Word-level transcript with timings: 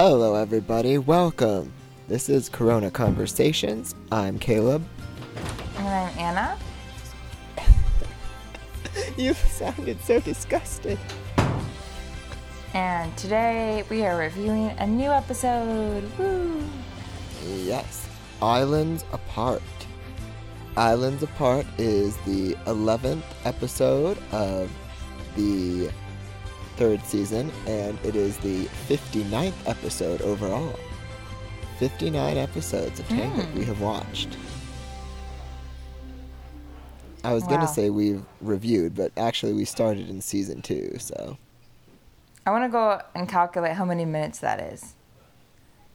Hello, 0.00 0.36
everybody. 0.36 0.96
Welcome. 0.96 1.72
This 2.06 2.28
is 2.28 2.48
Corona 2.48 2.88
Conversations. 2.88 3.96
I'm 4.12 4.38
Caleb. 4.38 4.86
And 5.76 5.88
I'm 5.88 6.16
Anna. 6.16 6.58
You 9.16 9.34
sounded 9.34 10.00
so 10.02 10.20
disgusted. 10.20 11.00
And 12.74 13.16
today 13.16 13.82
we 13.90 14.06
are 14.06 14.16
reviewing 14.16 14.70
a 14.78 14.86
new 14.86 15.10
episode. 15.10 16.08
Woo! 16.16 16.62
Yes. 17.44 18.08
Islands 18.40 19.04
Apart. 19.10 19.62
Islands 20.76 21.24
Apart 21.24 21.66
is 21.76 22.16
the 22.18 22.54
11th 22.66 23.24
episode 23.44 24.16
of 24.30 24.70
the 25.34 25.90
third 26.78 27.04
season, 27.04 27.50
and 27.66 27.98
it 28.04 28.14
is 28.14 28.36
the 28.38 28.66
59th 28.88 29.52
episode 29.66 30.22
overall. 30.22 30.78
59 31.78 32.36
episodes 32.36 33.00
of 33.00 33.08
Tangled 33.08 33.46
Hmm. 33.46 33.58
we 33.58 33.64
have 33.64 33.80
watched. 33.80 34.36
I 37.24 37.34
was 37.34 37.44
going 37.44 37.60
to 37.60 37.66
say 37.66 37.90
we've 37.90 38.24
reviewed, 38.40 38.94
but 38.94 39.10
actually 39.16 39.52
we 39.52 39.64
started 39.64 40.08
in 40.08 40.20
season 40.20 40.62
two, 40.62 40.96
so. 40.98 41.36
I 42.46 42.50
want 42.50 42.64
to 42.64 42.68
go 42.68 43.02
and 43.14 43.28
calculate 43.28 43.72
how 43.72 43.84
many 43.84 44.04
minutes 44.04 44.38
that 44.38 44.60
is. 44.60 44.94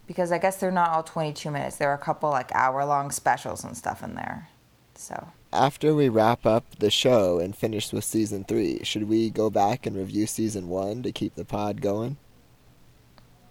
Because 0.06 0.32
I 0.34 0.38
guess 0.38 0.58
they're 0.58 0.70
not 0.70 0.90
all 0.92 1.02
22 1.04 1.50
minutes. 1.50 1.78
There 1.78 1.90
are 1.90 1.96
a 1.96 1.98
couple 1.98 2.30
like 2.30 2.54
hour 2.54 2.84
long 2.86 3.10
specials 3.10 3.64
and 3.64 3.76
stuff 3.76 4.04
in 4.04 4.16
there. 4.16 4.50
So, 4.96 5.30
After 5.54 5.96
we 5.96 6.10
wrap 6.10 6.46
up 6.46 6.66
the 6.80 6.92
show 6.92 7.40
and 7.40 7.56
finish 7.56 7.94
with 7.94 8.04
season 8.04 8.44
three, 8.44 8.84
should 8.84 9.08
we 9.08 9.30
go 9.30 9.50
back 9.50 9.86
and 9.86 9.96
review 9.96 10.28
season 10.28 10.68
one 10.68 11.04
to 11.04 11.12
keep 11.14 11.36
the 11.36 11.46
pod 11.46 11.80
going? 11.82 12.18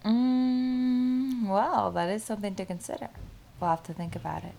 mm, 0.03 1.47
well, 1.47 1.91
that 1.91 2.09
is 2.09 2.23
something 2.23 2.55
to 2.55 2.65
consider. 2.65 3.09
We'll 3.59 3.69
have 3.71 3.83
to 3.83 3.93
think 3.93 4.15
about 4.15 4.43
it. 4.43 4.55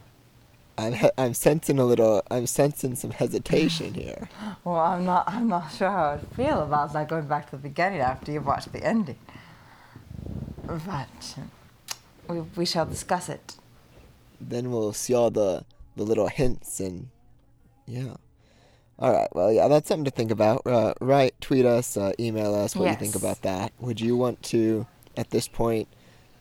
I'm 0.78 0.94
I'm 1.18 1.34
sensing 1.34 1.78
a 1.78 1.84
little. 1.84 2.22
I'm 2.30 2.46
sensing 2.46 2.94
some 2.96 3.10
hesitation 3.12 3.94
here. 4.02 4.28
Well, 4.64 4.76
I'm 4.76 5.04
not. 5.04 5.24
I'm 5.28 5.48
not 5.48 5.72
sure 5.72 5.90
how 5.90 6.04
I 6.04 6.16
would 6.16 6.28
feel 6.36 6.62
about 6.62 6.92
that 6.94 7.08
going 7.08 7.26
back 7.28 7.46
to 7.50 7.56
the 7.56 7.62
beginning 7.62 8.00
after 8.00 8.32
you've 8.32 8.46
watched 8.46 8.72
the 8.72 8.84
ending. 8.84 9.18
But 10.66 11.08
we 12.28 12.40
we 12.56 12.66
shall 12.66 12.86
discuss 12.86 13.28
it. 13.28 13.56
then 14.40 14.70
we'll 14.70 14.92
see 14.92 15.14
all 15.14 15.30
the 15.30 15.64
the 15.96 16.04
little 16.04 16.28
hints 16.28 16.80
and 16.80 17.10
yeah. 17.86 18.14
All 18.98 19.12
right. 19.12 19.28
Well, 19.34 19.52
yeah, 19.52 19.66
that's 19.68 19.88
something 19.88 20.04
to 20.04 20.10
think 20.10 20.30
about. 20.30 20.66
Uh, 20.66 20.94
write, 21.00 21.34
tweet 21.40 21.66
us, 21.66 21.96
uh, 21.96 22.12
email 22.20 22.54
us 22.54 22.76
what 22.76 22.84
do 22.84 22.90
you 22.90 22.96
think 22.96 23.16
about 23.16 23.42
that. 23.42 23.72
Would 23.80 24.00
you 24.00 24.16
want 24.16 24.42
to, 24.44 24.86
at 25.16 25.30
this 25.30 25.48
point, 25.48 25.88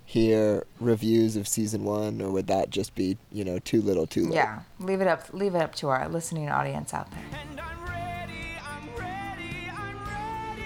hear 0.05 0.65
reviews 0.79 1.35
of 1.35 1.47
season 1.47 1.83
one, 1.83 2.21
or 2.21 2.29
would 2.29 2.45
that 2.47 2.69
just 2.69 2.93
be 2.93 3.17
you 3.31 3.43
know 3.43 3.57
too 3.59 3.81
little, 3.81 4.05
too 4.05 4.25
late? 4.25 4.35
Yeah, 4.35 4.59
leave 4.79 5.01
it 5.01 5.07
up. 5.07 5.33
Leave 5.33 5.55
it 5.55 5.61
up 5.61 5.73
to 5.75 5.87
our 5.89 6.07
listening 6.07 6.49
audience 6.49 6.93
out 6.93 7.09
there. 7.09 7.23
And 7.33 7.59
I'm 7.59 7.83
ready, 7.85 8.59
I'm 8.61 8.87
ready, 8.99 9.69
I'm 9.75 9.97
ready. 10.05 10.63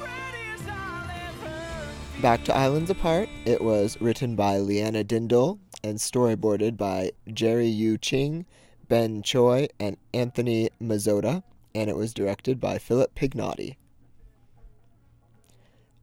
Ready 0.00 0.52
as 0.54 0.60
I'll 0.68 1.10
ever 1.10 2.14
be. 2.14 2.22
Back 2.22 2.44
to 2.44 2.54
Islands 2.54 2.90
Apart. 2.90 3.28
It 3.46 3.62
was 3.62 4.00
written 4.00 4.36
by 4.36 4.58
Leanna 4.58 5.02
Dindal 5.02 5.58
and 5.84 5.98
storyboarded 5.98 6.76
by 6.76 7.12
Jerry 7.32 7.66
Yu 7.66 7.98
Ching, 7.98 8.46
Ben 8.88 9.22
Choi, 9.22 9.68
and 9.80 9.96
Anthony 10.12 10.70
Mazzotta, 10.80 11.42
and 11.74 11.88
it 11.88 11.96
was 11.96 12.14
directed 12.14 12.60
by 12.60 12.78
Philip 12.78 13.14
Pignotti. 13.14 13.76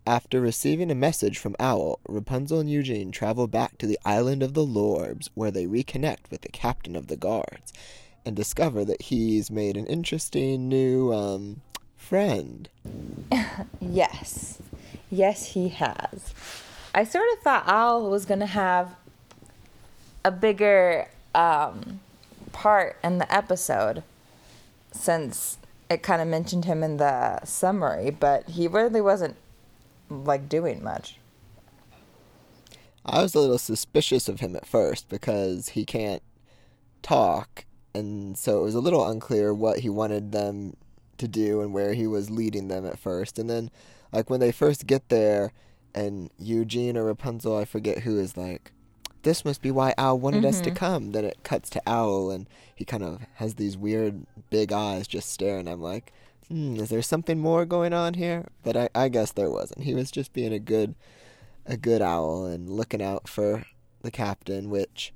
After 0.07 0.41
receiving 0.41 0.89
a 0.89 0.95
message 0.95 1.37
from 1.37 1.55
Owl, 1.59 1.99
Rapunzel 2.07 2.59
and 2.59 2.69
Eugene 2.69 3.11
travel 3.11 3.45
back 3.45 3.77
to 3.77 3.85
the 3.85 3.99
island 4.03 4.41
of 4.41 4.55
the 4.55 4.65
Lorbs, 4.65 5.29
where 5.35 5.51
they 5.51 5.67
reconnect 5.67 6.31
with 6.31 6.41
the 6.41 6.49
captain 6.49 6.95
of 6.95 7.07
the 7.07 7.15
guards 7.17 7.71
and 8.25 8.35
discover 8.35 8.83
that 8.85 9.03
he's 9.03 9.51
made 9.51 9.77
an 9.77 9.85
interesting 9.85 10.67
new 10.67 11.13
um, 11.13 11.61
friend. 11.95 12.69
Yes, 13.81 14.61
yes, 15.09 15.47
he 15.47 15.69
has. 15.69 16.33
I 16.93 17.03
sort 17.03 17.25
of 17.33 17.43
thought 17.43 17.63
Owl 17.67 18.09
was 18.09 18.25
gonna 18.25 18.45
have 18.45 18.95
a 20.29 20.31
bigger 20.31 21.07
um, 21.33 21.99
part 22.51 22.97
in 23.03 23.17
the 23.17 23.33
episode, 23.33 24.03
since 24.91 25.57
it 25.89 26.03
kind 26.03 26.21
of 26.21 26.27
mentioned 26.27 26.65
him 26.65 26.83
in 26.83 26.97
the 26.97 27.43
summary, 27.45 28.11
but 28.11 28.47
he 28.49 28.67
really 28.67 29.01
wasn't 29.01 29.35
like 30.07 30.47
doing 30.47 30.83
much. 30.83 31.17
I 33.03 33.23
was 33.23 33.33
a 33.33 33.39
little 33.39 33.57
suspicious 33.57 34.29
of 34.29 34.39
him 34.39 34.55
at 34.55 34.67
first 34.67 35.09
because 35.09 35.69
he 35.69 35.83
can't 35.83 36.21
talk, 37.01 37.65
and 37.95 38.37
so 38.37 38.59
it 38.59 38.63
was 38.63 38.75
a 38.75 38.79
little 38.79 39.09
unclear 39.09 39.51
what 39.51 39.79
he 39.79 39.89
wanted 39.89 40.31
them 40.31 40.77
to 41.17 41.27
do 41.27 41.61
and 41.61 41.73
where 41.73 41.95
he 41.95 42.05
was 42.05 42.29
leading 42.29 42.67
them 42.67 42.85
at 42.85 42.99
first. 42.99 43.39
And 43.39 43.49
then, 43.49 43.71
like, 44.11 44.29
when 44.29 44.39
they 44.39 44.51
first 44.51 44.85
get 44.85 45.09
there, 45.09 45.53
and 45.95 46.29
Eugene 46.37 46.97
or 46.97 47.05
Rapunzel, 47.05 47.57
I 47.57 47.65
forget 47.65 47.99
who, 48.03 48.19
is 48.19 48.37
like, 48.37 48.71
this 49.23 49.43
must 49.43 49.61
be 49.61 49.71
why 49.71 49.93
Owl 49.97 50.19
wanted 50.19 50.45
us 50.45 50.61
to 50.61 50.71
come. 50.71 51.11
Then 51.11 51.25
it 51.25 51.37
cuts 51.43 51.69
to 51.71 51.81
Owl, 51.87 52.31
and 52.31 52.47
he 52.73 52.85
kind 52.85 53.03
of 53.03 53.21
has 53.35 53.55
these 53.55 53.77
weird 53.77 54.25
big 54.49 54.71
eyes 54.71 55.07
just 55.07 55.31
staring. 55.31 55.67
I'm 55.67 55.81
like, 55.81 56.11
hmm, 56.47 56.75
is 56.77 56.89
there 56.89 57.01
something 57.01 57.39
more 57.39 57.65
going 57.65 57.93
on 57.93 58.13
here? 58.15 58.47
But 58.63 58.77
I, 58.77 58.89
I 58.95 59.09
guess 59.09 59.31
there 59.31 59.49
wasn't. 59.51 59.83
He 59.83 59.93
was 59.93 60.11
just 60.11 60.33
being 60.33 60.53
a 60.53 60.59
good 60.59 60.95
a 61.65 61.77
good 61.77 62.01
owl 62.01 62.45
and 62.45 62.69
looking 62.69 63.01
out 63.01 63.27
for 63.27 63.63
the 64.01 64.11
captain, 64.11 64.69
which 64.69 65.13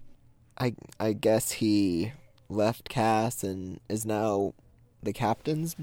I 0.57 0.75
I 0.99 1.13
guess 1.13 1.53
he 1.53 2.13
left 2.49 2.89
Cass 2.89 3.43
and 3.43 3.79
is 3.89 4.05
now 4.05 4.53
the 5.01 5.13
captain's 5.13 5.75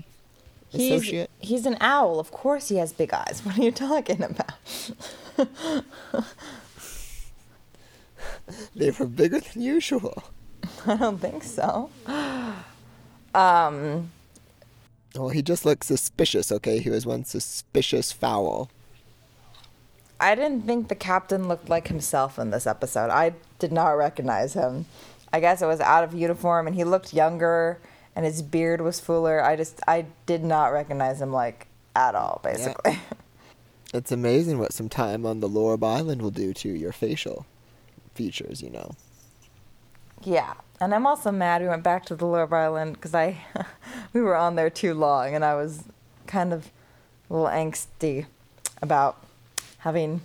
He's, 0.69 0.93
associate. 0.93 1.31
he's 1.41 1.67
an 1.67 1.77
owl. 1.81 2.21
Of 2.21 2.31
course, 2.31 2.69
he 2.69 2.77
has 2.77 2.93
big 2.93 3.13
eyes. 3.13 3.43
What 3.45 3.59
are 3.59 3.63
you 3.63 3.73
talking 3.73 4.23
about? 4.23 4.53
They 8.77 8.91
were 8.91 9.07
bigger 9.07 9.41
than 9.41 9.63
usual. 9.63 10.25
I 10.87 10.97
don't 10.97 11.19
think 11.19 11.43
so. 11.45 11.91
Um, 13.33 14.11
Well, 15.15 15.29
he 15.29 15.41
just 15.41 15.65
looked 15.65 15.85
suspicious. 15.85 16.51
Okay, 16.51 16.81
he 16.81 16.91
was 16.91 17.07
one 17.07 17.25
suspicious 17.25 18.11
fowl. 18.11 18.71
I 20.19 20.35
didn't 20.35 20.63
think 20.63 20.89
the 20.89 20.97
captain 20.97 21.47
looked 21.47 21.69
like 21.69 21.89
himself 21.89 22.41
in 22.41 22.51
this 22.51 22.67
episode. 22.67 23.09
I 23.11 23.35
did 23.61 23.71
not 23.73 23.91
recognize 23.91 24.55
him. 24.55 24.87
I 25.33 25.39
guess 25.41 25.63
it 25.63 25.67
was 25.67 25.81
out 25.81 26.03
of 26.05 26.13
uniform 26.13 26.67
and 26.67 26.75
he 26.75 26.85
looked 26.85 27.15
younger 27.15 27.79
and 28.17 28.27
his 28.27 28.43
beard 28.43 28.81
was 28.81 29.01
fuller. 29.01 29.43
I 29.43 29.57
just 29.57 29.81
I 29.87 30.07
did 30.27 30.43
not 30.43 30.73
recognize 30.73 31.21
him 31.23 31.33
like 31.33 31.69
at 31.95 32.15
all 32.15 32.41
basically. 32.43 32.99
It's 33.93 34.13
amazing 34.13 34.61
what 34.61 34.73
some 34.73 34.89
time 34.89 35.27
on 35.27 35.41
the 35.41 35.49
Lorb 35.49 35.83
Island 35.83 36.23
will 36.23 36.31
do 36.31 36.55
to 36.55 36.69
your 36.69 36.93
facial 36.93 37.45
features. 38.15 38.63
You 38.63 38.71
know. 38.71 38.95
Yeah. 40.23 40.55
And 40.81 40.95
I'm 40.95 41.07
also 41.07 41.31
mad 41.31 41.61
we 41.61 41.69
went 41.69 41.83
back 41.83 42.07
to 42.07 42.15
the 42.15 42.27
Love 42.27 42.53
Island 42.53 43.01
cuz 43.01 43.15
I 43.15 43.39
we 44.13 44.21
were 44.21 44.37
on 44.37 44.55
there 44.57 44.71
too 44.71 44.95
long 44.95 45.35
and 45.35 45.45
I 45.45 45.55
was 45.55 45.85
kind 46.27 46.53
of 46.53 46.71
a 47.29 47.35
little 47.35 47.49
angsty 47.49 48.27
about 48.83 49.23
having 49.79 50.23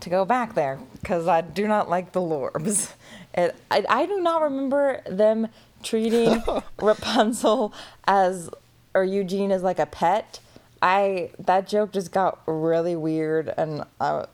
to 0.00 0.10
go 0.10 0.24
back 0.24 0.54
there 0.54 0.78
because 1.00 1.28
I 1.28 1.40
do 1.40 1.66
not 1.66 1.88
like 1.88 2.12
the 2.12 2.20
Lorbs. 2.20 2.92
It, 3.34 3.56
I, 3.70 3.82
I 3.88 4.04
do 4.04 4.20
not 4.20 4.42
remember 4.42 5.00
them 5.06 5.48
treating 5.82 6.42
Rapunzel 6.82 7.72
as 8.06 8.50
or 8.94 9.04
Eugene 9.04 9.50
as 9.50 9.62
like 9.62 9.78
a 9.78 9.86
pet. 9.86 10.38
I 10.82 11.30
that 11.38 11.66
joke 11.66 11.92
just 11.92 12.12
got 12.12 12.42
really 12.44 12.94
weird 12.94 13.48
and 13.56 13.84
I, 13.98 14.26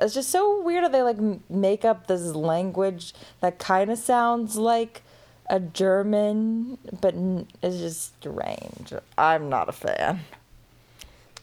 it's 0.00 0.14
just 0.14 0.30
so 0.30 0.60
weird 0.62 0.84
that 0.84 0.92
they 0.92 1.02
like 1.02 1.18
make 1.50 1.84
up 1.84 2.06
this 2.06 2.34
language 2.34 3.12
that 3.40 3.58
kind 3.58 3.90
of 3.90 3.98
sounds 3.98 4.56
like 4.56 5.02
a 5.48 5.60
German, 5.60 6.78
but 7.00 7.14
it's 7.62 7.76
just 7.78 8.16
strange. 8.16 8.92
I'm 9.18 9.48
not 9.48 9.68
a 9.68 9.72
fan. 9.72 10.20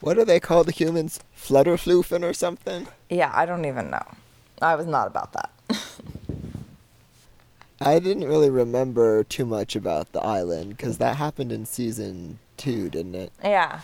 What 0.02 0.16
do 0.16 0.24
they 0.26 0.40
call 0.40 0.64
the 0.64 0.72
humans? 0.72 1.20
Flutterflufen 1.38 2.24
or 2.24 2.34
something? 2.34 2.88
Yeah, 3.10 3.32
I 3.34 3.46
don't 3.46 3.66
even 3.66 3.90
know. 3.92 4.06
I 4.62 4.76
was 4.76 4.86
not 4.86 5.08
about 5.08 5.34
that. 5.34 5.52
I 7.82 8.00
didn't 8.00 8.28
really 8.28 8.50
remember 8.50 9.24
too 9.24 9.46
much 9.46 9.76
about 9.76 10.12
the 10.12 10.22
island 10.22 10.76
because 10.76 10.98
that 10.98 11.16
happened 11.16 11.52
in 11.52 11.66
season 11.66 12.40
two, 12.58 12.90
didn't 12.90 13.16
it? 13.16 13.32
yeah, 13.44 13.82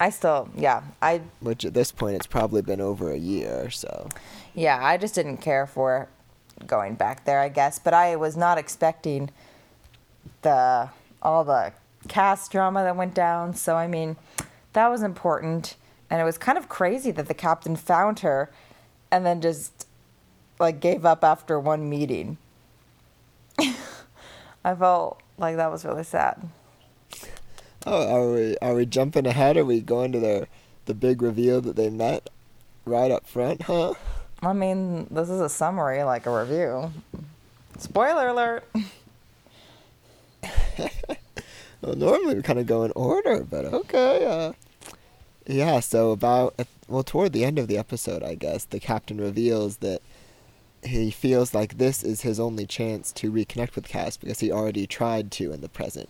I 0.00 0.10
still, 0.10 0.48
yeah, 0.56 0.82
I 1.00 1.22
Which 1.40 1.64
at 1.64 1.74
this 1.74 1.92
point 1.92 2.16
it's 2.16 2.26
probably 2.26 2.62
been 2.62 2.80
over 2.80 3.12
a 3.12 3.18
year, 3.18 3.64
or 3.64 3.70
so 3.70 4.08
Yeah, 4.54 4.84
I 4.84 4.96
just 4.96 5.14
didn't 5.14 5.38
care 5.38 5.66
for 5.66 6.08
going 6.66 6.94
back 6.94 7.24
there, 7.24 7.40
I 7.40 7.48
guess. 7.48 7.78
But 7.78 7.94
I 7.94 8.16
was 8.16 8.36
not 8.36 8.58
expecting 8.58 9.30
the 10.42 10.90
all 11.22 11.44
the 11.44 11.72
Cass 12.08 12.48
drama 12.48 12.82
that 12.82 12.96
went 12.96 13.14
down. 13.14 13.54
So 13.54 13.76
I 13.76 13.86
mean, 13.86 14.16
that 14.72 14.88
was 14.88 15.02
important. 15.02 15.76
And 16.10 16.20
it 16.20 16.24
was 16.24 16.38
kind 16.38 16.58
of 16.58 16.68
crazy 16.68 17.10
that 17.12 17.28
the 17.28 17.34
captain 17.34 17.76
found 17.76 18.20
her 18.20 18.50
and 19.10 19.24
then 19.24 19.40
just 19.40 19.86
like 20.58 20.80
gave 20.80 21.04
up 21.04 21.24
after 21.24 21.58
one 21.58 21.88
meeting. 21.88 22.36
I 24.64 24.74
felt 24.74 25.20
like 25.38 25.56
that 25.56 25.70
was 25.70 25.84
really 25.84 26.04
sad. 26.04 26.48
Oh, 27.86 28.08
are 28.08 28.32
we 28.32 28.56
are 28.58 28.74
we 28.74 28.86
jumping 28.86 29.26
ahead? 29.26 29.56
Are 29.56 29.64
we 29.64 29.80
going 29.80 30.12
to 30.12 30.20
the 30.20 30.46
the 30.86 30.94
big 30.94 31.22
reveal 31.22 31.60
that 31.62 31.76
they 31.76 31.90
met 31.90 32.30
right 32.84 33.10
up 33.10 33.26
front? 33.26 33.62
Huh? 33.62 33.94
I 34.42 34.52
mean, 34.52 35.06
this 35.10 35.30
is 35.30 35.40
a 35.40 35.48
summary, 35.48 36.02
like 36.02 36.26
a 36.26 36.38
review. 36.38 36.92
Spoiler 37.78 38.28
alert. 38.28 38.64
Well, 41.84 41.96
normally 41.96 42.36
we 42.36 42.42
kind 42.42 42.58
of 42.58 42.66
go 42.66 42.84
in 42.84 42.92
order, 42.96 43.44
but 43.44 43.66
okay. 43.66 44.24
Uh, 44.24 44.52
yeah. 45.46 45.80
So 45.80 46.12
about 46.12 46.54
well, 46.88 47.02
toward 47.02 47.34
the 47.34 47.44
end 47.44 47.58
of 47.58 47.68
the 47.68 47.76
episode, 47.76 48.22
I 48.22 48.36
guess 48.36 48.64
the 48.64 48.80
captain 48.80 49.20
reveals 49.20 49.78
that 49.78 50.00
he 50.82 51.10
feels 51.10 51.52
like 51.52 51.76
this 51.76 52.02
is 52.02 52.22
his 52.22 52.40
only 52.40 52.64
chance 52.64 53.12
to 53.12 53.30
reconnect 53.30 53.74
with 53.74 53.86
Cass 53.86 54.16
because 54.16 54.40
he 54.40 54.50
already 54.50 54.86
tried 54.86 55.30
to 55.32 55.52
in 55.52 55.60
the 55.60 55.68
present. 55.68 56.08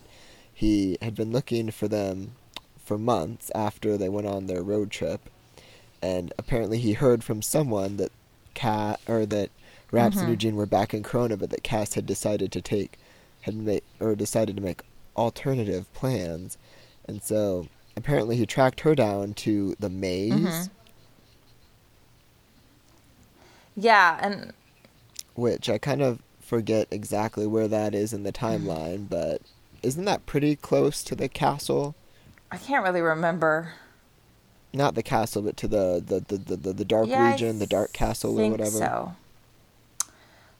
He 0.55 0.97
had 1.03 1.15
been 1.15 1.33
looking 1.33 1.71
for 1.71 1.89
them 1.89 2.33
for 2.85 2.97
months 2.97 3.51
after 3.55 3.97
they 3.97 4.09
went 4.09 4.27
on 4.27 4.47
their 4.47 4.63
road 4.63 4.91
trip, 4.91 5.29
and 6.01 6.33
apparently 6.39 6.79
he 6.79 6.93
heard 6.93 7.25
from 7.25 7.43
someone 7.43 7.97
that 7.97 8.13
Cat 8.55 9.01
or 9.09 9.27
that 9.27 9.51
Raps 9.91 10.17
and 10.17 10.25
mm-hmm. 10.25 10.31
Eugene 10.33 10.57
were 10.57 10.67
back 10.67 10.95
in 10.95 11.03
Corona, 11.03 11.37
but 11.37 11.51
that 11.51 11.63
Cass 11.65 11.95
had 11.95 12.07
decided 12.07 12.53
to 12.53 12.63
take 12.63 12.99
had 13.43 13.55
made 13.55 13.83
or 14.01 14.15
decided 14.15 14.57
to 14.57 14.63
make 14.63 14.83
alternative 15.17 15.93
plans, 15.93 16.57
and 17.07 17.23
so 17.23 17.69
apparently 17.97 18.37
he 18.37 18.47
tracked 18.47 18.81
her 18.81 18.95
down 18.95 19.35
to 19.35 19.75
the 19.81 19.91
maze, 19.91 20.33
mm-hmm. 20.33 20.69
Yeah, 23.77 24.19
and 24.23 24.53
which 25.35 25.69
I 25.69 25.79
kind 25.79 26.01
of 26.03 26.23
forget 26.41 26.87
exactly 26.91 27.47
where 27.47 27.69
that 27.69 27.95
is 27.95 28.13
in 28.13 28.23
the 28.23 28.33
timeline, 28.33 29.09
but 29.09 29.43
isn't 29.85 30.05
that 30.05 30.27
pretty 30.27 30.57
close 30.57 31.03
to 31.05 31.15
the 31.15 31.29
castle? 31.29 31.95
I 32.51 32.57
can't 32.57 32.85
really 32.85 33.01
remember. 33.01 33.73
Not 34.73 34.95
the 34.95 35.03
castle, 35.03 35.43
but 35.43 35.57
to 35.59 35.69
the 35.69 36.03
the 36.05 36.21
the, 36.21 36.37
the, 36.37 36.57
the, 36.57 36.73
the 36.73 36.85
dark 36.85 37.09
Yeah, 37.09 37.23
I 37.23 37.33
region, 37.33 37.59
the 37.59 37.67
dark 37.67 37.93
castle 37.93 38.35
or 38.35 38.39
think 38.39 38.53
whatever. 38.53 38.71
So. 38.71 39.17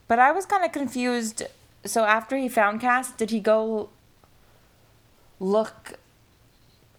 But 0.07 0.19
I 0.19 0.31
was 0.31 0.47
kind 0.47 0.65
of 0.65 0.73
confused. 0.73 1.43
So 1.85 2.05
after 2.05 2.37
he 2.37 2.49
found 2.49 2.81
Cass, 2.81 3.13
did 3.13 3.31
he 3.31 3.41
go 3.41 3.91
look? 5.41 5.95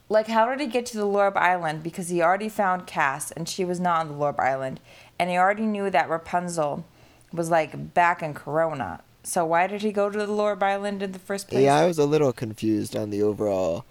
Like, 0.07 0.27
how 0.27 0.47
did 0.49 0.59
he 0.59 0.67
get 0.67 0.85
to 0.87 0.97
the 0.97 1.05
Lorb 1.05 1.35
Island? 1.35 1.81
Because 1.81 2.09
he 2.09 2.21
already 2.21 2.49
found 2.49 2.85
Cass, 2.85 3.31
and 3.31 3.49
she 3.49 3.65
was 3.65 3.79
not 3.79 4.01
on 4.01 4.07
the 4.09 4.13
Lorb 4.13 4.39
Island, 4.39 4.79
and 5.17 5.29
he 5.29 5.37
already 5.37 5.65
knew 5.65 5.89
that 5.89 6.09
Rapunzel 6.09 6.85
was 7.33 7.49
like 7.49 7.93
back 7.93 8.21
in 8.21 8.33
Corona. 8.33 9.01
So 9.25 9.43
why 9.45 9.67
did 9.67 9.81
he 9.81 9.91
go 9.91 10.09
to 10.09 10.17
the 10.17 10.27
Lorb 10.27 10.61
Island 10.61 11.01
in 11.01 11.11
the 11.11 11.19
first 11.19 11.47
place? 11.49 11.63
Yeah, 11.63 11.75
I 11.77 11.85
was 11.85 11.97
a 11.97 12.05
little 12.05 12.31
confused 12.31 12.95
on 12.95 13.09
the 13.09 13.23
overall 13.23 13.83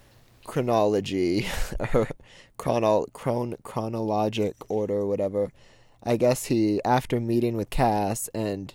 chronology 0.44 1.46
or 1.94 2.08
chrono 2.56 3.06
chron 3.12 3.56
chronologic 3.64 4.54
order 4.68 4.94
or 4.98 5.06
whatever. 5.06 5.50
I 6.02 6.16
guess 6.16 6.46
he 6.46 6.80
after 6.84 7.18
meeting 7.18 7.56
with 7.56 7.70
Cass 7.70 8.28
and 8.34 8.74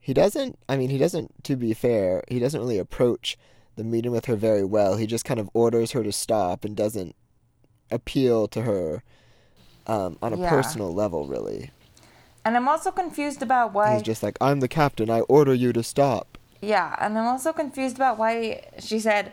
he 0.00 0.14
doesn't 0.14 0.58
I 0.68 0.76
mean 0.76 0.88
he 0.90 0.98
doesn't 0.98 1.44
to 1.44 1.56
be 1.56 1.74
fair, 1.74 2.22
he 2.28 2.38
doesn't 2.38 2.60
really 2.60 2.78
approach 2.78 3.36
the 3.76 3.84
meeting 3.84 4.12
with 4.12 4.24
her 4.26 4.36
very 4.36 4.64
well. 4.64 4.96
He 4.96 5.06
just 5.06 5.24
kind 5.24 5.40
of 5.40 5.50
orders 5.52 5.92
her 5.92 6.02
to 6.02 6.12
stop 6.12 6.64
and 6.64 6.76
doesn't 6.76 7.14
appeal 7.90 8.48
to 8.48 8.62
her 8.62 9.02
um, 9.86 10.16
on 10.22 10.32
a 10.32 10.38
Yeah. 10.38 10.48
personal 10.48 10.94
level 10.94 11.26
really. 11.26 11.70
And 12.44 12.56
I'm 12.56 12.68
also 12.68 12.90
confused 12.90 13.42
about 13.42 13.72
why. 13.72 13.94
He's 13.94 14.02
just 14.02 14.22
like, 14.22 14.36
I'm 14.40 14.60
the 14.60 14.68
captain, 14.68 15.10
I 15.10 15.20
order 15.20 15.54
you 15.54 15.72
to 15.72 15.82
stop. 15.82 16.38
Yeah, 16.60 16.96
and 16.98 17.18
I'm 17.18 17.26
also 17.26 17.52
confused 17.52 17.96
about 17.96 18.18
why 18.18 18.66
she 18.78 18.98
said, 18.98 19.32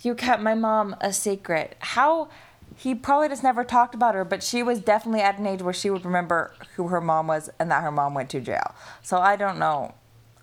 You 0.00 0.14
kept 0.14 0.42
my 0.42 0.54
mom 0.54 0.96
a 1.00 1.12
secret. 1.12 1.76
How 1.80 2.28
he 2.76 2.94
probably 2.94 3.28
just 3.28 3.42
never 3.42 3.64
talked 3.64 3.94
about 3.94 4.14
her, 4.14 4.24
but 4.24 4.42
she 4.42 4.62
was 4.62 4.80
definitely 4.80 5.20
at 5.20 5.38
an 5.38 5.46
age 5.46 5.62
where 5.62 5.74
she 5.74 5.90
would 5.90 6.04
remember 6.04 6.52
who 6.76 6.88
her 6.88 7.00
mom 7.00 7.26
was 7.26 7.50
and 7.58 7.70
that 7.70 7.82
her 7.82 7.92
mom 7.92 8.14
went 8.14 8.30
to 8.30 8.40
jail. 8.40 8.74
So 9.02 9.18
I 9.18 9.36
don't 9.36 9.58
know 9.58 9.94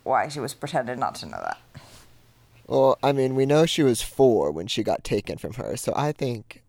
why 0.04 0.27
she 0.27 0.39
was 0.39 0.54
pretending 0.54 1.00
not 1.00 1.15
to 1.15 1.25
know 1.25 1.39
that. 1.42 1.57
Well, 2.68 2.98
I 3.01 3.12
mean, 3.12 3.36
we 3.36 3.45
know 3.45 3.65
she 3.65 3.83
was 3.83 4.01
four 4.01 4.51
when 4.51 4.68
she 4.68 4.83
got 4.83 5.04
taken 5.04 5.38
from 5.38 5.54
her, 5.54 5.75
so 5.75 5.92
I 5.95 6.12
think 6.12 6.63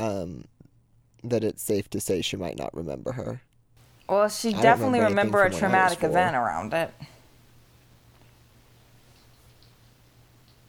um, 0.00 0.46
that 1.22 1.44
it's 1.44 1.62
safe 1.62 1.90
to 1.90 2.00
say 2.00 2.22
she 2.22 2.36
might 2.36 2.58
not 2.58 2.74
remember 2.74 3.12
her. 3.12 3.42
Well, 4.08 4.28
she 4.28 4.52
definitely 4.52 5.00
remember 5.00 5.38
remember 5.38 5.42
a 5.44 5.50
from 5.50 5.70
when 5.72 5.74
I 5.80 5.84
was 5.84 5.96
traumatic 5.96 6.04
event 6.04 6.36
around 6.36 6.72
it. 6.74 6.92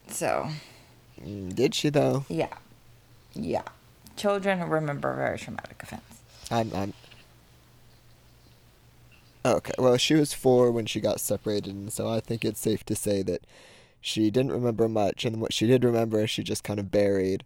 So, 0.09 0.49
Mm, 1.21 1.55
Did 1.55 1.73
she 1.75 1.89
though? 1.89 2.25
yeah. 2.29 2.53
Yeah. 3.33 3.63
Children 4.15 4.67
remember 4.69 5.13
very 5.15 5.37
traumatic 5.37 5.79
events. 5.83 6.17
I'm. 6.49 6.71
I'm. 6.73 6.93
Okay. 9.45 9.73
Well, 9.77 9.97
she 9.97 10.15
was 10.15 10.33
four 10.33 10.71
when 10.71 10.85
she 10.85 10.99
got 10.99 11.19
separated, 11.19 11.73
and 11.73 11.91
so 11.93 12.09
I 12.09 12.19
think 12.19 12.43
it's 12.43 12.59
safe 12.59 12.83
to 12.85 12.95
say 12.95 13.21
that 13.23 13.41
she 14.01 14.29
didn't 14.31 14.51
remember 14.51 14.87
much, 14.87 15.25
and 15.25 15.39
what 15.41 15.53
she 15.53 15.67
did 15.67 15.83
remember, 15.83 16.25
she 16.27 16.43
just 16.43 16.63
kind 16.63 16.79
of 16.79 16.91
buried. 16.91 17.43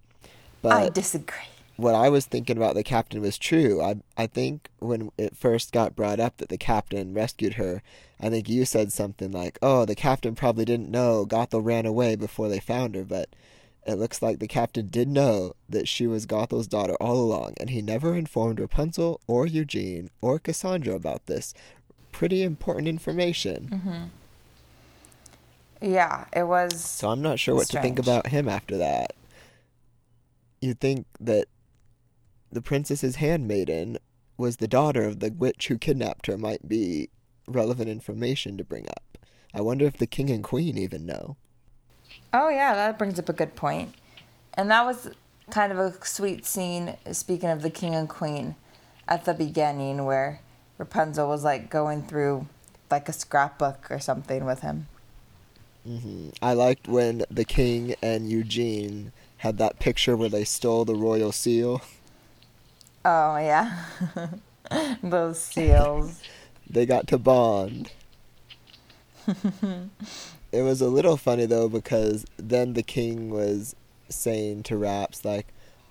But 0.61 0.73
I 0.73 0.89
disagree. 0.89 1.37
What 1.81 1.95
I 1.95 2.09
was 2.09 2.25
thinking 2.25 2.57
about 2.57 2.75
the 2.75 2.83
captain 2.83 3.21
was 3.21 3.37
true. 3.37 3.81
I 3.81 3.95
I 4.15 4.27
think 4.27 4.69
when 4.79 5.11
it 5.17 5.35
first 5.35 5.71
got 5.71 5.95
brought 5.95 6.19
up 6.19 6.37
that 6.37 6.49
the 6.49 6.57
captain 6.57 7.13
rescued 7.13 7.55
her, 7.55 7.81
I 8.19 8.29
think 8.29 8.47
you 8.47 8.65
said 8.65 8.93
something 8.93 9.31
like, 9.31 9.57
"Oh, 9.61 9.85
the 9.85 9.95
captain 9.95 10.35
probably 10.35 10.65
didn't 10.65 10.91
know. 10.91 11.25
Gothel 11.25 11.65
ran 11.65 11.85
away 11.85 12.15
before 12.15 12.49
they 12.49 12.59
found 12.59 12.95
her." 12.95 13.03
But 13.03 13.29
it 13.85 13.95
looks 13.95 14.21
like 14.21 14.39
the 14.39 14.47
captain 14.47 14.87
did 14.87 15.07
know 15.07 15.55
that 15.67 15.87
she 15.87 16.05
was 16.05 16.27
Gothel's 16.27 16.67
daughter 16.67 16.95
all 17.01 17.19
along, 17.19 17.55
and 17.59 17.71
he 17.71 17.81
never 17.81 18.15
informed 18.15 18.59
Rapunzel 18.59 19.19
or 19.25 19.47
Eugene 19.47 20.11
or 20.21 20.37
Cassandra 20.37 20.93
about 20.93 21.25
this. 21.25 21.53
Pretty 22.11 22.43
important 22.43 22.87
information. 22.87 23.69
Mm-hmm. 23.71 24.03
Yeah, 25.93 26.25
it 26.31 26.43
was. 26.43 26.79
So 26.79 27.09
I'm 27.09 27.23
not 27.23 27.39
sure 27.39 27.55
what 27.55 27.67
to 27.69 27.81
think 27.81 27.97
about 27.97 28.27
him 28.27 28.47
after 28.47 28.77
that. 28.77 29.13
You'd 30.61 30.79
think 30.79 31.07
that 31.19 31.47
the 32.51 32.61
princess's 32.61 33.17
handmaiden 33.17 33.97
was 34.37 34.57
the 34.57 34.67
daughter 34.67 35.03
of 35.03 35.19
the 35.19 35.31
witch 35.31 35.67
who 35.67 35.77
kidnapped 35.77 36.27
her 36.27 36.37
might 36.37 36.67
be 36.67 37.09
relevant 37.47 37.89
information 37.89 38.57
to 38.57 38.63
bring 38.63 38.87
up. 38.89 39.17
I 39.53 39.61
wonder 39.61 39.85
if 39.85 39.97
the 39.97 40.07
king 40.07 40.29
and 40.29 40.43
queen 40.43 40.77
even 40.77 41.05
know. 41.05 41.37
Oh 42.33 42.49
yeah, 42.49 42.73
that 42.75 42.97
brings 42.97 43.19
up 43.19 43.29
a 43.29 43.33
good 43.33 43.55
point. 43.55 43.93
And 44.53 44.69
that 44.71 44.85
was 44.85 45.09
kind 45.49 45.71
of 45.71 45.79
a 45.79 46.05
sweet 46.05 46.45
scene. 46.45 46.97
Speaking 47.11 47.49
of 47.49 47.61
the 47.61 47.69
king 47.69 47.95
and 47.95 48.07
queen, 48.09 48.55
at 49.07 49.25
the 49.25 49.33
beginning 49.33 50.05
where 50.05 50.41
Rapunzel 50.77 51.27
was 51.27 51.43
like 51.43 51.69
going 51.69 52.03
through 52.03 52.47
like 52.89 53.09
a 53.09 53.13
scrapbook 53.13 53.87
or 53.91 53.99
something 53.99 54.45
with 54.45 54.61
him. 54.61 54.87
hmm 55.85 56.29
I 56.41 56.53
liked 56.53 56.87
when 56.87 57.23
the 57.29 57.45
king 57.45 57.95
and 58.01 58.29
Eugene 58.29 59.11
had 59.37 59.57
that 59.57 59.79
picture 59.79 60.15
where 60.17 60.29
they 60.29 60.43
stole 60.43 60.85
the 60.85 60.95
royal 60.95 61.31
seal. 61.31 61.81
Oh 63.03 63.37
yeah, 63.37 63.85
those 65.03 65.39
seals. 65.39 66.21
They 66.69 66.85
got 66.85 67.05
to 67.07 67.17
bond. 67.17 67.91
it 69.27 70.61
was 70.61 70.79
a 70.79 70.87
little 70.87 71.17
funny 71.17 71.45
though 71.45 71.67
because 71.67 72.25
then 72.37 72.73
the 72.75 72.83
king 72.83 73.29
was 73.29 73.75
saying 74.07 74.63
to 74.63 74.77
Raps 74.77 75.25
like, 75.25 75.47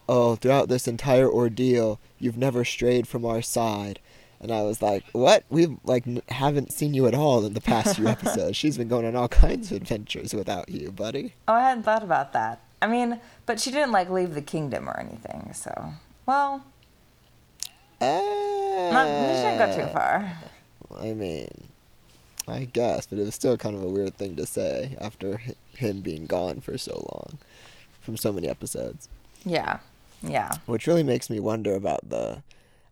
"Oh, 0.09 0.37
throughout 0.37 0.69
this 0.69 0.89
entire 0.89 1.29
ordeal, 1.29 2.01
you've 2.19 2.39
never 2.39 2.65
strayed 2.65 3.07
from 3.07 3.27
our 3.27 3.43
side." 3.43 3.99
And 4.41 4.51
I 4.51 4.63
was 4.63 4.81
like, 4.81 5.05
"What? 5.13 5.45
We 5.51 5.77
like 5.85 6.07
n- 6.07 6.23
haven't 6.31 6.73
seen 6.73 6.95
you 6.95 7.07
at 7.07 7.15
all 7.15 7.45
in 7.45 7.53
the 7.53 7.61
past 7.61 7.97
few 7.97 8.07
episodes. 8.09 8.57
She's 8.57 8.79
been 8.79 8.89
going 8.89 9.05
on 9.05 9.15
all 9.17 9.29
kinds 9.29 9.71
of 9.71 9.77
adventures 9.77 10.33
without 10.33 10.71
you, 10.71 10.91
buddy." 10.91 11.35
Oh, 11.47 11.53
I 11.53 11.61
hadn't 11.69 11.83
thought 11.83 12.03
about 12.03 12.33
that. 12.33 12.61
I 12.81 12.87
mean, 12.87 13.21
but 13.45 13.61
she 13.61 13.71
didn't 13.71 13.93
like 13.93 14.09
leave 14.09 14.33
the 14.33 14.41
kingdom 14.41 14.89
or 14.89 14.99
anything. 14.99 15.51
So, 15.53 15.93
well, 16.25 16.65
not, 18.01 19.07
she 19.07 19.43
didn't 19.43 19.59
go 19.59 19.75
too 19.77 19.83
Uh, 19.83 19.93
far. 19.93 20.39
I 21.01 21.13
mean, 21.13 21.49
I 22.49 22.65
guess, 22.65 23.07
but 23.07 23.19
it 23.19 23.25
was 23.25 23.35
still 23.35 23.57
kind 23.57 23.77
of 23.77 23.83
a 23.83 23.89
weird 23.89 24.17
thing 24.17 24.37
to 24.37 24.47
say 24.47 24.97
after 25.01 25.41
him 25.77 26.01
being 26.01 26.27
gone 26.27 26.61
for 26.61 26.77
so 26.79 27.07
long 27.13 27.39
from 28.01 28.17
so 28.17 28.33
many 28.33 28.49
episodes. 28.49 29.09
Yeah, 29.45 29.79
yeah. 30.23 30.53
Which 30.67 30.87
really 30.87 31.03
makes 31.03 31.31
me 31.31 31.41
wonder 31.41 31.75
about 31.75 32.09
the. 32.09 32.43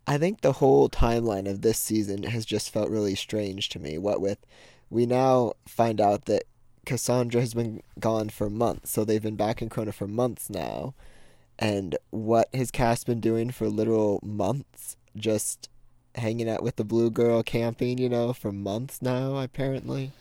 I 0.06 0.16
think 0.16 0.40
the 0.40 0.52
whole 0.54 0.88
timeline 0.88 1.48
of 1.50 1.60
this 1.60 1.78
season 1.78 2.22
has 2.22 2.46
just 2.46 2.70
felt 2.70 2.88
really 2.88 3.14
strange 3.14 3.68
to 3.70 3.78
me. 3.78 3.98
What 3.98 4.20
with. 4.20 4.38
We 4.90 5.04
now 5.04 5.52
find 5.66 6.00
out 6.00 6.24
that 6.26 6.44
Cassandra 6.86 7.42
has 7.42 7.52
been 7.52 7.82
gone 8.00 8.30
for 8.30 8.48
months, 8.48 8.90
so 8.90 9.04
they've 9.04 9.22
been 9.22 9.36
back 9.36 9.60
in 9.60 9.68
Corona 9.68 9.92
for 9.92 10.06
months 10.08 10.48
now. 10.48 10.94
and 11.58 11.96
what 12.10 12.48
has 12.54 12.70
Cass 12.70 13.02
been 13.04 13.18
doing 13.20 13.50
for 13.50 13.68
literal 13.68 14.20
months? 14.22 14.96
Just 15.16 15.68
hanging 16.14 16.48
out 16.48 16.62
with 16.62 16.76
the 16.76 16.84
blue 16.84 17.10
girl, 17.10 17.42
camping, 17.42 17.98
you 17.98 18.08
know, 18.08 18.32
for 18.32 18.52
months 18.52 19.00
now, 19.02 19.36
apparently. 19.38 20.12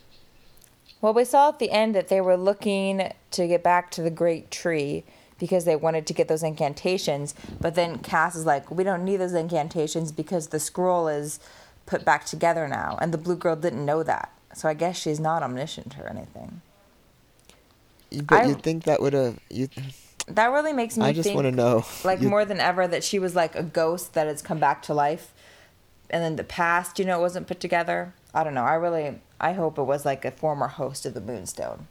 Well, 1.02 1.14
we 1.14 1.26
saw 1.26 1.50
at 1.50 1.60
the 1.60 1.72
end 1.72 1.96
that 1.96 2.08
they 2.08 2.22
were 2.22 2.38
looking 2.38 3.12
to 3.32 3.48
get 3.48 3.64
back 3.64 3.92
to 3.92 4.02
the 4.02 4.10
Great 4.10 4.50
Tree 4.50 5.04
because 5.40 5.66
they 5.66 5.76
wanted 5.76 6.08
to 6.08 6.14
get 6.14 6.28
those 6.28 6.42
incantations. 6.42 7.36
But 7.62 7.76
then 7.76 8.00
Cass 8.00 8.36
is 8.36 8.46
like, 8.46 8.72
we 8.72 8.84
don't 8.84 9.06
need 9.06 9.18
those 9.18 9.34
incantations 9.34 10.12
because 10.12 10.48
the 10.48 10.60
scroll 10.60 11.08
is 11.08 11.40
put 11.86 12.04
back 12.04 12.26
together 12.26 12.68
now. 12.68 12.98
And 13.00 13.14
the 13.14 13.18
blue 13.20 13.36
girl 13.36 13.56
didn't 13.56 13.86
know 13.86 14.02
that. 14.04 14.32
So 14.56 14.68
I 14.68 14.74
guess 14.74 14.98
she's 14.98 15.20
not 15.20 15.44
omniscient 15.44 15.98
or 16.00 16.08
anything. 16.08 16.62
But 18.24 18.42
I- 18.42 18.46
you'd 18.48 18.64
think 18.64 18.86
that 18.86 19.02
would 19.02 19.14
have. 19.14 19.40
You, 19.50 19.68
That 20.28 20.52
really 20.52 20.74
makes 20.74 20.98
me 20.98 21.06
think 21.06 21.18
I 21.18 21.22
just 21.22 21.34
want 21.36 21.46
to 21.46 21.52
know. 21.52 21.86
like 22.04 22.22
you- 22.22 22.30
more 22.30 22.46
than 22.46 22.60
ever, 22.60 22.88
that 22.88 23.04
she 23.04 23.18
was 23.20 23.36
like 23.36 23.56
a 23.56 23.64
ghost 23.64 24.14
that 24.14 24.28
has 24.28 24.42
come 24.42 24.60
back 24.60 24.82
to 24.84 24.94
life. 24.94 25.34
And 26.10 26.24
then 26.24 26.36
the 26.38 26.44
past, 26.44 27.00
you 27.00 27.06
know, 27.06 27.18
it 27.20 27.22
wasn't 27.22 27.48
put 27.48 27.60
together. 27.60 28.14
I 28.34 28.44
don't 28.44 28.54
know. 28.54 28.64
I 28.64 28.76
really, 28.76 29.20
I 29.42 29.54
hope 29.54 29.78
it 29.78 29.84
was 29.84 30.06
like 30.06 30.24
a 30.26 30.32
former 30.32 30.68
host 30.68 31.06
of 31.06 31.14
the 31.14 31.22
Moonstone. 31.22 31.88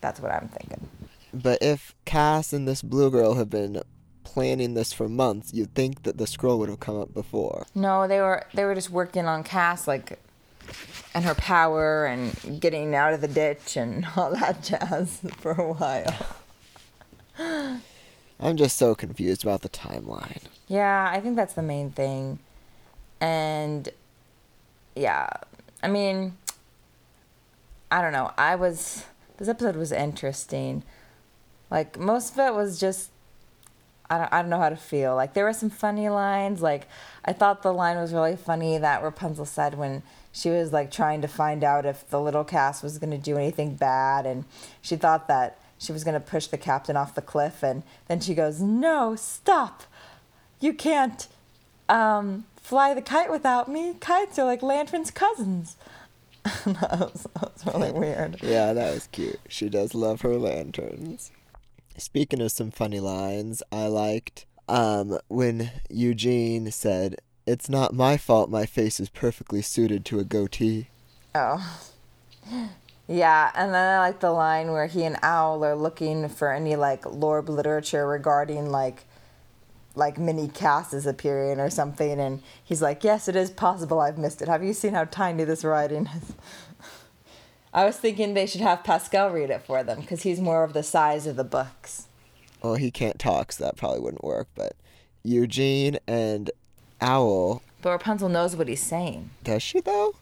That's 0.00 0.20
what 0.20 0.32
I'm 0.32 0.48
thinking. 0.48 0.88
But 1.32 1.58
if 1.62 1.94
Cass 2.04 2.52
and 2.52 2.66
this 2.66 2.82
blue 2.82 3.10
girl 3.10 3.34
have 3.34 3.50
been 3.50 3.82
planning 4.24 4.74
this 4.74 4.92
for 4.92 5.08
months, 5.08 5.52
you'd 5.54 5.74
think 5.74 6.02
that 6.04 6.18
the 6.18 6.26
scroll 6.26 6.58
would 6.58 6.68
have 6.68 6.80
come 6.80 6.98
up 7.00 7.14
before. 7.14 7.66
No, 7.74 8.08
they 8.08 8.20
were 8.20 8.46
they 8.54 8.64
were 8.64 8.74
just 8.74 8.90
working 8.90 9.26
on 9.26 9.42
Cass 9.44 9.86
like 9.86 10.18
and 11.14 11.24
her 11.24 11.34
power 11.34 12.04
and 12.06 12.60
getting 12.60 12.94
out 12.94 13.12
of 13.14 13.20
the 13.20 13.28
ditch 13.28 13.76
and 13.76 14.06
all 14.16 14.32
that 14.34 14.62
jazz 14.62 15.20
for 15.38 15.52
a 15.52 15.72
while. 15.72 16.14
I'm 18.40 18.56
just 18.56 18.76
so 18.76 18.94
confused 18.94 19.44
about 19.44 19.62
the 19.62 19.68
timeline. 19.68 20.42
Yeah, 20.66 21.08
I 21.12 21.20
think 21.20 21.36
that's 21.36 21.54
the 21.54 21.62
main 21.62 21.90
thing. 21.90 22.38
And 23.20 23.88
yeah, 24.96 25.28
I 25.82 25.88
mean 25.88 26.36
I 27.90 28.00
don't 28.00 28.12
know. 28.12 28.32
I 28.36 28.56
was 28.56 29.04
this 29.36 29.48
episode 29.48 29.76
was 29.76 29.92
interesting. 29.92 30.82
Like 31.70 31.98
most 31.98 32.32
of 32.32 32.38
it 32.38 32.54
was 32.54 32.80
just 32.80 33.10
I 34.10 34.18
don't, 34.18 34.32
I 34.32 34.42
don't 34.42 34.50
know 34.50 34.58
how 34.58 34.68
to 34.68 34.76
feel. 34.76 35.14
Like 35.14 35.34
there 35.34 35.44
were 35.44 35.52
some 35.52 35.70
funny 35.70 36.08
lines. 36.08 36.60
Like 36.60 36.86
I 37.24 37.32
thought 37.32 37.62
the 37.62 37.72
line 37.72 37.96
was 37.96 38.12
really 38.12 38.36
funny 38.36 38.76
that 38.78 39.02
Rapunzel 39.02 39.46
said 39.46 39.74
when 39.74 40.02
she 40.32 40.50
was 40.50 40.72
like 40.72 40.90
trying 40.90 41.22
to 41.22 41.28
find 41.28 41.62
out 41.62 41.86
if 41.86 42.08
the 42.08 42.20
little 42.20 42.44
Cass 42.44 42.82
was 42.82 42.98
going 42.98 43.10
to 43.10 43.18
do 43.18 43.36
anything 43.36 43.74
bad, 43.74 44.26
and 44.26 44.44
she 44.80 44.96
thought 44.96 45.28
that 45.28 45.58
she 45.82 45.92
was 45.92 46.04
going 46.04 46.14
to 46.14 46.20
push 46.20 46.46
the 46.46 46.58
captain 46.58 46.96
off 46.96 47.14
the 47.14 47.22
cliff, 47.22 47.62
and 47.62 47.82
then 48.08 48.20
she 48.20 48.34
goes, 48.34 48.60
"No, 48.60 49.16
stop! 49.16 49.82
You 50.60 50.72
can't 50.72 51.26
um, 51.88 52.44
fly 52.56 52.94
the 52.94 53.02
kite 53.02 53.30
without 53.30 53.68
me. 53.68 53.94
Kites 54.00 54.38
are 54.38 54.46
like 54.46 54.62
lanterns' 54.62 55.10
cousins." 55.10 55.76
that, 56.44 56.98
was, 56.98 57.26
that 57.34 57.52
was 57.52 57.74
really 57.74 57.92
weird. 57.98 58.38
Yeah, 58.42 58.72
that 58.72 58.94
was 58.94 59.08
cute. 59.08 59.40
She 59.48 59.68
does 59.68 59.94
love 59.94 60.22
her 60.22 60.36
lanterns. 60.36 61.30
Speaking 61.96 62.40
of 62.40 62.50
some 62.52 62.70
funny 62.70 63.00
lines, 63.00 63.62
I 63.70 63.86
liked 63.86 64.46
um, 64.68 65.18
when 65.28 65.70
Eugene 65.90 66.70
said, 66.70 67.16
It's 67.46 67.68
not 67.68 67.94
my 67.94 68.16
fault 68.16 68.50
my 68.50 68.66
face 68.66 68.98
is 68.98 69.08
perfectly 69.08 69.62
suited 69.62 70.04
to 70.06 70.18
a 70.18 70.24
goatee. 70.24 70.88
Oh. 71.34 71.80
Yeah, 73.08 73.50
and 73.54 73.74
then 73.74 73.94
I 73.94 73.98
like 73.98 74.20
the 74.20 74.30
line 74.30 74.70
where 74.72 74.86
he 74.86 75.04
and 75.04 75.18
Owl 75.22 75.64
are 75.64 75.74
looking 75.74 76.28
for 76.28 76.52
any 76.52 76.76
like 76.76 77.04
lore 77.04 77.42
literature 77.42 78.06
regarding 78.06 78.70
like 78.70 79.04
like 79.94 80.16
mini 80.18 80.48
Casses 80.48 81.06
appearing 81.06 81.60
or 81.60 81.68
something 81.68 82.18
and 82.18 82.42
he's 82.64 82.80
like, 82.80 83.04
Yes, 83.04 83.28
it 83.28 83.36
is 83.36 83.50
possible 83.50 84.00
I've 84.00 84.16
missed 84.18 84.40
it. 84.40 84.48
Have 84.48 84.64
you 84.64 84.72
seen 84.72 84.94
how 84.94 85.04
tiny 85.04 85.44
this 85.44 85.64
writing 85.64 86.06
is? 86.16 86.32
I 87.74 87.84
was 87.84 87.96
thinking 87.96 88.34
they 88.34 88.46
should 88.46 88.60
have 88.60 88.84
Pascal 88.84 89.30
read 89.30 89.50
it 89.50 89.62
for 89.66 89.82
them 89.82 90.00
because 90.00 90.22
he's 90.22 90.40
more 90.40 90.62
of 90.64 90.72
the 90.72 90.82
size 90.82 91.26
of 91.26 91.36
the 91.36 91.44
books. 91.44 92.06
Well, 92.62 92.74
he 92.74 92.90
can't 92.90 93.18
talk, 93.18 93.52
so 93.52 93.64
that 93.64 93.76
probably 93.76 94.00
wouldn't 94.00 94.22
work, 94.24 94.48
but 94.54 94.74
Eugene 95.24 95.98
and 96.06 96.50
Owl, 97.00 97.62
But 97.82 97.90
Rapunzel 97.90 98.28
knows 98.28 98.54
what 98.56 98.68
he's 98.68 98.82
saying. 98.82 99.30
does 99.42 99.62
she 99.62 99.80
though? 99.80 100.14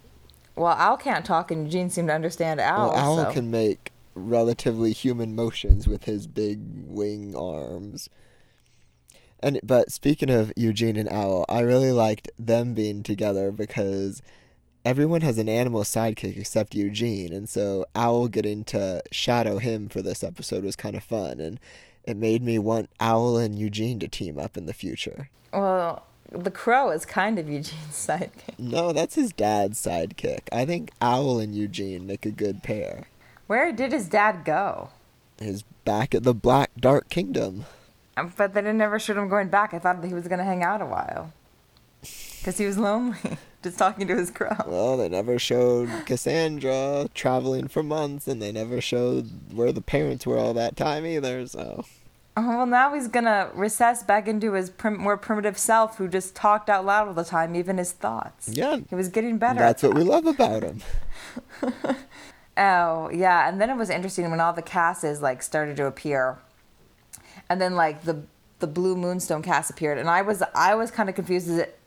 Well, 0.61 0.77
Owl 0.79 0.99
can't 0.99 1.25
talk 1.25 1.51
and 1.51 1.65
Eugene 1.65 1.89
seemed 1.89 2.09
to 2.09 2.15
understand 2.15 2.61
Owl. 2.61 2.91
well, 2.91 2.97
Owl 2.99 3.17
so. 3.25 3.33
can 3.33 3.51
make 3.51 3.93
relatively 4.15 4.93
human 4.93 5.35
motions 5.35 5.89
with 5.89 6.05
his 6.05 6.27
big 6.27 6.61
wing 6.87 7.35
arms. 7.35 8.11
And 9.43 9.59
but 9.63 9.91
speaking 9.91 10.29
of 10.29 10.53
Eugene 10.57 10.97
and 10.97 11.09
Owl, 11.09 11.47
I 11.49 11.61
really 11.61 11.93
liked 11.93 12.31
them 12.39 12.75
being 12.75 13.03
together 13.03 13.51
because 13.51 14.21
everyone 14.85 15.23
has 15.23 15.39
an 15.39 15.49
animal 15.49 15.83
sidekick 15.83 16.37
except 16.37 16.75
Eugene, 16.75 17.33
and 17.33 17.49
so 17.49 17.87
Owl 17.95 18.29
getting 18.29 18.65
to 18.65 19.03
shadow 19.11 19.57
him 19.57 19.89
for 19.89 20.03
this 20.03 20.23
episode 20.23 20.63
was 20.63 20.77
kind 20.77 20.95
of 20.95 21.03
fun, 21.03 21.41
and 21.41 21.59
it 22.05 22.19
made 22.19 22.43
me 22.43 22.59
want 22.59 22.91
Owl 23.01 23.39
and 23.39 23.59
Eugene 23.59 23.99
to 24.01 24.09
team 24.09 24.39
up 24.39 24.59
in 24.59 24.67
the 24.67 24.75
future. 24.75 25.31
Well, 25.55 26.05
the 26.31 26.51
crow 26.51 26.91
is 26.91 27.05
kind 27.05 27.39
of 27.39 27.49
Eugene's 27.49 27.73
sidekick. 27.91 28.59
No, 28.59 28.93
that's 28.93 29.15
his 29.15 29.33
dad's 29.33 29.81
sidekick. 29.81 30.41
I 30.53 30.65
think 30.65 30.91
Owl 31.01 31.39
and 31.41 31.55
Eugene 31.55 32.07
make 32.07 32.25
a 32.27 32.31
good 32.31 32.63
pair. 32.63 33.07
Where 33.47 33.73
did 33.73 33.93
his 33.93 34.09
dad 34.09 34.45
go? 34.45 34.91
He's 35.41 35.63
back 35.85 36.15
at 36.15 36.23
the 36.23 36.35
Black 36.35 36.71
Dark 36.79 37.09
Kingdom. 37.09 37.65
Um, 38.17 38.33
But 38.37 38.55
they 38.55 38.61
didn't 38.61 38.79
never 38.79 38.99
showed 38.99 39.17
him 39.17 39.29
going 39.29 39.49
back. 39.49 39.75
I 39.75 39.79
thought 39.79 40.01
that 40.03 40.09
he 40.09 40.15
was 40.15 40.29
going 40.29 40.39
to 40.39 40.45
hang 40.45 40.63
out 40.63 40.83
a 40.83 40.87
while. 40.87 41.33
Because 42.41 42.57
he 42.57 42.65
was 42.65 42.79
lonely, 42.79 43.19
just 43.63 43.77
talking 43.79 44.09
to 44.09 44.17
his 44.17 44.31
crow. 44.31 44.57
Well, 44.67 44.97
they 44.97 45.11
never 45.11 45.39
showed 45.39 45.91
Cassandra 46.07 47.07
traveling 47.13 47.69
for 47.69 47.83
months, 47.83 48.27
and 48.27 48.41
they 48.41 48.51
never 48.51 48.81
showed 48.81 49.53
where 49.55 49.73
the 49.73 49.83
parents 49.83 50.25
were 50.27 50.39
all 50.39 50.55
that 50.55 50.75
time 50.75 51.05
either. 51.05 51.47
So, 51.47 51.85
Oh, 52.43 52.49
well, 52.49 52.67
now 52.67 52.95
he's 52.95 53.09
to 53.27 53.51
recess 53.55 54.03
back 54.03 54.27
into 54.27 54.53
his 54.55 54.71
prim- 54.71 54.99
more 54.99 55.17
primitive 55.17 55.59
self 55.59 55.99
who 55.99 56.09
just 56.09 56.35
talked 56.35 56.71
out 56.71 56.87
loud 56.87 57.09
all 57.09 57.15
the 57.15 57.25
time, 57.25 57.55
even 57.55 57.77
his 57.77 57.93
thoughts. 57.93 58.49
yeah, 58.49 58.79
He 58.89 58.95
was 58.95 59.09
getting 59.09 59.37
better. 59.37 59.59
that's 59.59 59.83
what 59.83 59.95
we 59.95 60.03
love 60.03 60.27
about 60.27 60.63
him. 60.63 60.81
Oh, 62.57 63.09
yeah. 63.11 63.49
And 63.49 63.59
then 63.61 63.71
it 63.71 63.77
was 63.77 63.89
interesting 63.89 64.31
when 64.31 64.41
all 64.41 64.53
the 64.53 64.61
Casses, 64.63 65.23
like, 65.23 65.43
started 65.43 65.77
to 65.79 65.87
appear. 65.87 66.39
And 67.49 67.61
then, 67.61 67.75
like, 67.75 68.03
the 68.05 68.23
the 68.59 68.67
blue 68.67 68.95
moonstone 68.97 69.41
Cass 69.43 69.71
appeared. 69.71 69.97
And 69.97 70.11
I 70.11 70.21
was 70.21 70.43
I 70.55 70.75
was 70.75 70.91
kind 70.91 71.09
of 71.09 71.15
confused 71.15 71.49
as 71.49 71.57
it, 71.59 71.79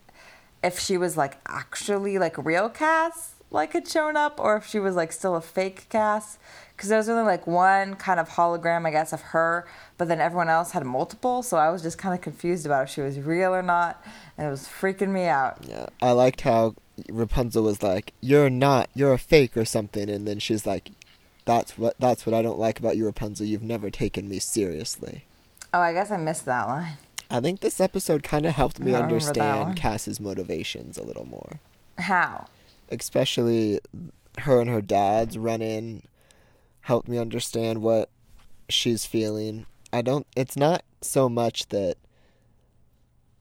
if 0.64 0.80
she 0.80 0.98
was, 0.98 1.16
like, 1.16 1.38
actually, 1.48 2.18
like, 2.18 2.44
real 2.44 2.70
Cass, 2.70 3.34
like, 3.54 3.72
had 3.74 3.88
shown 3.88 4.18
up, 4.18 4.40
or 4.40 4.58
if 4.58 4.66
she 4.66 4.80
was, 4.80 4.96
like, 4.96 5.14
still 5.14 5.36
a 5.36 5.42
fake 5.42 5.88
Cass. 5.90 6.38
Because 6.76 6.90
there 6.90 6.98
was 6.98 7.08
only, 7.08 7.24
like, 7.24 7.48
one 7.48 7.96
kind 7.96 8.20
of 8.20 8.30
hologram, 8.30 8.86
I 8.86 8.92
guess, 8.92 9.14
of 9.14 9.22
her. 9.22 9.66
But 9.98 10.10
then 10.10 10.20
everyone 10.20 10.50
else 10.50 10.72
had 10.72 10.84
multiple. 10.84 11.44
So 11.44 11.58
I 11.58 11.70
was 11.70 11.82
just 11.82 11.98
kind 11.98 12.14
of 12.14 12.22
confused 12.22 12.66
about 12.66 12.84
if 12.84 12.90
she 12.90 13.02
was 13.02 13.20
real 13.20 13.56
or 13.56 13.62
not. 13.62 14.04
And 14.38 14.48
it 14.48 14.50
was 14.50 14.64
freaking 14.68 15.10
me 15.10 15.26
out. 15.26 15.60
Yeah, 15.66 15.86
I 16.02 16.12
liked 16.12 16.42
how 16.42 16.76
Rapunzel 17.10 17.64
was 17.64 17.84
like, 17.84 18.14
"You're 18.22 18.50
not, 18.50 18.90
you're 18.94 19.14
a 19.14 19.18
fake 19.18 19.56
or 19.56 19.66
something," 19.66 20.10
and 20.10 20.28
then 20.28 20.40
she's 20.40 20.66
like, 20.66 20.92
"That's 21.46 21.78
what 21.78 21.96
that's 22.00 22.26
what 22.26 22.34
I 22.34 22.42
don't 22.42 22.60
like 22.60 22.80
about 22.80 22.98
you, 22.98 23.06
Rapunzel. 23.06 23.46
You've 23.46 23.64
never 23.64 23.90
taken 23.90 24.28
me 24.30 24.40
seriously." 24.40 25.26
Oh, 25.74 25.80
I 25.80 25.94
guess 25.94 26.12
I 26.12 26.18
missed 26.18 26.46
that 26.46 26.68
line. 26.68 26.98
I 27.32 27.40
think 27.40 27.62
this 27.62 27.80
episode 27.80 28.22
kind 28.22 28.46
of 28.46 28.54
helped 28.54 28.80
me 28.80 28.94
I 28.94 29.00
don't 29.00 29.12
remember 29.12 29.26
that 29.26 29.38
one. 29.38 29.48
understand 29.48 29.78
Cass's 29.78 30.20
motivations 30.20 30.98
a 30.98 31.04
little 31.04 31.26
more. 31.26 31.60
How? 31.98 32.48
Especially 32.90 33.80
her 34.40 34.60
and 34.60 34.70
her 34.70 34.82
dad's 34.82 35.38
run 35.38 35.62
in 35.62 36.04
helped 36.82 37.08
me 37.08 37.18
understand 37.18 37.82
what 37.82 38.10
she's 38.70 39.06
feeling. 39.06 39.66
I 39.92 40.02
don't 40.02 40.28
it's 40.36 40.58
not 40.58 40.84
so 41.02 41.30
much 41.30 41.68
that 41.70 41.98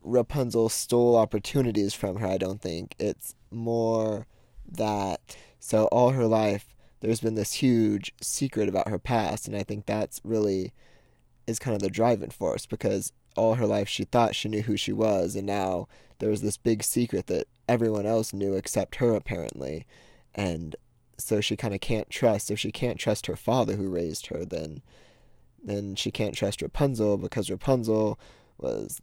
Rapunzel 0.03 0.69
stole 0.69 1.17
opportunities 1.17 1.95
from 1.95 2.17
her, 2.17 2.27
I 2.27 2.37
don't 2.37 2.61
think. 2.61 2.95
It's 2.99 3.35
more 3.51 4.27
that 4.71 5.37
so 5.61 5.87
all 5.87 6.11
her 6.11 6.27
life 6.27 6.67
there's 7.01 7.21
been 7.21 7.35
this 7.35 7.55
huge 7.55 8.15
secret 8.21 8.69
about 8.69 8.89
her 8.89 8.99
past 8.99 9.47
and 9.49 9.57
I 9.57 9.63
think 9.65 9.87
that's 9.87 10.21
really 10.25 10.73
is 11.47 11.59
kind 11.59 11.75
of 11.75 11.83
the 11.83 11.91
driving 11.91 12.31
force 12.31 12.65
because 12.65 13.13
all 13.37 13.55
her 13.55 13.67
life 13.67 13.89
she 13.89 14.05
thought 14.05 14.37
she 14.37 14.49
knew 14.49 14.63
who 14.63 14.77
she 14.77 14.93
was 14.93 15.35
and 15.35 15.47
now 15.47 15.89
there 16.23 16.31
was 16.31 16.41
this 16.41 16.57
big 16.57 16.85
secret 16.85 17.27
that 17.27 17.49
everyone 17.69 18.07
else 18.07 18.33
knew 18.33 18.55
except 18.55 18.97
her 18.97 19.17
apparently 19.17 19.85
and 20.37 20.77
so 21.19 21.41
she 21.41 21.57
kind 21.57 21.75
of 21.75 21.81
can't 21.81 22.09
trust 22.11 22.49
if 22.49 22.61
she 22.61 22.71
can't 22.71 22.97
trust 22.97 23.27
her 23.27 23.35
father 23.35 23.75
who 23.75 23.89
raised 23.89 24.29
her 24.29 24.45
then 24.45 24.83
then 25.65 25.97
she 25.97 26.13
can't 26.13 26.37
trust 26.37 26.63
Rapunzel 26.63 27.17
because 27.19 27.51
Rapunzel 27.51 28.21
was 28.57 29.01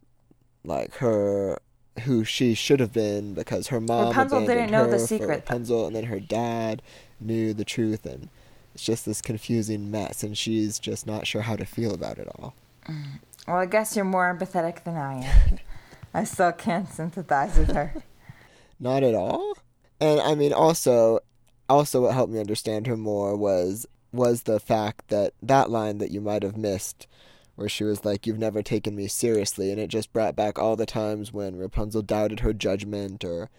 like 0.63 0.95
her 0.95 1.59
who 2.03 2.23
she 2.23 2.53
should 2.53 2.79
have 2.79 2.93
been 2.93 3.33
because 3.33 3.67
her 3.67 3.81
mom 3.81 4.07
Rapunzel 4.07 4.45
didn't 4.45 4.71
know 4.71 4.89
the 4.89 4.97
secret. 4.97 5.43
Rapunzel 5.45 5.88
and 5.88 5.95
then 5.95 6.05
her 6.05 6.21
dad 6.21 6.81
knew 7.19 7.53
the 7.53 7.65
truth 7.65 8.05
and 8.05 8.29
it's 8.73 8.85
just 8.85 9.05
this 9.05 9.21
confusing 9.21 9.91
mess 9.91 10.23
and 10.23 10.38
she's 10.38 10.79
just 10.79 11.05
not 11.05 11.27
sure 11.27 11.41
how 11.41 11.57
to 11.57 11.65
feel 11.65 11.93
about 11.93 12.17
it 12.17 12.29
all. 12.39 12.53
Mm. 12.88 13.19
Well, 13.45 13.57
I 13.57 13.65
guess 13.65 13.97
you're 13.97 14.05
more 14.05 14.33
empathetic 14.33 14.85
than 14.85 14.95
I 14.95 15.25
am. 15.25 15.59
I 16.13 16.24
still 16.24 16.51
can't 16.51 16.89
sympathize 16.89 17.58
with 17.58 17.72
her. 17.72 17.94
Not 18.80 19.04
at 19.04 19.16
all. 19.16 19.54
And 20.00 20.20
I 20.22 20.36
mean, 20.36 20.54
also, 20.54 21.20
also 21.68 22.01
what 22.01 22.13
helped 22.13 22.34
me 22.34 22.39
understand 22.39 22.88
her 22.88 22.98
more 22.98 23.36
was 23.36 23.86
was 24.12 24.44
the 24.44 24.60
fact 24.60 25.10
that 25.10 25.34
that 25.42 25.70
line 25.70 26.00
that 26.00 26.12
you 26.12 26.20
might 26.20 26.42
have 26.42 26.58
missed, 26.58 27.06
where 27.56 27.70
she 27.70 27.84
was 27.84 28.04
like, 28.06 28.25
"You've 28.25 28.39
never 28.39 28.63
taken 28.63 28.96
me 28.96 29.08
seriously," 29.08 29.72
and 29.72 29.80
it 29.80 29.88
just 29.88 30.12
brought 30.13 30.36
back 30.36 30.58
all 30.58 30.75
the 30.75 30.86
times 30.86 31.32
when 31.32 31.58
Rapunzel 31.58 32.01
doubted 32.01 32.39
her 32.39 32.54
judgment 32.54 33.24
or 33.24 33.50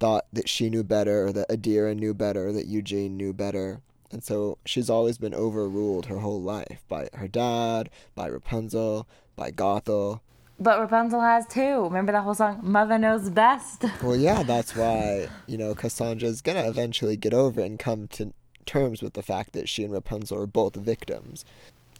thought 0.00 0.26
that 0.32 0.48
she 0.48 0.70
knew 0.70 0.82
better, 0.82 1.26
or 1.26 1.32
that 1.32 1.48
Adira 1.48 1.94
knew 1.94 2.14
better, 2.14 2.48
or 2.48 2.52
that 2.52 2.66
Eugene 2.66 3.16
knew 3.16 3.32
better. 3.32 3.80
And 4.10 4.22
so 4.22 4.58
she's 4.64 4.90
always 4.90 5.18
been 5.18 5.34
overruled 5.34 6.06
her 6.06 6.18
whole 6.18 6.40
life 6.40 6.82
by 6.88 7.08
her 7.14 7.28
dad, 7.28 7.90
by 8.14 8.28
Rapunzel, 8.28 9.06
by 9.36 9.50
Gothel. 9.50 10.20
But 10.58 10.78
Rapunzel 10.78 11.20
has 11.20 11.46
too. 11.46 11.84
Remember 11.84 12.12
that 12.12 12.22
whole 12.22 12.34
song, 12.34 12.60
Mother 12.62 12.96
Knows 12.96 13.28
Best? 13.28 13.84
Well, 14.02 14.16
yeah, 14.16 14.42
that's 14.44 14.76
why, 14.76 15.28
you 15.46 15.58
know, 15.58 15.74
Cassandra's 15.74 16.40
gonna 16.40 16.68
eventually 16.68 17.16
get 17.16 17.34
over 17.34 17.60
and 17.60 17.78
come 17.78 18.06
to 18.08 18.32
terms 18.64 19.02
with 19.02 19.14
the 19.14 19.22
fact 19.22 19.52
that 19.52 19.68
she 19.68 19.84
and 19.84 19.92
Rapunzel 19.92 20.38
are 20.38 20.46
both 20.46 20.76
victims. 20.76 21.44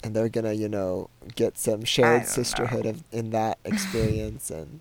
And 0.02 0.14
they're 0.14 0.28
gonna, 0.28 0.52
you 0.52 0.68
know, 0.68 1.08
get 1.34 1.58
some 1.58 1.84
shared 1.84 2.26
sisterhood 2.26 2.86
of, 2.86 3.02
in 3.10 3.30
that 3.30 3.58
experience, 3.64 4.50
and 4.50 4.80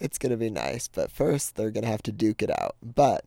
it's 0.00 0.18
gonna 0.18 0.36
be 0.36 0.50
nice. 0.50 0.88
But 0.88 1.10
first, 1.10 1.54
they're 1.54 1.70
gonna 1.70 1.86
have 1.86 2.02
to 2.04 2.12
duke 2.12 2.42
it 2.42 2.50
out. 2.50 2.74
But 2.82 3.26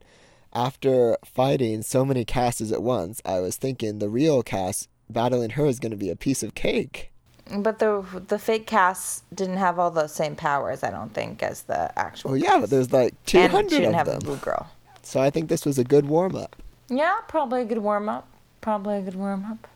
after 0.52 1.16
fighting 1.24 1.82
so 1.82 2.04
many 2.04 2.24
casts 2.24 2.72
at 2.72 2.82
once, 2.82 3.22
I 3.24 3.40
was 3.40 3.56
thinking 3.56 3.98
the 3.98 4.08
real 4.08 4.42
Cass 4.42 4.88
battling 5.08 5.50
her 5.50 5.66
is 5.66 5.78
gonna 5.80 5.96
be 5.96 6.10
a 6.10 6.16
piece 6.16 6.42
of 6.42 6.54
cake. 6.54 7.12
But 7.54 7.78
the 7.78 8.04
the 8.26 8.38
fake 8.38 8.66
casts 8.66 9.22
didn't 9.32 9.58
have 9.58 9.78
all 9.78 9.90
the 9.90 10.08
same 10.08 10.34
powers, 10.34 10.82
I 10.82 10.90
don't 10.90 11.14
think, 11.14 11.42
as 11.42 11.62
the 11.62 11.96
actual. 11.98 12.32
Well, 12.32 12.38
yeah, 12.40 12.58
but 12.58 12.70
there's 12.70 12.92
like 12.92 13.12
and 13.12 13.28
she 13.28 13.38
200 13.38 13.68
didn't 13.70 13.88
of 13.90 13.94
have 13.94 14.06
them. 14.06 14.18
the 14.20 14.24
blue 14.26 14.36
girl. 14.36 14.68
So 15.02 15.20
I 15.20 15.30
think 15.30 15.48
this 15.48 15.64
was 15.64 15.78
a 15.78 15.84
good 15.84 16.06
warm 16.06 16.34
up. 16.34 16.56
Yeah, 16.88 17.18
probably 17.28 17.62
a 17.62 17.64
good 17.64 17.78
warm 17.78 18.08
up. 18.08 18.26
Probably 18.60 18.98
a 18.98 19.02
good 19.02 19.14
warm 19.14 19.44
up. 19.44 19.68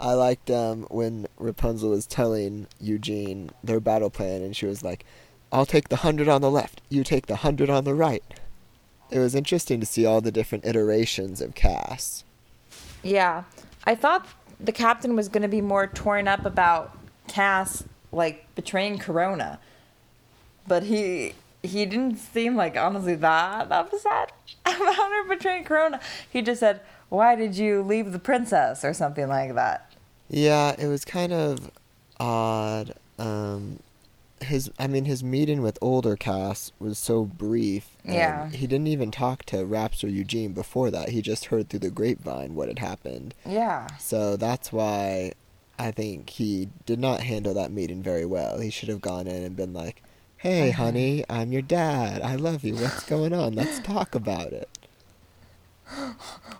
I 0.00 0.14
liked 0.14 0.50
um, 0.50 0.82
when 0.90 1.26
Rapunzel 1.38 1.90
was 1.90 2.06
telling 2.06 2.66
Eugene 2.80 3.50
their 3.62 3.80
battle 3.80 4.10
plan, 4.10 4.42
and 4.42 4.54
she 4.56 4.66
was 4.66 4.82
like, 4.84 5.04
"I'll 5.50 5.66
take 5.66 5.88
the 5.88 5.96
hundred 5.96 6.28
on 6.28 6.40
the 6.42 6.50
left. 6.50 6.80
You 6.88 7.02
take 7.02 7.26
the 7.26 7.36
hundred 7.36 7.70
on 7.70 7.82
the 7.84 7.94
right." 7.94 8.22
It 9.10 9.18
was 9.18 9.34
interesting 9.34 9.78
to 9.80 9.86
see 9.86 10.06
all 10.06 10.20
the 10.20 10.32
different 10.32 10.64
iterations 10.64 11.40
of 11.40 11.54
Cass. 11.54 12.24
Yeah, 13.02 13.44
I 13.84 13.94
thought 13.94 14.26
the 14.62 14.72
captain 14.72 15.16
was 15.16 15.28
going 15.28 15.42
to 15.42 15.48
be 15.48 15.60
more 15.60 15.86
torn 15.86 16.28
up 16.28 16.44
about 16.44 16.96
Cass 17.28 17.84
like 18.10 18.46
betraying 18.54 18.98
Corona, 18.98 19.58
but 20.66 20.84
he 20.84 21.34
he 21.62 21.86
didn't 21.86 22.16
seem 22.16 22.56
like 22.56 22.76
honestly 22.76 23.14
that 23.14 23.70
upset 23.70 24.32
about 24.66 24.94
her 24.94 25.28
betraying 25.28 25.64
Corona. 25.64 26.00
He 26.28 26.42
just 26.42 26.60
said, 26.60 26.80
"Why 27.08 27.34
did 27.34 27.56
you 27.56 27.82
leave 27.82 28.12
the 28.12 28.18
princess?" 28.18 28.84
or 28.84 28.92
something 28.92 29.28
like 29.28 29.54
that. 29.54 29.92
Yeah, 30.28 30.74
it 30.78 30.86
was 30.86 31.04
kind 31.04 31.32
of 31.32 31.70
odd. 32.18 32.94
Um, 33.18 33.78
his, 34.44 34.70
I 34.78 34.86
mean, 34.86 35.04
his 35.06 35.22
meeting 35.24 35.62
with 35.62 35.78
older 35.80 36.16
Cass 36.16 36.72
was 36.78 36.98
so 36.98 37.24
brief. 37.24 37.96
and 38.04 38.14
Yeah. 38.14 38.48
He 38.50 38.66
didn't 38.66 38.86
even 38.88 39.10
talk 39.10 39.44
to 39.46 39.64
Raps 39.64 40.02
or 40.04 40.08
Eugene 40.08 40.52
before 40.52 40.90
that. 40.90 41.10
He 41.10 41.22
just 41.22 41.46
heard 41.46 41.68
through 41.68 41.80
the 41.80 41.90
grapevine 41.90 42.54
what 42.54 42.68
had 42.68 42.78
happened. 42.78 43.34
Yeah, 43.46 43.86
So 43.98 44.36
that's 44.36 44.72
why 44.72 45.32
I 45.78 45.90
think 45.90 46.30
he 46.30 46.68
did 46.86 46.98
not 47.00 47.20
handle 47.20 47.54
that 47.54 47.72
meeting 47.72 48.02
very 48.02 48.24
well. 48.26 48.60
He 48.60 48.70
should 48.70 48.88
have 48.88 49.00
gone 49.00 49.26
in 49.26 49.42
and 49.42 49.56
been 49.56 49.72
like, 49.72 50.02
"Hey, 50.36 50.70
Uh-huh. 50.70 50.84
honey, 50.84 51.24
I'm 51.30 51.50
your 51.52 51.62
dad. 51.62 52.22
I 52.22 52.36
love 52.36 52.62
you. 52.64 52.74
What's 52.76 53.04
going 53.04 53.32
on? 53.32 53.54
Let's 53.54 53.80
talk 53.84 54.14
about 54.14 54.52
it." 54.52 54.68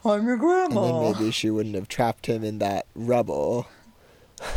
I'm 0.04 0.26
your 0.26 0.36
grandma. 0.36 0.82
And 0.84 0.84
then 0.84 1.12
maybe 1.18 1.30
she 1.30 1.48
wouldn't 1.50 1.74
have 1.74 1.88
trapped 1.88 2.26
him 2.26 2.42
in 2.44 2.58
that 2.58 2.86
rubble. 2.94 3.66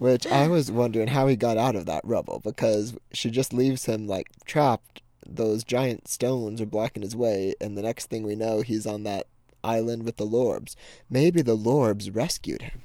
Which 0.00 0.26
I 0.26 0.48
was 0.56 0.72
wondering 0.72 1.08
how 1.08 1.28
he 1.28 1.36
got 1.36 1.58
out 1.58 1.76
of 1.76 1.84
that 1.86 2.04
rubble 2.04 2.40
because 2.42 2.94
she 3.12 3.30
just 3.30 3.52
leaves 3.52 3.84
him 3.84 4.08
like 4.08 4.26
trapped. 4.46 5.02
Those 5.28 5.62
giant 5.62 6.08
stones 6.08 6.60
are 6.60 6.66
blocking 6.66 7.02
his 7.02 7.14
way, 7.14 7.54
and 7.60 7.76
the 7.76 7.82
next 7.82 8.06
thing 8.06 8.24
we 8.24 8.34
know, 8.34 8.62
he's 8.62 8.86
on 8.86 9.04
that 9.04 9.26
island 9.62 10.04
with 10.04 10.16
the 10.16 10.26
Lorbs. 10.26 10.74
Maybe 11.10 11.42
the 11.42 11.56
Lorbs 11.56 12.12
rescued 12.12 12.62
him. 12.62 12.80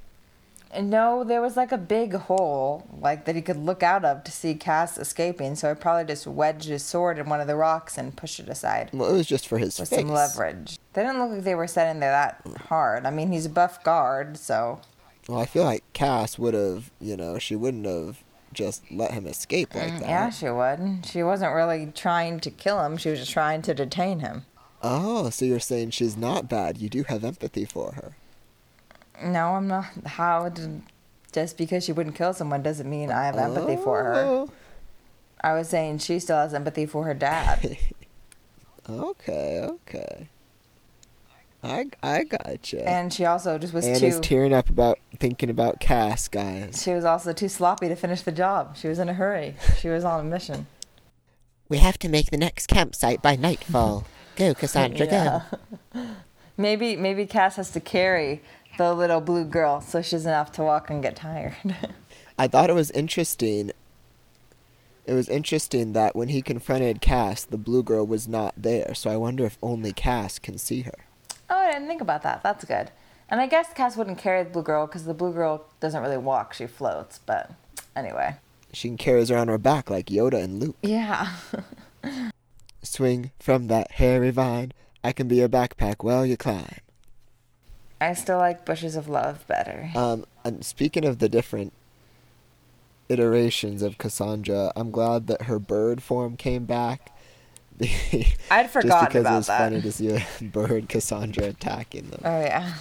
No, 0.77 1.23
there 1.23 1.41
was 1.41 1.55
like 1.55 1.71
a 1.71 1.77
big 1.77 2.13
hole, 2.13 2.85
like 2.99 3.23
that 3.23 3.35
he 3.35 3.41
could 3.41 3.55
look 3.55 3.81
out 3.81 4.03
of 4.03 4.25
to 4.25 4.31
see 4.31 4.53
Cass 4.53 4.97
escaping. 4.97 5.55
So 5.55 5.69
he 5.69 5.75
probably 5.75 6.03
just 6.03 6.27
wedged 6.27 6.67
his 6.67 6.83
sword 6.83 7.17
in 7.17 7.29
one 7.29 7.39
of 7.39 7.47
the 7.47 7.55
rocks 7.55 7.97
and 7.97 8.15
pushed 8.15 8.41
it 8.41 8.49
aside 8.49 8.89
Well, 8.91 9.09
it 9.09 9.13
was 9.13 9.25
just 9.25 9.47
for 9.47 9.57
his 9.57 9.79
with 9.79 9.89
face. 9.89 9.99
some 9.99 10.09
leverage. 10.09 10.77
They 10.91 11.03
didn't 11.03 11.19
look 11.19 11.31
like 11.31 11.43
they 11.43 11.55
were 11.55 11.67
setting 11.67 12.01
there 12.01 12.11
that 12.11 12.41
hard. 12.67 13.05
I 13.05 13.09
mean, 13.09 13.31
he's 13.31 13.45
a 13.45 13.49
buff 13.49 13.81
guard, 13.85 14.37
so 14.37 14.81
Well, 15.27 15.39
I 15.39 15.45
feel 15.45 15.63
like 15.63 15.83
Cass 15.93 16.37
would 16.37 16.53
have, 16.53 16.91
you 16.99 17.17
know, 17.17 17.39
she 17.39 17.55
wouldn't 17.55 17.85
have 17.85 18.23
just 18.53 18.83
let 18.91 19.11
him 19.11 19.25
escape 19.27 19.73
like 19.75 19.99
that. 19.99 20.03
Mm, 20.03 20.09
yeah, 20.09 20.29
she 20.29 20.49
would. 20.49 21.05
She 21.05 21.23
wasn't 21.23 21.53
really 21.53 21.91
trying 21.95 22.39
to 22.41 22.51
kill 22.51 22.83
him. 22.85 22.97
She 22.97 23.09
was 23.09 23.19
just 23.19 23.31
trying 23.31 23.61
to 23.63 23.73
detain 23.73 24.19
him. 24.19 24.45
Oh, 24.81 25.29
so 25.29 25.45
you're 25.45 25.59
saying 25.59 25.91
she's 25.91 26.15
not 26.15 26.47
bad. 26.47 26.77
You 26.77 26.89
do 26.89 27.03
have 27.03 27.23
empathy 27.23 27.65
for 27.65 27.93
her. 27.93 28.15
No, 29.23 29.55
I'm 29.55 29.67
not. 29.67 29.85
How 30.05 30.49
did 30.49 30.83
just 31.31 31.57
because 31.57 31.83
she 31.83 31.91
wouldn't 31.91 32.15
kill 32.15 32.33
someone 32.33 32.63
doesn't 32.63 32.89
mean 32.89 33.11
I 33.11 33.25
have 33.25 33.35
empathy 33.35 33.75
for 33.75 34.03
her. 34.03 34.13
Oh, 34.15 34.49
I 35.41 35.53
was 35.53 35.67
saying 35.69 35.97
she 35.99 36.19
still 36.19 36.37
has 36.37 36.53
empathy 36.53 36.85
for 36.85 37.03
her 37.03 37.13
dad. 37.13 37.77
Okay, 38.87 39.61
okay. 39.63 40.27
I, 41.65 41.85
I 42.03 42.23
gotcha. 42.23 42.87
and 42.87 43.11
she 43.11 43.25
also 43.25 43.57
just 43.57 43.73
was 43.73 43.85
Anna's 43.85 44.15
too. 44.15 44.21
tearing 44.21 44.53
up 44.53 44.69
about 44.69 44.99
thinking 45.19 45.49
about 45.49 45.79
Cass, 45.79 46.27
guys. 46.27 46.81
She 46.83 46.93
was 46.93 47.03
also 47.05 47.33
too 47.33 47.49
sloppy 47.49 47.87
to 47.87 47.95
finish 47.95 48.21
the 48.21 48.31
job. 48.31 48.77
She 48.77 48.87
was 48.87 48.99
in 48.99 49.09
a 49.09 49.13
hurry. 49.13 49.55
She 49.79 49.89
was 49.89 50.03
on 50.03 50.19
a 50.19 50.23
mission. 50.23 50.67
We 51.67 51.77
have 51.79 51.97
to 51.99 52.09
make 52.09 52.29
the 52.29 52.37
next 52.37 52.67
campsite 52.67 53.21
by 53.21 53.35
nightfall. 53.35 54.05
Go, 54.35 54.53
Cassandra, 54.55 55.07
Yeah. 55.07 55.41
Maybe 56.57 56.95
maybe 56.95 57.25
Cass 57.25 57.55
has 57.57 57.71
to 57.71 57.79
carry 57.79 58.41
the 58.77 58.93
little 58.93 59.19
blue 59.19 59.45
girl 59.45 59.81
so 59.81 60.01
she 60.01 60.11
doesn't 60.11 60.31
have 60.31 60.51
to 60.53 60.63
walk 60.63 60.89
and 60.89 61.01
get 61.01 61.15
tired. 61.15 61.55
I 62.39 62.47
thought 62.47 62.69
it 62.69 62.73
was 62.73 62.91
interesting. 62.91 63.71
It 65.05 65.13
was 65.13 65.29
interesting 65.29 65.93
that 65.93 66.15
when 66.15 66.29
he 66.29 66.41
confronted 66.41 67.01
Cass, 67.01 67.43
the 67.43 67.57
blue 67.57 67.83
girl 67.83 68.05
was 68.05 68.27
not 68.27 68.53
there. 68.57 68.93
So 68.95 69.09
I 69.09 69.17
wonder 69.17 69.45
if 69.45 69.57
only 69.61 69.93
Cass 69.93 70.39
can 70.39 70.57
see 70.57 70.81
her. 70.81 71.04
Didn't 71.75 71.87
think 71.87 72.01
about 72.01 72.23
that. 72.23 72.41
That's 72.43 72.65
good. 72.65 72.91
And 73.29 73.39
I 73.41 73.47
guess 73.47 73.73
Cass 73.73 73.95
wouldn't 73.97 74.17
carry 74.17 74.43
the 74.43 74.49
blue 74.49 74.63
girl 74.63 74.85
because 74.87 75.05
the 75.05 75.13
blue 75.13 75.33
girl 75.33 75.65
doesn't 75.79 76.01
really 76.01 76.17
walk; 76.17 76.53
she 76.53 76.67
floats. 76.67 77.19
But 77.25 77.51
anyway, 77.95 78.35
She 78.73 78.87
can 78.89 78.97
carry 78.97 79.25
her 79.25 79.37
on 79.37 79.47
her 79.47 79.57
back 79.57 79.89
like 79.89 80.07
Yoda 80.07 80.43
and 80.43 80.59
Luke. 80.59 80.77
yeah. 80.81 81.35
Swing 82.83 83.31
from 83.39 83.67
that 83.67 83.93
hairy 83.93 84.29
vine. 84.31 84.71
I 85.03 85.11
can 85.11 85.27
be 85.27 85.37
your 85.37 85.49
backpack 85.49 85.97
while 86.03 86.25
you 86.25 86.37
climb. 86.37 86.77
I 87.99 88.13
still 88.13 88.37
like 88.37 88.65
Bushes 88.65 88.95
of 88.95 89.07
Love 89.07 89.45
better. 89.47 89.89
Um, 89.95 90.25
and 90.43 90.63
speaking 90.65 91.05
of 91.05 91.17
the 91.19 91.29
different 91.29 91.73
iterations 93.09 93.81
of 93.81 93.97
Cassandra, 93.97 94.71
I'm 94.75 94.91
glad 94.91 95.27
that 95.27 95.43
her 95.43 95.59
bird 95.59 96.03
form 96.03 96.37
came 96.37 96.65
back. 96.65 97.11
I'd 98.51 98.69
forgotten 98.69 98.89
Just 98.89 99.07
because 99.07 99.21
about 99.21 99.33
it 99.33 99.37
was 99.37 99.47
that. 99.47 99.57
funny 99.57 99.81
to 99.81 99.91
see 99.91 100.09
a 100.09 100.25
bird 100.43 100.89
Cassandra 100.89 101.45
attacking 101.45 102.09
them. 102.09 102.21
Oh 102.23 102.39
yeah. 102.41 102.73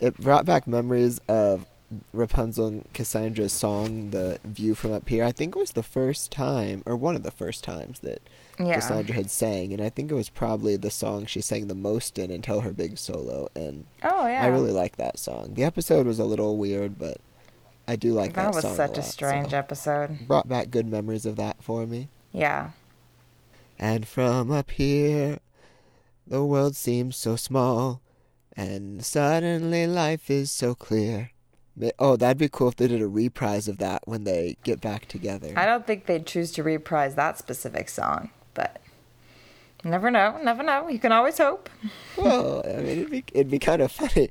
It 0.00 0.16
brought 0.18 0.44
back 0.44 0.66
memories 0.66 1.20
of 1.28 1.66
Rapunzel 2.12 2.66
and 2.66 2.92
Cassandra's 2.92 3.52
song, 3.52 4.10
"The 4.10 4.38
View 4.44 4.74
from 4.74 4.92
Up 4.92 5.08
Here." 5.08 5.24
I 5.24 5.32
think 5.32 5.54
it 5.54 5.58
was 5.58 5.72
the 5.72 5.82
first 5.82 6.30
time, 6.32 6.82
or 6.86 6.96
one 6.96 7.14
of 7.14 7.22
the 7.22 7.30
first 7.30 7.62
times 7.62 8.00
that 8.00 8.20
Yeah. 8.58 8.74
Cassandra 8.74 9.14
had 9.14 9.30
sang, 9.30 9.72
and 9.72 9.80
I 9.80 9.90
think 9.90 10.10
it 10.10 10.14
was 10.14 10.28
probably 10.28 10.76
the 10.76 10.90
song 10.90 11.26
she 11.26 11.40
sang 11.40 11.68
the 11.68 11.74
most 11.74 12.18
in 12.18 12.30
until 12.30 12.60
her 12.62 12.72
big 12.72 12.98
solo. 12.98 13.48
And 13.54 13.84
Oh 14.02 14.26
yeah. 14.26 14.42
I 14.42 14.46
really 14.48 14.72
like 14.72 14.96
that 14.96 15.18
song. 15.18 15.54
The 15.54 15.64
episode 15.64 16.06
was 16.06 16.18
a 16.18 16.24
little 16.24 16.56
weird, 16.56 16.98
but 16.98 17.18
I 17.86 17.96
do 17.96 18.12
like 18.12 18.32
that, 18.32 18.52
that 18.52 18.54
was 18.54 18.76
such 18.76 18.96
a, 18.96 19.00
lot, 19.00 19.04
strange 19.04 19.50
so. 19.50 19.58
episode. 19.58 20.26
Brought 20.26 20.48
back 20.48 20.70
good 20.70 20.86
memories 20.88 21.26
of 21.26 21.36
that 21.36 21.62
for 21.62 21.86
me. 21.86 22.08
Yeah. 22.32 22.70
And 23.78 24.06
from 24.06 24.50
up 24.50 24.70
here, 24.70 25.38
the 26.26 26.44
world 26.44 26.76
seems 26.76 27.16
so 27.16 27.36
small, 27.36 28.00
and 28.56 29.04
suddenly 29.04 29.86
life 29.86 30.30
is 30.30 30.50
so 30.50 30.74
clear. 30.74 31.30
Oh, 31.98 32.16
that'd 32.16 32.38
be 32.38 32.48
cool 32.48 32.68
if 32.68 32.76
they 32.76 32.86
did 32.86 33.02
a 33.02 33.08
reprise 33.08 33.66
of 33.66 33.78
that 33.78 34.02
when 34.06 34.24
they 34.24 34.56
get 34.62 34.80
back 34.80 35.06
together. 35.06 35.52
I 35.56 35.66
don't 35.66 35.86
think 35.86 36.06
they'd 36.06 36.24
choose 36.24 36.52
to 36.52 36.62
reprise 36.62 37.16
that 37.16 37.36
specific 37.36 37.88
song, 37.88 38.30
but 38.54 38.80
never 39.82 40.10
know, 40.10 40.38
never 40.42 40.62
know. 40.62 40.88
You 40.88 41.00
can 41.00 41.10
always 41.10 41.38
hope. 41.38 41.68
well, 42.16 42.62
I 42.64 42.76
mean, 42.76 42.86
it'd 42.86 43.10
be 43.10 43.24
it'd 43.32 43.50
be 43.50 43.58
kind 43.58 43.82
of 43.82 43.90
funny. 43.90 44.30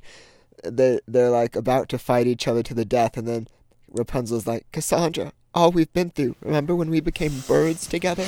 They 0.64 1.00
they're 1.06 1.30
like 1.30 1.54
about 1.54 1.90
to 1.90 1.98
fight 1.98 2.26
each 2.26 2.48
other 2.48 2.62
to 2.62 2.72
the 2.72 2.86
death, 2.86 3.18
and 3.18 3.28
then 3.28 3.48
Rapunzel's 3.90 4.46
like, 4.46 4.66
Cassandra, 4.72 5.32
all 5.54 5.70
we've 5.70 5.92
been 5.92 6.10
through. 6.10 6.36
Remember 6.40 6.74
when 6.74 6.90
we 6.90 7.00
became 7.00 7.40
birds 7.46 7.86
together? 7.86 8.26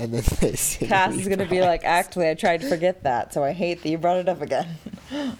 And 0.00 0.12
then 0.14 0.22
they 0.40 0.54
sing 0.56 0.88
Cass 0.88 1.14
is 1.14 1.28
gonna 1.28 1.46
be 1.46 1.60
like, 1.60 1.84
actually, 1.84 2.28
I 2.28 2.34
tried 2.34 2.62
to 2.62 2.68
forget 2.68 3.02
that, 3.04 3.32
so 3.34 3.44
I 3.44 3.52
hate 3.52 3.82
that 3.82 3.88
you 3.88 3.98
brought 3.98 4.16
it 4.18 4.28
up 4.28 4.40
again. 4.42 4.66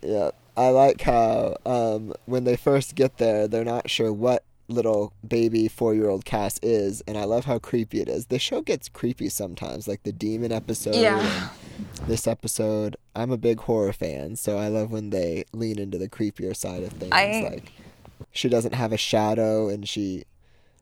Yeah, 0.00 0.30
I 0.56 0.68
like 0.68 1.00
how 1.02 1.56
um, 1.66 2.12
when 2.26 2.44
they 2.44 2.56
first 2.56 2.94
get 2.94 3.18
there, 3.18 3.48
they're 3.48 3.64
not 3.64 3.90
sure 3.90 4.12
what 4.12 4.44
little 4.68 5.12
baby 5.26 5.66
four-year-old 5.66 6.24
Cass 6.24 6.60
is, 6.62 7.00
and 7.08 7.18
I 7.18 7.24
love 7.24 7.46
how 7.46 7.58
creepy 7.58 8.00
it 8.00 8.08
is. 8.08 8.26
The 8.26 8.38
show 8.38 8.60
gets 8.62 8.88
creepy 8.88 9.28
sometimes, 9.28 9.88
like 9.88 10.04
the 10.04 10.12
demon 10.12 10.52
episode. 10.52 10.94
Yeah. 10.94 11.48
This 12.06 12.26
episode, 12.28 12.96
I'm 13.16 13.32
a 13.32 13.36
big 13.36 13.60
horror 13.60 13.92
fan, 13.92 14.36
so 14.36 14.56
I 14.56 14.68
love 14.68 14.92
when 14.92 15.10
they 15.10 15.44
lean 15.52 15.78
into 15.80 15.98
the 15.98 16.08
creepier 16.08 16.54
side 16.54 16.84
of 16.84 16.92
things. 16.92 17.12
I- 17.12 17.48
Like 17.50 17.72
she 18.30 18.48
doesn't 18.48 18.74
have 18.74 18.92
a 18.92 18.96
shadow, 18.98 19.68
and 19.68 19.88
she 19.88 20.24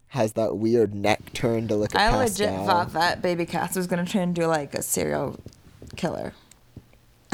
has 0.09 0.33
that 0.35 0.57
weird 0.57 0.95
neck 0.95 1.33
turn 1.33 1.69
to 1.69 1.77
look 1.77 1.95
at 1.95 2.01
I 2.01 2.17
legit 2.17 2.51
thought 2.65 2.93
that 2.93 3.23
Baby 3.23 3.47
Cass 3.47 3.77
was 3.77 3.87
gonna 3.87 4.05
try 4.07 4.23
and 4.23 4.35
do 4.35 4.47
like 4.47 4.75
a 4.75 4.83
serial 4.83 5.39
killer. 5.97 6.33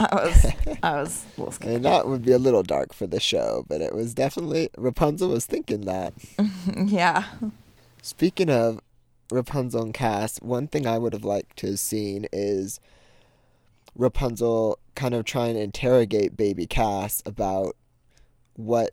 I 0.00 0.14
was, 0.14 0.46
I 0.82 0.92
was 1.00 1.24
a 1.24 1.40
little 1.40 1.52
scared. 1.52 1.74
And 1.74 1.84
that 1.84 2.06
would 2.06 2.24
be 2.24 2.30
a 2.30 2.38
little 2.38 2.62
dark 2.62 2.92
for 2.92 3.08
the 3.08 3.18
show, 3.18 3.64
but 3.68 3.80
it 3.80 3.94
was 3.94 4.14
definitely 4.14 4.70
Rapunzel 4.76 5.28
was 5.28 5.44
thinking 5.46 5.82
that. 5.82 6.14
Yeah. 6.76 7.24
Speaking 8.02 8.48
of 8.48 8.80
Rapunzel 9.30 9.82
and 9.82 9.94
Cass, 9.94 10.38
one 10.40 10.68
thing 10.68 10.86
I 10.86 10.98
would 10.98 11.12
have 11.12 11.24
liked 11.24 11.56
to 11.58 11.68
have 11.68 11.80
seen 11.80 12.26
is 12.32 12.78
Rapunzel 13.96 14.78
kind 14.94 15.14
of 15.14 15.24
trying 15.24 15.54
to 15.54 15.60
interrogate 15.60 16.36
baby 16.36 16.66
Cass 16.66 17.22
about 17.26 17.76
what 18.54 18.92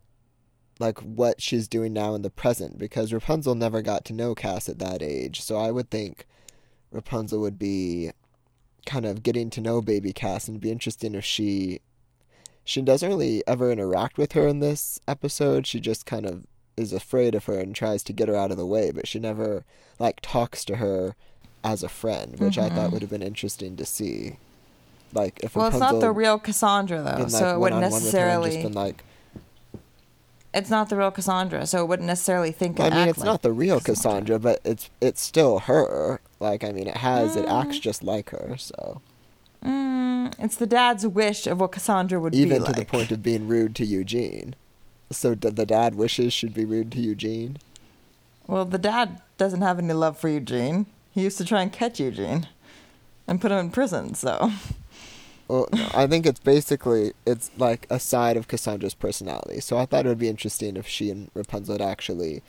like 0.80 1.00
what 1.00 1.42
she's 1.42 1.68
doing 1.68 1.94
now 1.94 2.16
in 2.16 2.22
the 2.22 2.30
present 2.30 2.78
because 2.78 3.14
Rapunzel 3.14 3.56
never 3.56 3.82
got 3.82 4.04
to 4.06 4.14
know 4.14 4.36
Cass 4.36 4.68
at 4.68 4.80
that 4.80 5.02
age. 5.02 5.42
So 5.42 5.58
I 5.58 5.72
would 5.72 5.90
think 5.90 6.28
Rapunzel 6.92 7.40
would 7.40 7.58
be 7.58 8.12
kind 8.86 9.06
of 9.06 9.24
getting 9.24 9.50
to 9.50 9.62
know 9.62 9.82
baby 9.82 10.14
Cass 10.14 10.48
and 10.48 10.56
it'd 10.56 10.62
be 10.62 10.72
interesting 10.72 11.16
if 11.16 11.26
she 11.26 11.80
she 12.64 12.82
doesn't 12.82 13.08
really 13.08 13.44
ever 13.48 13.72
interact 13.72 14.18
with 14.18 14.34
her 14.34 14.48
in 14.48 14.60
this 14.60 15.00
episode. 15.08 15.68
She 15.68 15.80
just 15.80 16.06
kind 16.06 16.26
of 16.26 16.46
is 16.76 16.92
afraid 16.92 17.36
of 17.36 17.46
her 17.46 17.60
and 17.60 17.76
tries 17.76 18.04
to 18.04 18.14
get 18.14 18.28
her 18.28 18.36
out 18.36 18.52
of 18.52 18.58
the 18.58 18.66
way, 18.66 18.92
but 18.92 19.08
she 19.08 19.20
never 19.20 19.64
like 20.00 20.20
talks 20.22 20.66
to 20.66 20.78
her 20.78 21.16
as 21.64 21.84
a 21.84 21.90
friend, 21.90 22.38
which 22.40 22.58
I 22.58 22.70
thought 22.70 22.92
would 22.92 23.02
have 23.02 23.10
been 23.10 23.24
interesting 23.24 23.76
to 23.78 23.86
see. 23.86 24.38
Like 25.14 25.40
if 25.42 25.52
Mm-hmm. 25.52 25.60
Well, 25.60 25.68
it's 25.70 25.80
not 25.80 26.00
the 26.02 26.12
real 26.12 26.38
Cassandra 26.38 26.98
though, 27.02 27.12
been, 27.12 27.22
like, 27.22 27.30
so 27.30 27.56
it 27.56 27.60
wouldn't 27.60 27.82
one-on-one 27.82 28.04
with 28.04 28.14
her 28.14 28.20
and 28.20 28.42
necessarily. 28.42 28.52
just 28.52 28.64
been 28.64 28.74
like, 28.74 29.04
It's 30.56 30.70
not 30.70 30.90
the 30.90 30.96
real 30.96 31.12
Cassandra, 31.12 31.68
so 31.68 31.82
it 31.84 31.88
wouldn't 31.88 32.08
necessarily 32.08 32.52
think. 32.52 32.80
Of 32.80 32.86
it. 32.88 32.94
I 32.94 32.98
mean, 33.00 33.10
it's 33.10 33.20
like 33.20 33.26
not 33.26 33.42
the 33.42 33.52
real 33.52 33.80
Cassandra, 33.82 34.40
but 34.40 34.62
it's 34.64 34.90
it's 35.02 35.22
still 35.22 35.60
her. 35.60 36.22
Like, 36.40 36.64
I 36.64 36.72
mean, 36.72 36.88
it 36.88 36.98
has 36.98 37.36
it 37.36 37.46
acts 37.48 37.78
just 37.80 38.04
like 38.04 38.30
her. 38.32 38.56
So 38.58 39.02
Mm, 39.64 40.34
it's 40.40 40.56
the 40.56 40.68
dad's 40.68 41.06
wish 41.08 41.48
of 41.48 41.60
what 41.60 41.72
Cassandra 41.72 42.20
would 42.20 42.36
even 42.36 42.60
to 42.60 42.66
like. 42.66 42.76
the 42.76 42.86
point 42.86 43.12
of 43.12 43.22
being 43.24 43.48
rude 43.48 43.76
to 43.76 43.86
Eugene. 43.86 44.56
So 45.12 45.34
d- 45.36 45.50
the 45.50 45.66
dad 45.66 45.96
wishes 45.96 46.34
should 46.34 46.54
be 46.54 46.66
rude 46.66 46.92
to 46.94 47.00
Eugene. 47.00 47.58
Well, 48.48 48.66
the 48.66 48.78
dad 48.78 49.22
doesn't 49.38 49.62
have 49.62 49.80
any 49.80 49.94
love 49.94 50.18
for 50.20 50.30
Eugene. 50.30 50.86
He 51.12 51.24
used 51.24 51.38
to 51.40 51.46
try 51.46 51.62
and 51.64 51.72
catch 51.72 52.00
Eugene, 52.00 52.48
and 53.28 53.42
put 53.42 53.52
him 53.52 53.58
in 53.58 53.70
prison. 53.72 54.14
So. 54.16 54.52
Well, 55.48 55.68
no, 55.74 55.88
I 55.94 56.08
think 56.08 56.26
it's 56.26 56.40
basically 56.40 57.14
it's 57.26 57.52
like 57.58 57.86
a 57.90 58.00
side 58.00 58.36
of 58.38 58.48
Cassandra's 58.48 58.96
personality. 58.96 59.60
So 59.60 59.78
I 59.78 59.86
thought 59.86 60.06
it 60.06 60.10
would 60.10 60.20
be 60.20 60.28
interesting 60.30 60.76
if 60.76 60.88
she 60.88 61.10
and 61.12 61.30
Rapunzel 61.34 61.76
had 61.76 61.82
actually 61.82 62.42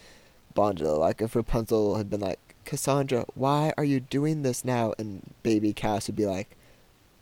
bonded. 0.55 0.87
Like 0.87 1.21
if 1.21 1.37
Rapunzel 1.37 1.97
had 1.97 2.09
been 2.09 2.21
like, 2.21 2.39
Cassandra, 2.65 3.27
why 3.35 3.73
are 3.77 3.85
you 3.85 4.01
doing 4.01 4.43
this 4.43 4.65
now? 4.65 4.95
And 4.99 5.35
baby 5.43 5.73
Cass 5.73 6.07
would 6.09 6.17
be 6.17 6.27
like, 6.27 6.57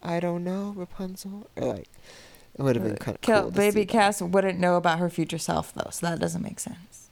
I 0.02 0.20
don't 0.20 0.44
know, 0.44 0.72
Rapunzel. 0.76 1.48
Or 1.56 1.74
like, 1.74 1.88
it 2.56 2.62
would 2.62 2.76
have 2.76 2.84
been 2.84 2.96
kind 2.96 3.16
of 3.16 3.20
Kill, 3.20 3.42
cool. 3.42 3.50
baby 3.50 3.80
see 3.80 3.84
that. 3.84 3.88
Cass 3.92 4.22
wouldn't 4.22 4.58
know 4.60 4.76
about 4.76 5.00
her 5.00 5.10
future 5.10 5.38
self 5.38 5.72
though, 5.74 5.90
so 5.90 6.06
that 6.06 6.20
doesn't 6.20 6.42
make 6.42 6.60
sense. 6.60 7.08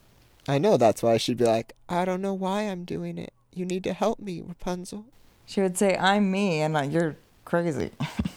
I 0.48 0.58
know 0.58 0.76
that's 0.76 1.02
why 1.02 1.16
she'd 1.18 1.38
be 1.38 1.44
like, 1.44 1.74
I 1.88 2.04
don't 2.04 2.22
know 2.22 2.34
why 2.34 2.62
I'm 2.62 2.84
doing 2.84 3.18
it. 3.18 3.32
You 3.54 3.64
need 3.64 3.84
to 3.84 3.92
help 3.92 4.18
me, 4.18 4.40
Rapunzel. 4.40 5.04
She 5.44 5.60
would 5.60 5.76
say, 5.76 5.96
"I'm 5.98 6.30
me," 6.30 6.60
and 6.62 6.76
uh, 6.76 6.82
you're 6.82 7.16
crazy. 7.44 7.90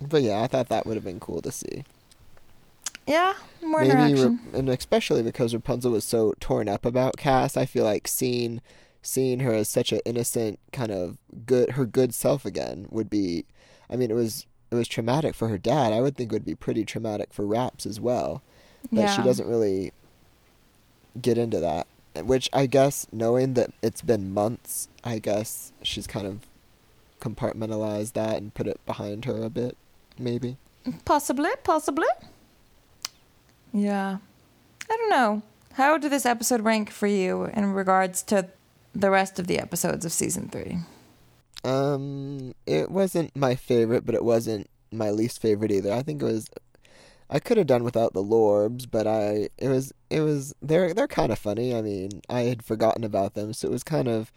But 0.00 0.22
yeah, 0.22 0.42
I 0.42 0.46
thought 0.46 0.68
that 0.68 0.86
would 0.86 0.94
have 0.94 1.04
been 1.04 1.20
cool 1.20 1.42
to 1.42 1.50
see. 1.50 1.84
yeah, 3.06 3.34
more 3.62 3.80
Maybe, 3.80 3.90
interaction. 3.90 4.40
Ra- 4.52 4.58
and 4.58 4.68
especially 4.68 5.22
because 5.22 5.54
Rapunzel 5.54 5.92
was 5.92 6.04
so 6.04 6.34
torn 6.40 6.68
up 6.68 6.84
about 6.84 7.16
Cass, 7.16 7.56
I 7.56 7.66
feel 7.66 7.84
like 7.84 8.06
seeing 8.06 8.60
seeing 9.00 9.40
her 9.40 9.54
as 9.54 9.68
such 9.68 9.92
an 9.92 10.00
innocent 10.04 10.58
kind 10.72 10.90
of 10.90 11.18
good 11.46 11.70
her 11.72 11.86
good 11.86 12.14
self 12.14 12.44
again 12.44 12.86
would 12.90 13.08
be. 13.10 13.44
I 13.90 13.96
mean, 13.96 14.10
it 14.10 14.14
was 14.14 14.46
it 14.70 14.74
was 14.74 14.86
traumatic 14.86 15.34
for 15.34 15.48
her 15.48 15.58
dad. 15.58 15.92
I 15.92 16.00
would 16.00 16.16
think 16.16 16.30
it 16.30 16.34
would 16.34 16.44
be 16.44 16.54
pretty 16.54 16.84
traumatic 16.84 17.32
for 17.32 17.46
Raps 17.46 17.86
as 17.86 17.98
well. 18.00 18.42
But 18.92 19.08
she 19.08 19.22
doesn't 19.22 19.48
really 19.48 19.92
get 21.20 21.36
into 21.38 21.58
that. 21.60 21.86
Which 22.22 22.48
I 22.52 22.66
guess, 22.66 23.06
knowing 23.12 23.54
that 23.54 23.70
it's 23.82 24.02
been 24.02 24.32
months, 24.32 24.88
I 25.04 25.18
guess 25.18 25.72
she's 25.82 26.06
kind 26.06 26.26
of 26.26 26.40
compartmentalized 27.20 28.12
that 28.12 28.36
and 28.36 28.54
put 28.54 28.66
it 28.66 28.84
behind 28.86 29.24
her 29.24 29.42
a 29.42 29.50
bit, 29.50 29.76
maybe. 30.18 30.56
Possibly, 31.04 31.50
possibly. 31.64 32.08
Yeah. 33.72 34.18
I 34.90 34.96
don't 34.96 35.10
know. 35.10 35.42
How 35.74 35.98
did 35.98 36.12
this 36.12 36.26
episode 36.26 36.62
rank 36.62 36.90
for 36.90 37.06
you 37.06 37.44
in 37.54 37.72
regards 37.72 38.22
to 38.24 38.48
the 38.94 39.10
rest 39.10 39.38
of 39.38 39.46
the 39.46 39.58
episodes 39.58 40.04
of 40.04 40.12
season 40.12 40.48
three? 40.48 40.78
Um, 41.64 42.54
it 42.66 42.90
wasn't 42.90 43.36
my 43.36 43.54
favorite, 43.54 44.06
but 44.06 44.14
it 44.14 44.24
wasn't 44.24 44.68
my 44.90 45.10
least 45.10 45.40
favorite 45.40 45.70
either. 45.70 45.92
I 45.92 46.02
think 46.02 46.22
it 46.22 46.24
was. 46.24 46.48
I 47.30 47.40
could 47.40 47.58
have 47.58 47.66
done 47.66 47.84
without 47.84 48.14
the 48.14 48.22
Lorbs, 48.22 48.86
but 48.90 49.06
I 49.06 49.50
it 49.58 49.68
was 49.68 49.92
it 50.08 50.20
was 50.20 50.54
they're 50.62 50.94
they're 50.94 51.06
kind 51.06 51.30
of 51.30 51.38
funny. 51.38 51.74
I 51.74 51.82
mean, 51.82 52.22
I 52.28 52.42
had 52.42 52.64
forgotten 52.64 53.04
about 53.04 53.34
them, 53.34 53.52
so 53.52 53.68
it 53.68 53.72
was 53.72 53.84
kind 53.84 54.08
of 54.08 54.32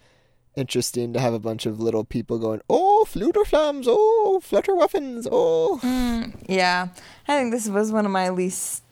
interesting 0.55 1.13
to 1.13 1.19
have 1.19 1.33
a 1.33 1.39
bunch 1.39 1.65
of 1.65 1.79
little 1.79 2.03
people 2.03 2.37
going, 2.39 2.61
"Oh, 2.69 3.05
Flutterflams! 3.07 3.85
Oh, 3.87 4.41
Flutterwuffins! 4.43 5.27
Oh." 5.31 5.79
Mm, 5.83 6.33
yeah. 6.47 6.89
I 7.27 7.37
think 7.37 7.51
this 7.51 7.67
was 7.67 7.91
one 7.91 8.05
of 8.05 8.11
my 8.11 8.29
least 8.29 8.83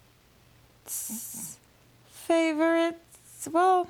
favorites. 2.08 3.48
Well, 3.52 3.88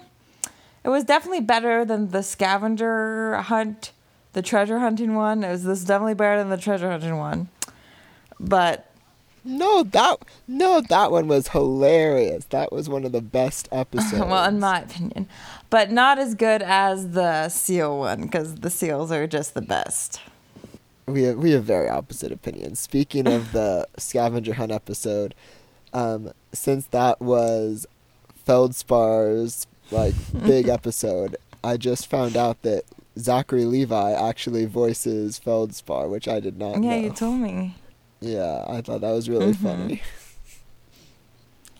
it 0.83 0.89
was 0.89 1.03
definitely 1.03 1.41
better 1.41 1.83
than 1.85 2.11
the 2.11 2.23
scavenger 2.23 3.35
hunt, 3.37 3.91
the 4.33 4.41
treasure 4.41 4.79
hunting 4.79 5.15
one. 5.15 5.43
It 5.43 5.51
was 5.51 5.63
this 5.63 5.79
is 5.79 5.85
definitely 5.85 6.13
better 6.13 6.37
than 6.37 6.49
the 6.49 6.57
treasure 6.57 6.89
hunting 6.89 7.17
one. 7.17 7.49
But 8.39 8.85
No, 9.43 9.83
that 9.83 10.19
no, 10.47 10.81
that 10.81 11.11
one 11.11 11.27
was 11.27 11.49
hilarious. 11.49 12.45
That 12.45 12.71
was 12.71 12.87
one 12.89 13.03
of 13.05 13.11
the 13.11 13.21
best 13.21 13.67
episodes. 13.71 14.23
well, 14.25 14.47
in 14.47 14.59
my 14.59 14.81
opinion, 14.81 15.27
but 15.69 15.91
not 15.91 16.17
as 16.19 16.35
good 16.35 16.61
as 16.61 17.11
the 17.11 17.49
seal 17.49 17.99
one 17.99 18.21
because 18.21 18.55
the 18.55 18.69
seals 18.69 19.11
are 19.11 19.27
just 19.27 19.53
the 19.53 19.61
best. 19.61 20.21
we 21.05 21.23
have 21.23 21.37
we 21.37 21.51
have 21.51 21.63
very 21.63 21.89
opposite 21.89 22.31
opinions. 22.31 22.79
Speaking 22.79 23.27
of 23.27 23.51
the 23.51 23.87
scavenger 23.97 24.53
hunt 24.53 24.71
episode, 24.71 25.35
um, 25.93 26.31
since 26.53 26.85
that 26.87 27.19
was 27.21 27.85
Feldspar's 28.47 29.67
like 29.91 30.13
big 30.45 30.67
episode, 30.77 31.35
I 31.63 31.77
just 31.77 32.07
found 32.07 32.35
out 32.37 32.61
that 32.63 32.83
Zachary 33.17 33.65
Levi 33.65 34.11
actually 34.13 34.65
voices 34.65 35.37
Feldspar, 35.39 36.07
which 36.07 36.27
I 36.27 36.39
did 36.39 36.57
not 36.57 36.75
Yeah, 36.75 36.79
know. 36.79 36.89
Yeah, 36.95 36.95
you 37.03 37.09
told 37.11 37.39
me. 37.39 37.75
yeah, 38.21 38.63
I 38.67 38.81
thought 38.81 39.01
that 39.01 39.11
was 39.11 39.29
really 39.29 39.53
Mhm. 39.53 39.55
funny. 39.57 40.01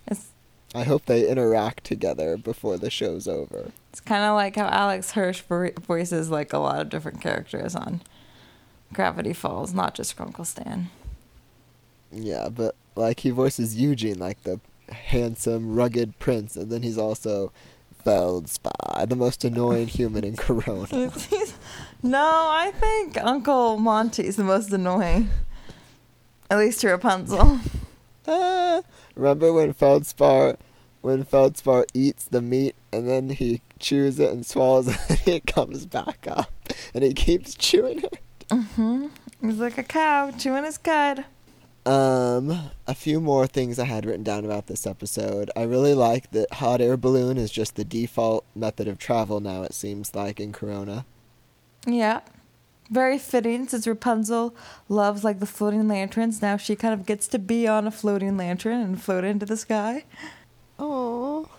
It's 0.08 0.28
I 0.76 0.84
hope 0.84 1.06
they 1.06 1.28
interact 1.30 1.84
together 1.84 2.38
before 2.38 2.78
the 2.78 2.90
show's 2.92 3.28
over. 3.28 3.72
It's 3.92 4.00
kind 4.00 4.24
of 4.24 4.36
like 4.36 4.56
how 4.56 4.68
Alex 4.68 5.12
Hirsch 5.12 5.42
voices 5.42 6.30
like 6.30 6.54
a 6.54 6.60
lot 6.60 6.82
of 6.82 6.90
different 6.90 7.22
characters 7.22 7.76
on 7.76 8.02
Gravity 8.94 9.34
Falls, 9.34 9.74
not 9.74 9.96
just 9.96 10.20
Uncle 10.20 10.46
Stan. 10.46 10.90
Yeah, 12.12 12.50
but 12.50 12.76
like 12.96 13.22
he 13.22 13.30
voices 13.30 13.76
Eugene 13.76 14.20
like 14.20 14.44
the 14.44 14.60
handsome, 14.92 15.76
rugged 15.76 16.18
prince, 16.20 16.56
and 16.56 16.72
then 16.72 16.84
he's 16.84 16.98
also 16.98 17.52
Feldspar, 18.04 19.06
the 19.08 19.16
most 19.16 19.44
annoying 19.44 19.88
human 19.88 20.24
in 20.24 20.36
Corona. 20.36 21.12
no, 22.04 22.50
I 22.52 22.72
think 22.80 23.18
Uncle 23.18 23.78
Monty's 23.78 24.36
the 24.36 24.44
most 24.44 24.72
annoying. 24.72 25.30
At 26.50 26.58
least 26.58 26.82
to 26.82 26.90
Rapunzel. 26.90 27.60
Ah, 28.32 28.84
remember 29.16 29.52
when 29.52 29.74
Feldspar, 29.74 30.58
when 31.02 31.24
Feldspar 31.24 31.88
eats 31.96 32.26
the 32.26 32.44
meat 32.44 32.76
and 32.92 33.10
then 33.10 33.30
he 33.30 33.62
chews 33.80 34.20
it 34.20 34.32
and 34.32 34.46
swallows 34.46 34.88
it, 34.88 34.98
and 35.10 35.20
it 35.28 35.46
comes 35.46 35.86
back 35.86 36.28
up, 36.30 36.52
and 36.94 37.04
he 37.04 37.14
keeps 37.14 37.56
chewing 37.56 38.04
it. 38.04 38.20
Mm-hmm. 38.50 39.08
He's 39.42 39.60
like 39.60 39.78
a 39.78 39.84
cow 39.84 40.32
chewing 40.32 40.66
his 40.66 40.78
cud. 40.78 41.26
Um, 41.86 42.72
a 42.88 42.94
few 42.94 43.20
more 43.20 43.48
things 43.48 43.80
I 43.80 43.86
had 43.86 44.06
written 44.06 44.24
down 44.24 44.46
about 44.46 44.68
this 44.68 44.86
episode. 44.86 45.50
I 45.56 45.64
really 45.64 45.94
like 45.94 46.30
that 46.32 46.54
hot 46.54 46.82
air 46.82 46.98
balloon 46.98 47.38
is 47.38 47.52
just 47.52 47.76
the 47.76 47.86
default 47.86 48.46
method 48.56 48.88
of 48.88 49.00
travel 49.00 49.40
now. 49.40 49.64
It 49.64 49.74
seems 49.74 50.14
like 50.14 50.40
in 50.40 50.52
Corona. 50.52 51.06
Yeah. 51.88 52.20
Very 52.92 53.18
fitting 53.18 53.68
since 53.68 53.88
Rapunzel 53.88 54.56
loves 54.88 55.24
like 55.24 55.40
the 55.40 55.46
floating 55.46 55.88
lanterns. 55.88 56.42
Now 56.42 56.58
she 56.58 56.76
kind 56.76 56.94
of 56.94 57.06
gets 57.06 57.28
to 57.30 57.40
be 57.40 57.68
on 57.68 57.88
a 57.88 57.92
floating 57.92 58.36
lantern 58.36 58.82
and 58.82 59.02
float 59.02 59.24
into 59.24 59.46
the 59.46 59.58
sky. 59.58 60.04
Oh. 60.78 61.50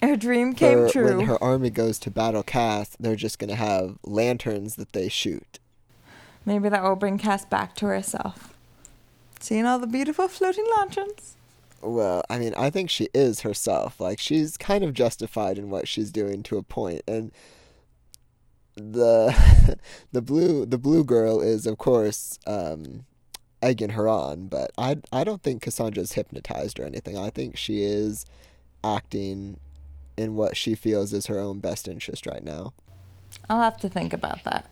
Her 0.02 0.16
dream 0.16 0.54
came 0.54 0.88
true. 0.88 1.18
When 1.18 1.26
her 1.26 1.42
army 1.42 1.68
goes 1.68 1.98
to 2.00 2.10
battle 2.10 2.42
Cass, 2.42 2.96
they're 2.98 3.16
just 3.16 3.38
gonna 3.38 3.54
have 3.54 3.98
lanterns 4.02 4.76
that 4.76 4.92
they 4.92 5.10
shoot. 5.10 5.58
Maybe 6.46 6.70
that 6.70 6.82
will 6.82 6.96
bring 6.96 7.18
Cass 7.18 7.44
back 7.44 7.74
to 7.76 7.86
herself. 7.86 8.56
Seeing 9.40 9.66
all 9.66 9.78
the 9.78 9.86
beautiful 9.86 10.28
floating 10.28 10.66
lanterns. 10.78 11.36
Well, 11.82 12.22
I 12.30 12.38
mean, 12.38 12.54
I 12.56 12.70
think 12.70 12.88
she 12.88 13.08
is 13.12 13.40
herself. 13.40 14.00
Like 14.00 14.18
she's 14.18 14.56
kind 14.56 14.84
of 14.84 14.94
justified 14.94 15.58
in 15.58 15.68
what 15.68 15.86
she's 15.86 16.10
doing 16.10 16.42
to 16.44 16.56
a 16.56 16.62
point. 16.62 17.02
and 17.06 17.30
the 18.76 19.76
the 20.12 20.22
blue 20.22 20.64
the 20.64 20.78
blue 20.78 21.04
girl 21.04 21.40
is 21.40 21.66
of 21.66 21.78
course 21.78 22.38
um, 22.46 23.04
egging 23.62 23.90
her 23.90 24.08
on, 24.08 24.46
but 24.46 24.70
I 24.78 24.96
I 25.12 25.24
don't 25.24 25.42
think 25.42 25.62
Cassandra's 25.62 26.12
hypnotized 26.12 26.80
or 26.80 26.84
anything. 26.84 27.18
I 27.18 27.30
think 27.30 27.56
she 27.56 27.82
is 27.82 28.24
acting 28.82 29.58
in 30.20 30.36
what 30.36 30.56
she 30.56 30.74
feels 30.74 31.12
is 31.12 31.26
her 31.26 31.38
own 31.38 31.58
best 31.58 31.88
interest 31.88 32.26
right 32.26 32.44
now. 32.44 32.72
I'll 33.48 33.62
have 33.62 33.78
to 33.78 33.88
think 33.88 34.12
about 34.12 34.44
that. 34.44 34.66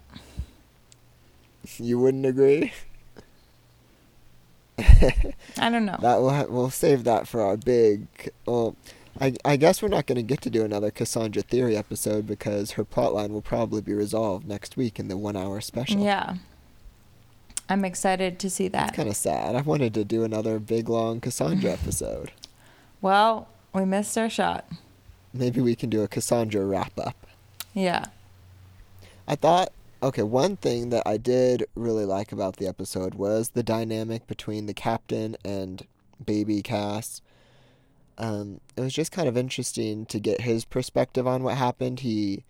You 1.78 1.98
wouldn't 1.98 2.26
agree? 2.26 2.72
I 4.78 5.70
don't 5.70 5.84
know. 5.86 5.98
That 6.00 6.20
will 6.20 6.30
ha- 6.30 6.46
we'll 6.48 6.70
save 6.70 7.04
that 7.04 7.26
for 7.26 7.40
our 7.42 7.56
big. 7.56 8.06
Well, 8.46 8.76
I 9.20 9.34
I 9.44 9.56
guess 9.56 9.82
we're 9.82 9.88
not 9.88 10.06
going 10.06 10.16
to 10.16 10.22
get 10.22 10.40
to 10.42 10.50
do 10.50 10.64
another 10.64 10.90
Cassandra 10.90 11.42
theory 11.42 11.76
episode 11.76 12.26
because 12.26 12.72
her 12.72 12.84
plotline 12.84 13.30
will 13.30 13.42
probably 13.42 13.80
be 13.80 13.92
resolved 13.92 14.46
next 14.46 14.76
week 14.76 14.98
in 15.00 15.08
the 15.08 15.16
one 15.16 15.36
hour 15.36 15.60
special. 15.60 16.00
Yeah. 16.00 16.36
I'm 17.68 17.84
excited 17.84 18.38
to 18.38 18.48
see 18.48 18.68
that. 18.68 18.88
It's 18.88 18.96
kind 18.96 19.08
of 19.08 19.16
sad. 19.16 19.54
I 19.54 19.60
wanted 19.60 19.92
to 19.94 20.04
do 20.04 20.24
another 20.24 20.58
big 20.58 20.88
long 20.88 21.20
Cassandra 21.20 21.72
episode. 21.72 22.30
Well, 23.02 23.48
we 23.74 23.84
missed 23.84 24.16
our 24.16 24.30
shot. 24.30 24.64
Maybe 25.32 25.60
we 25.60 25.76
can 25.76 25.90
do 25.90 26.02
a 26.02 26.08
Cassandra 26.08 26.64
wrap 26.64 26.98
up. 26.98 27.26
Yeah. 27.74 28.06
I 29.26 29.34
thought, 29.34 29.72
okay, 30.02 30.22
one 30.22 30.56
thing 30.56 30.90
that 30.90 31.02
I 31.06 31.16
did 31.16 31.66
really 31.74 32.04
like 32.04 32.32
about 32.32 32.56
the 32.56 32.66
episode 32.66 33.14
was 33.14 33.50
the 33.50 33.62
dynamic 33.62 34.26
between 34.26 34.66
the 34.66 34.74
captain 34.74 35.36
and 35.44 35.86
baby 36.24 36.62
Cass. 36.62 37.20
Um, 38.16 38.60
it 38.76 38.80
was 38.80 38.94
just 38.94 39.12
kind 39.12 39.28
of 39.28 39.36
interesting 39.36 40.06
to 40.06 40.18
get 40.18 40.40
his 40.40 40.64
perspective 40.64 41.26
on 41.26 41.42
what 41.42 41.56
happened. 41.56 42.00
He 42.00 42.44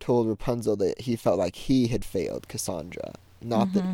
told 0.00 0.28
Rapunzel 0.28 0.76
that 0.76 1.00
he 1.02 1.16
felt 1.16 1.38
like 1.38 1.56
he 1.56 1.88
had 1.88 2.04
failed 2.04 2.46
Cassandra, 2.46 3.14
not 3.42 3.72
that 3.72 3.84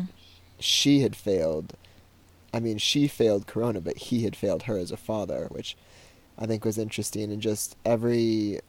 she 0.59 1.01
had 1.01 1.15
failed. 1.15 1.73
I 2.53 2.59
mean, 2.59 2.77
she 2.77 3.07
failed 3.07 3.47
Corona, 3.47 3.81
but 3.81 3.97
he 3.97 4.23
had 4.23 4.35
failed 4.35 4.63
her 4.63 4.77
as 4.77 4.91
a 4.91 4.97
father, 4.97 5.47
which 5.49 5.75
I 6.37 6.45
think 6.45 6.65
was 6.65 6.77
interesting. 6.77 7.31
And 7.31 7.41
just 7.41 7.75
every 7.85 8.59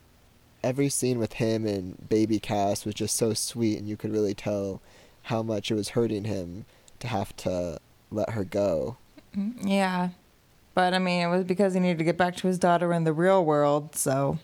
every 0.62 0.88
scene 0.88 1.18
with 1.18 1.34
him 1.34 1.64
and 1.66 2.08
baby 2.08 2.38
Cass 2.38 2.84
was 2.84 2.94
just 2.94 3.16
so 3.16 3.34
sweet, 3.34 3.78
and 3.78 3.88
you 3.88 3.96
could 3.96 4.12
really 4.12 4.34
tell 4.34 4.80
how 5.24 5.42
much 5.42 5.70
it 5.70 5.74
was 5.74 5.90
hurting 5.90 6.24
him 6.24 6.64
to 7.00 7.08
have 7.08 7.36
to 7.36 7.78
let 8.10 8.30
her 8.30 8.44
go. 8.44 8.96
Mm-hmm. 9.36 9.66
Yeah. 9.66 10.10
But 10.74 10.94
I 10.94 10.98
mean, 10.98 11.22
it 11.22 11.28
was 11.28 11.44
because 11.44 11.74
he 11.74 11.80
needed 11.80 11.98
to 11.98 12.04
get 12.04 12.18
back 12.18 12.36
to 12.36 12.46
his 12.46 12.58
daughter 12.58 12.92
in 12.92 13.04
the 13.04 13.12
real 13.12 13.44
world, 13.44 13.96
so 13.96 14.38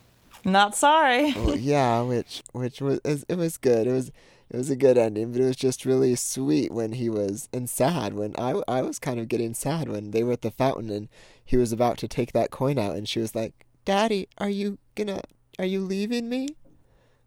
not 0.44 0.74
sorry. 0.74 1.32
Well, 1.32 1.56
yeah, 1.56 2.02
which 2.02 2.42
which 2.52 2.80
was 2.80 3.00
it 3.04 3.36
was 3.36 3.56
good. 3.56 3.86
It 3.86 3.92
was 3.92 4.08
it 4.50 4.56
was 4.56 4.70
a 4.70 4.76
good 4.76 4.98
ending, 4.98 5.32
but 5.32 5.40
it 5.40 5.44
was 5.46 5.56
just 5.56 5.86
really 5.86 6.14
sweet 6.14 6.72
when 6.72 6.92
he 6.92 7.08
was 7.08 7.48
and 7.52 7.68
sad 7.70 8.14
when 8.14 8.34
I 8.38 8.62
I 8.68 8.82
was 8.82 8.98
kind 8.98 9.18
of 9.20 9.28
getting 9.28 9.54
sad 9.54 9.88
when 9.88 10.10
they 10.10 10.22
were 10.22 10.32
at 10.32 10.42
the 10.42 10.50
fountain 10.50 10.90
and 10.90 11.08
he 11.44 11.56
was 11.56 11.72
about 11.72 11.96
to 11.98 12.08
take 12.08 12.32
that 12.32 12.50
coin 12.50 12.78
out 12.78 12.96
and 12.96 13.08
she 13.08 13.20
was 13.20 13.34
like, 13.34 13.52
"Daddy, 13.84 14.28
are 14.38 14.50
you 14.50 14.78
gonna 14.94 15.22
are 15.58 15.64
you 15.64 15.80
leaving 15.80 16.28
me?" 16.28 16.48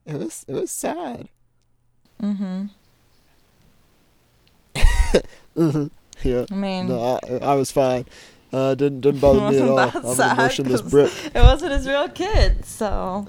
It 0.06 0.15
was 0.17 0.45
it 0.47 0.54
was 0.54 0.71
sad. 0.71 1.30
Mhm. 2.21 2.69
hmm 5.56 5.88
Yeah. 6.23 6.45
I 6.49 6.56
mean, 6.56 6.88
No, 6.88 7.19
I, 7.23 7.34
I 7.51 7.56
was 7.56 7.71
fine. 7.71 8.06
Uh, 8.55 8.73
didn't 8.75 9.01
didn't 9.01 9.19
bother 9.19 9.51
me 9.51 9.57
at 9.61 9.67
all. 9.67 9.75
wasn't 9.75 9.95
I'm 9.95 10.05
an 10.11 10.15
sad 10.15 10.37
emotionless 10.39 10.81
'cause 10.81 10.91
brick. 10.91 11.11
It 11.35 11.41
wasn't 11.41 11.71
his 11.73 11.87
real 11.87 12.07
kid, 12.09 12.63
so 12.65 13.27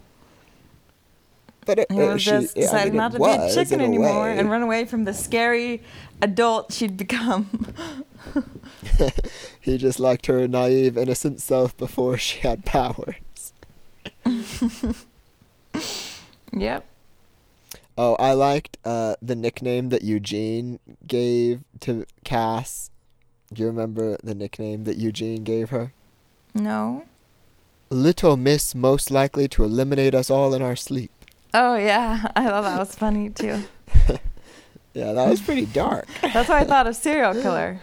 But 1.64 1.80
it, 1.80 1.90
he 1.90 1.98
was 1.98 2.22
she- 2.22 2.30
just 2.30 2.56
I 2.72 2.84
mean, 2.84 2.96
not 2.96 3.12
to 3.12 3.18
was, 3.18 3.36
be 3.36 3.42
a 3.60 3.64
chicken 3.64 3.80
a 3.80 3.84
anymore 3.84 4.22
way. 4.22 4.38
and 4.38 4.48
run 4.50 4.62
away 4.62 4.84
from 4.84 5.04
the 5.04 5.12
scary 5.14 5.82
adult 6.22 6.72
she'd 6.72 6.96
become. 6.96 7.74
he 9.60 9.76
just 9.78 9.98
liked 9.98 10.26
her 10.26 10.46
naive, 10.46 10.96
innocent 10.96 11.40
self 11.40 11.76
before 11.76 12.16
she 12.18 12.40
had 12.46 12.64
powers. 12.64 13.14
yep. 16.52 16.84
Oh, 17.98 18.14
I 18.16 18.32
liked 18.32 18.76
uh, 18.84 19.16
the 19.22 19.34
nickname 19.34 19.88
that 19.88 20.02
Eugene 20.02 20.78
gave 21.06 21.60
to 21.80 22.04
Cass. 22.24 22.90
Do 23.52 23.62
you 23.62 23.68
remember 23.68 24.16
the 24.22 24.34
nickname 24.34 24.84
that 24.84 24.96
Eugene 24.96 25.44
gave 25.44 25.70
her? 25.70 25.92
No. 26.54 27.04
Little 27.90 28.36
Miss 28.36 28.74
most 28.74 29.10
likely 29.10 29.46
to 29.48 29.64
eliminate 29.64 30.14
us 30.14 30.30
all 30.30 30.52
in 30.54 30.62
our 30.62 30.76
sleep. 30.76 31.12
Oh 31.54 31.76
yeah, 31.76 32.28
I 32.36 32.44
thought 32.46 32.62
that 32.62 32.78
was 32.78 32.94
funny 32.94 33.30
too. 33.30 33.62
Yeah, 34.96 35.12
that 35.12 35.28
was 35.28 35.42
pretty 35.42 35.66
dark. 35.66 36.06
That's 36.22 36.48
why 36.48 36.60
I 36.60 36.64
thought 36.64 36.86
of 36.86 36.96
serial 36.96 37.34
killer. 37.34 37.80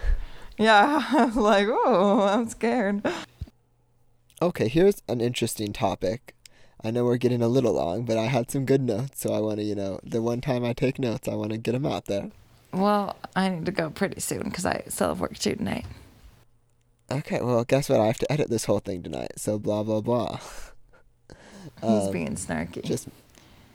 Yeah, 0.57 1.07
I 1.11 1.25
was 1.25 1.35
like, 1.35 1.67
oh, 1.69 2.21
I'm 2.21 2.49
scared. 2.49 3.05
Okay, 4.41 4.67
here's 4.67 5.03
an 5.07 5.21
interesting 5.21 5.73
topic. 5.73 6.33
I 6.83 6.89
know 6.89 7.05
we're 7.05 7.17
getting 7.17 7.43
a 7.43 7.47
little 7.47 7.73
long, 7.73 8.03
but 8.05 8.17
I 8.17 8.25
had 8.25 8.49
some 8.49 8.65
good 8.65 8.81
notes, 8.81 9.21
so 9.21 9.31
I 9.31 9.41
want 9.41 9.57
to, 9.59 9.63
you 9.63 9.75
know, 9.75 9.99
the 10.03 10.23
one 10.23 10.41
time 10.41 10.65
I 10.65 10.73
take 10.73 10.97
notes, 10.97 11.27
I 11.27 11.35
want 11.35 11.51
to 11.51 11.59
get 11.59 11.73
them 11.73 11.85
out 11.85 12.05
there. 12.05 12.31
Well, 12.73 13.15
I 13.35 13.49
need 13.49 13.65
to 13.67 13.71
go 13.71 13.89
pretty 13.89 14.19
soon 14.19 14.43
because 14.43 14.65
I 14.65 14.83
still 14.87 15.09
have 15.09 15.19
work 15.19 15.35
to 15.35 15.39
do 15.41 15.55
tonight. 15.55 15.85
Okay, 17.11 17.41
well, 17.41 17.63
guess 17.63 17.89
what? 17.89 17.99
I 17.99 18.07
have 18.07 18.17
to 18.19 18.31
edit 18.31 18.49
this 18.49 18.65
whole 18.65 18.79
thing 18.79 19.03
tonight, 19.03 19.33
so 19.37 19.59
blah 19.59 19.83
blah 19.83 20.01
blah. 20.01 20.39
He's 21.81 22.07
Um, 22.07 22.11
being 22.11 22.35
snarky. 22.35 22.83
just 22.83 23.07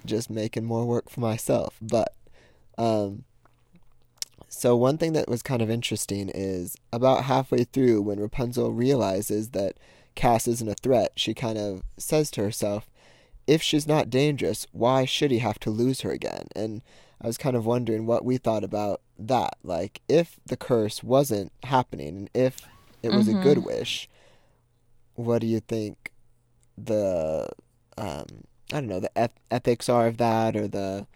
just 0.05 0.29
making 0.31 0.65
more 0.65 0.85
work 0.87 1.09
for 1.11 1.21
myself 1.21 1.75
but 1.83 2.15
um 2.79 3.25
so 4.49 4.77
one 4.77 4.97
thing 4.99 5.13
that 5.15 5.29
was 5.29 5.43
kind 5.43 5.61
of 5.63 5.71
interesting 5.71 6.31
is 6.35 6.77
about 6.93 7.25
halfway 7.25 7.65
through 7.65 8.01
when 8.03 8.21
Rapunzel 8.21 8.73
realizes 8.73 9.51
that 9.51 9.75
Cass 10.15 10.47
isn't 10.49 10.69
a 10.69 10.75
threat 10.75 11.13
she 11.17 11.35
kind 11.35 11.59
of 11.59 11.83
says 11.97 12.31
to 12.33 12.43
herself 12.43 12.89
if 13.47 13.63
she's 13.63 13.87
not 13.87 14.11
dangerous 14.11 14.67
why 14.73 15.05
should 15.05 15.31
he 15.31 15.39
have 15.39 15.59
to 15.61 15.71
lose 15.71 16.03
her 16.03 16.11
again 16.11 16.49
and 16.55 16.83
I 17.21 17.27
was 17.27 17.39
kind 17.39 17.57
of 17.57 17.67
wondering 17.67 18.07
what 18.07 18.25
we 18.25 18.37
thought 18.37 18.65
about 18.65 19.01
that. 19.19 19.57
Like 19.63 20.01
if 20.09 20.39
the 20.47 20.57
curse 20.57 21.03
wasn't 21.03 21.53
happening 21.65 22.17
and 22.17 22.31
if 22.35 22.67
it 23.03 23.13
was 23.13 23.29
a 23.29 23.35
good 23.35 23.59
wish 23.59 24.09
what 25.19 25.41
do 25.41 25.47
you 25.49 25.59
think 25.61 26.13
the 26.77 27.49
um 27.97 28.27
I 28.73 28.81
don't 28.81 28.87
know 28.87 29.01
the 29.01 29.11
eth- 29.17 29.41
ethics 29.51 29.89
are 29.89 30.07
of 30.07 30.17
that 30.19 30.55
or 30.57 30.69
the 30.69 31.07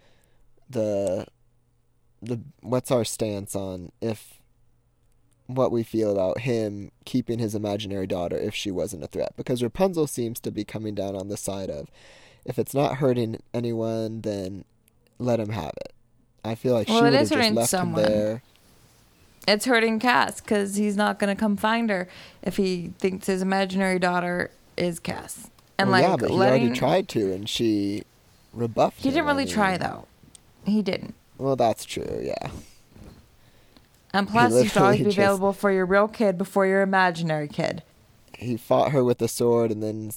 the 0.69 1.25
the 2.21 2.41
what's 2.61 2.91
our 2.91 3.05
stance 3.05 3.55
on 3.55 3.91
if 4.01 4.41
what 5.47 5.71
we 5.71 5.83
feel 5.83 6.11
about 6.11 6.39
him 6.39 6.91
keeping 7.05 7.39
his 7.39 7.55
imaginary 7.55 8.07
daughter 8.07 8.37
if 8.37 8.53
she 8.55 8.71
wasn't 8.71 9.03
a 9.03 9.07
threat? 9.07 9.33
Because 9.37 9.63
Rapunzel 9.63 10.07
seems 10.07 10.39
to 10.41 10.51
be 10.51 10.63
coming 10.63 10.95
down 10.95 11.15
on 11.15 11.27
the 11.29 11.37
side 11.37 11.69
of 11.69 11.89
if 12.43 12.59
it's 12.59 12.73
not 12.73 12.97
hurting 12.97 13.39
anyone 13.53 14.21
then 14.21 14.65
let 15.17 15.39
him 15.39 15.49
have 15.49 15.73
it. 15.77 15.92
I 16.43 16.55
feel 16.55 16.73
like 16.73 16.87
Well, 16.87 16.97
she 16.97 17.03
would 17.03 17.13
have 17.13 17.21
just 17.21 17.33
hurting 17.33 17.55
left 17.55 17.69
someone. 17.69 18.03
him 18.03 18.09
there. 18.11 18.41
it's 19.47 19.65
hurting 19.65 19.99
Cass 19.99 20.41
because 20.41 20.75
he's 20.75 20.95
not 20.97 21.19
going 21.19 21.35
to 21.35 21.39
come 21.39 21.55
find 21.57 21.89
her 21.89 22.07
if 22.41 22.57
he 22.57 22.91
thinks 22.99 23.27
his 23.27 23.41
imaginary 23.41 23.99
daughter 23.99 24.51
is 24.77 24.99
Cass. 24.99 25.49
And 25.77 25.89
well, 25.89 26.01
like 26.01 26.09
yeah, 26.09 26.15
but 26.17 26.29
he 26.29 26.35
letting 26.35 26.61
already 26.63 26.79
tried 26.79 27.09
to 27.09 27.31
and 27.33 27.49
she 27.49 28.03
rebuffed 28.53 29.01
he 29.01 29.09
didn't 29.09 29.25
really 29.25 29.45
try 29.45 29.77
though. 29.77 30.05
He 30.65 30.81
didn't. 30.81 31.15
Well, 31.37 31.55
that's 31.55 31.83
true, 31.85 32.19
yeah. 32.21 32.51
And 34.13 34.27
plus, 34.29 34.53
you 34.53 34.69
should 34.69 34.81
always 34.81 34.99
be 34.99 35.05
just- 35.05 35.17
available 35.17 35.53
for 35.53 35.71
your 35.71 35.85
real 35.85 36.07
kid 36.07 36.37
before 36.37 36.65
your 36.67 36.81
imaginary 36.81 37.47
kid. 37.47 37.83
he 38.37 38.57
fought 38.57 38.91
her 38.91 39.03
with 39.03 39.21
a 39.21 39.27
sword 39.27 39.71
and 39.71 39.81
then 39.81 40.11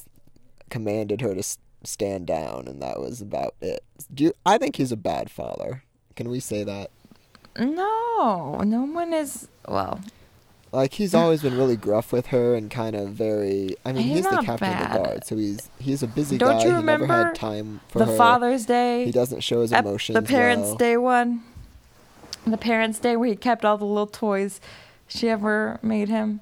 commanded 0.70 1.20
her 1.20 1.34
to 1.34 1.42
stand 1.84 2.26
down 2.26 2.66
and 2.68 2.82
that 2.82 3.00
was 3.00 3.20
about 3.20 3.54
it. 3.60 3.82
Do 4.12 4.24
you, 4.24 4.32
I 4.44 4.58
think 4.58 4.76
he's 4.76 4.92
a 4.92 4.96
bad 4.96 5.30
father. 5.30 5.82
Can 6.16 6.28
we 6.30 6.40
say 6.40 6.64
that? 6.64 6.90
No, 7.58 8.58
no 8.64 8.82
one 8.82 9.12
is. 9.12 9.48
Well, 9.68 10.00
Like 10.72 10.94
he's 10.94 11.14
always 11.14 11.42
been 11.42 11.56
really 11.56 11.76
gruff 11.76 12.12
with 12.12 12.26
her 12.28 12.54
and 12.54 12.70
kind 12.70 12.96
of 12.96 13.10
very. 13.10 13.76
I 13.84 13.92
mean, 13.92 14.02
He's 14.04 14.16
he's, 14.16 14.24
the 14.24 14.42
captain 14.42 14.72
of 14.72 14.92
the 14.92 14.98
guard, 14.98 15.24
so 15.24 15.36
he's 15.36 15.70
he's 15.78 16.02
a 16.02 16.06
busy 16.06 16.36
Don't 16.38 16.56
guy. 16.58 16.64
you 16.64 16.64
he 16.64 16.66
never 16.72 16.78
remember 16.80 17.06
had 17.06 17.34
time 17.34 17.80
for 17.88 17.98
the 18.00 18.06
her. 18.06 18.16
Father's 18.16 18.66
Day. 18.66 19.04
He 19.04 19.12
doesn't 19.12 19.40
show 19.40 19.62
his 19.62 19.72
emotions. 19.72 20.14
The 20.16 20.22
Parents' 20.22 20.68
well. 20.68 20.76
Day 20.76 20.96
one. 20.96 21.42
The 22.46 22.58
Parents' 22.58 22.98
Day 22.98 23.16
where 23.16 23.28
he 23.28 23.36
kept 23.36 23.64
all 23.64 23.76
the 23.78 23.84
little 23.84 24.06
toys 24.06 24.60
she 25.08 25.28
ever 25.28 25.78
made 25.82 26.08
him, 26.08 26.40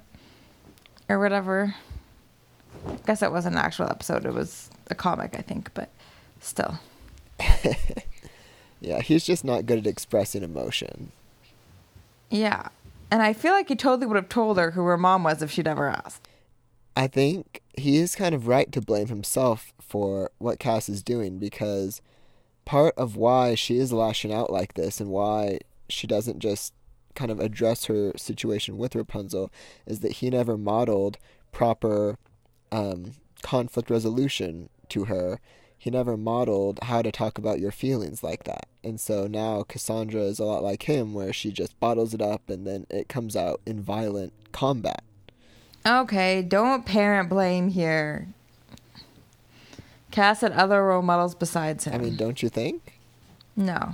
or 1.09 1.19
whatever. 1.19 1.75
I 2.87 2.97
guess 3.07 3.21
it 3.23 3.31
wasn't 3.31 3.55
an 3.55 3.61
actual 3.61 3.89
episode. 3.89 4.25
It 4.25 4.33
was 4.33 4.69
a 4.91 4.95
comic, 4.95 5.35
I 5.37 5.41
think, 5.41 5.71
but 5.73 5.89
still. 6.41 6.77
Yeah, 8.85 9.01
he's 9.01 9.25
just 9.25 9.43
not 9.43 9.65
good 9.65 9.79
at 9.79 9.87
expressing 9.87 10.43
emotion. 10.43 11.11
Yeah. 12.29 12.67
And 13.09 13.21
I 13.21 13.33
feel 13.33 13.53
like 13.53 13.69
he 13.69 13.75
totally 13.75 14.07
would 14.07 14.15
have 14.15 14.29
told 14.29 14.57
her 14.57 14.71
who 14.71 14.83
her 14.85 14.97
mom 14.97 15.23
was 15.23 15.41
if 15.41 15.51
she'd 15.51 15.67
ever 15.67 15.87
asked. 15.87 16.27
I 16.95 17.07
think 17.07 17.61
he 17.77 17.97
is 17.97 18.15
kind 18.15 18.33
of 18.33 18.47
right 18.47 18.71
to 18.71 18.81
blame 18.81 19.07
himself 19.07 19.73
for 19.81 20.31
what 20.37 20.59
Cass 20.59 20.87
is 20.87 21.03
doing 21.03 21.39
because 21.39 22.01
part 22.63 22.93
of 22.97 23.15
why 23.15 23.55
she 23.55 23.77
is 23.77 23.91
lashing 23.91 24.33
out 24.33 24.49
like 24.49 24.73
this 24.73 24.99
and 24.99 25.09
why 25.09 25.59
she 25.89 26.07
doesn't 26.07 26.39
just 26.39 26.73
kind 27.15 27.31
of 27.31 27.39
address 27.39 27.85
her 27.85 28.11
situation 28.15 28.77
with 28.77 28.95
Rapunzel 28.95 29.51
is 29.85 30.01
that 30.01 30.13
he 30.13 30.29
never 30.29 30.57
modeled 30.57 31.17
proper 31.51 32.17
um, 32.71 33.13
conflict 33.41 33.89
resolution 33.89 34.69
to 34.89 35.05
her. 35.05 35.39
He 35.77 35.89
never 35.89 36.17
modeled 36.17 36.79
how 36.83 37.01
to 37.01 37.11
talk 37.11 37.37
about 37.37 37.59
your 37.59 37.71
feelings 37.71 38.23
like 38.23 38.45
that. 38.45 38.67
And 38.85 38.99
so 38.99 39.25
now 39.25 39.63
Cassandra 39.63 40.21
is 40.21 40.37
a 40.37 40.45
lot 40.45 40.61
like 40.61 40.83
him, 40.83 41.15
where 41.15 41.33
she 41.33 41.51
just 41.51 41.77
bottles 41.79 42.13
it 42.13 42.21
up 42.21 42.49
and 42.49 42.67
then 42.67 42.85
it 42.91 43.09
comes 43.09 43.35
out 43.35 43.59
in 43.65 43.81
violent 43.81 44.31
combat. 44.51 45.03
Okay, 45.87 46.43
don't 46.43 46.85
parent 46.85 47.27
blame 47.27 47.69
here. 47.69 48.27
Cass 50.11 50.41
had 50.41 50.51
other 50.51 50.83
role 50.85 51.01
models 51.01 51.33
besides 51.33 51.85
him. 51.85 51.95
I 51.95 51.97
mean, 51.97 52.15
don't 52.15 52.41
you 52.41 52.49
think? 52.49 52.99
no. 53.55 53.93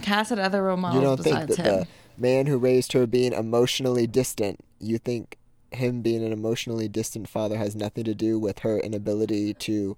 Cass 0.00 0.30
had 0.30 0.38
other 0.38 0.62
role 0.62 0.76
models 0.76 1.02
you 1.02 1.06
don't 1.06 1.22
think 1.22 1.48
that 1.48 1.58
him. 1.58 1.64
the 1.64 1.86
man 2.16 2.46
who 2.46 2.56
raised 2.58 2.92
her 2.92 3.06
being 3.06 3.32
emotionally 3.32 4.06
distant, 4.06 4.60
you 4.78 4.98
think 4.98 5.36
him 5.70 6.00
being 6.00 6.24
an 6.24 6.32
emotionally 6.32 6.88
distant 6.88 7.28
father 7.28 7.56
has 7.56 7.74
nothing 7.74 8.04
to 8.04 8.14
do 8.14 8.38
with 8.38 8.60
her 8.60 8.78
inability 8.78 9.54
to 9.54 9.96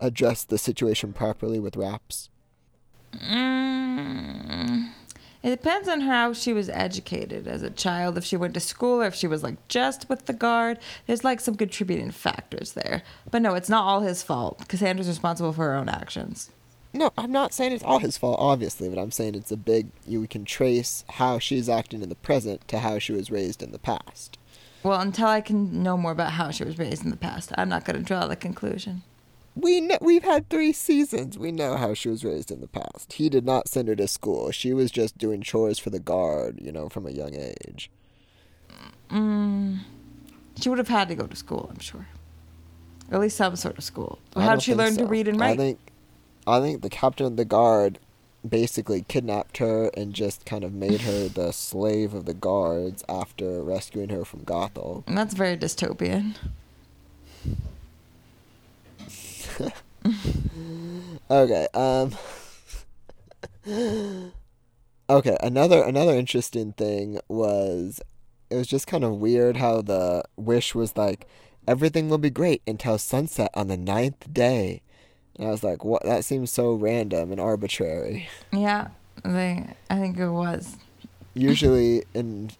address 0.00 0.44
the 0.44 0.58
situation 0.58 1.12
properly 1.12 1.58
with 1.58 1.76
raps? 1.76 2.30
Mm, 3.18 4.90
it 5.42 5.50
depends 5.50 5.88
on 5.88 6.00
how 6.00 6.32
she 6.32 6.52
was 6.52 6.68
educated 6.70 7.46
as 7.46 7.62
a 7.62 7.70
child. 7.70 8.16
If 8.16 8.24
she 8.24 8.36
went 8.36 8.54
to 8.54 8.60
school 8.60 9.02
or 9.02 9.06
if 9.06 9.14
she 9.14 9.26
was 9.26 9.42
like 9.42 9.68
just 9.68 10.08
with 10.08 10.26
the 10.26 10.32
guard, 10.32 10.78
there's 11.06 11.24
like 11.24 11.40
some 11.40 11.54
contributing 11.56 12.10
factors 12.10 12.72
there. 12.72 13.02
But 13.30 13.42
no, 13.42 13.54
it's 13.54 13.68
not 13.68 13.84
all 13.84 14.00
his 14.00 14.22
fault. 14.22 14.66
Cassandra's 14.68 15.08
responsible 15.08 15.52
for 15.52 15.64
her 15.64 15.74
own 15.74 15.88
actions. 15.88 16.50
No, 16.94 17.10
I'm 17.18 17.32
not 17.32 17.52
saying 17.52 17.72
it's 17.72 17.82
all 17.82 17.98
his 17.98 18.16
fault, 18.16 18.36
obviously, 18.38 18.88
but 18.88 18.98
I'm 18.98 19.10
saying 19.10 19.34
it's 19.34 19.50
a 19.50 19.56
big. 19.56 19.88
You 20.06 20.26
can 20.28 20.44
trace 20.44 21.04
how 21.10 21.40
she's 21.40 21.68
acting 21.68 22.02
in 22.02 22.08
the 22.08 22.14
present 22.14 22.68
to 22.68 22.78
how 22.78 23.00
she 23.00 23.12
was 23.12 23.32
raised 23.32 23.64
in 23.64 23.72
the 23.72 23.80
past. 23.80 24.38
Well, 24.84 25.00
until 25.00 25.26
I 25.26 25.40
can 25.40 25.82
know 25.82 25.96
more 25.96 26.12
about 26.12 26.32
how 26.32 26.52
she 26.52 26.62
was 26.62 26.78
raised 26.78 27.04
in 27.04 27.10
the 27.10 27.16
past, 27.16 27.52
I'm 27.56 27.68
not 27.68 27.84
going 27.84 27.98
to 27.98 28.04
draw 28.04 28.26
the 28.28 28.36
conclusion. 28.36 29.02
We 29.56 29.80
know, 29.80 29.98
we've 30.00 30.24
had 30.24 30.48
three 30.50 30.72
seasons. 30.72 31.38
We 31.38 31.52
know 31.52 31.76
how 31.76 31.94
she 31.94 32.08
was 32.08 32.24
raised 32.24 32.50
in 32.50 32.60
the 32.60 32.66
past. 32.66 33.14
He 33.14 33.28
did 33.28 33.44
not 33.44 33.68
send 33.68 33.88
her 33.88 33.96
to 33.96 34.08
school. 34.08 34.50
She 34.50 34.72
was 34.72 34.90
just 34.90 35.16
doing 35.16 35.42
chores 35.42 35.78
for 35.78 35.90
the 35.90 36.00
guard, 36.00 36.58
you 36.60 36.72
know, 36.72 36.88
from 36.88 37.06
a 37.06 37.10
young 37.10 37.34
age. 37.34 37.90
Mm, 39.10 39.80
she 40.60 40.68
would 40.68 40.78
have 40.78 40.88
had 40.88 41.08
to 41.08 41.14
go 41.14 41.26
to 41.26 41.36
school, 41.36 41.68
I'm 41.70 41.78
sure. 41.78 42.08
Or 43.10 43.16
at 43.16 43.20
least 43.20 43.36
some 43.36 43.54
sort 43.54 43.78
of 43.78 43.84
school. 43.84 44.18
How 44.34 44.54
did 44.54 44.62
she 44.62 44.74
learn 44.74 44.96
to 44.96 45.06
read 45.06 45.28
and 45.28 45.38
write? 45.38 45.52
I 45.52 45.56
think, 45.56 45.78
I 46.46 46.60
think 46.60 46.82
the 46.82 46.90
captain 46.90 47.26
of 47.26 47.36
the 47.36 47.44
guard 47.44 48.00
basically 48.46 49.04
kidnapped 49.08 49.58
her 49.58 49.90
and 49.96 50.12
just 50.14 50.44
kind 50.44 50.64
of 50.64 50.72
made 50.72 51.02
her 51.02 51.28
the 51.34 51.52
slave 51.52 52.12
of 52.12 52.24
the 52.24 52.34
guards 52.34 53.04
after 53.08 53.62
rescuing 53.62 54.08
her 54.08 54.24
from 54.24 54.40
Gothel. 54.40 55.04
And 55.06 55.16
that's 55.16 55.34
very 55.34 55.56
dystopian. 55.56 56.34
Okay. 61.30 61.66
Um. 61.74 62.12
okay. 65.10 65.36
Another 65.40 65.82
another 65.82 66.14
interesting 66.14 66.72
thing 66.72 67.18
was 67.28 68.00
it 68.50 68.56
was 68.56 68.66
just 68.66 68.86
kind 68.86 69.04
of 69.04 69.18
weird 69.18 69.56
how 69.56 69.82
the 69.82 70.22
wish 70.36 70.74
was 70.74 70.96
like 70.96 71.26
everything 71.66 72.08
will 72.08 72.18
be 72.18 72.30
great 72.30 72.62
until 72.66 72.98
sunset 72.98 73.50
on 73.54 73.68
the 73.68 73.76
ninth 73.76 74.32
day. 74.32 74.82
And 75.36 75.48
I 75.48 75.50
was 75.50 75.64
like, 75.64 75.84
what? 75.84 76.04
That 76.04 76.24
seems 76.24 76.50
so 76.52 76.74
random 76.74 77.32
and 77.32 77.40
arbitrary. 77.40 78.28
Yeah, 78.52 78.88
they. 79.24 79.66
I 79.90 79.98
think 79.98 80.18
it 80.18 80.30
was. 80.30 80.76
Usually 81.34 82.04
in 82.14 82.50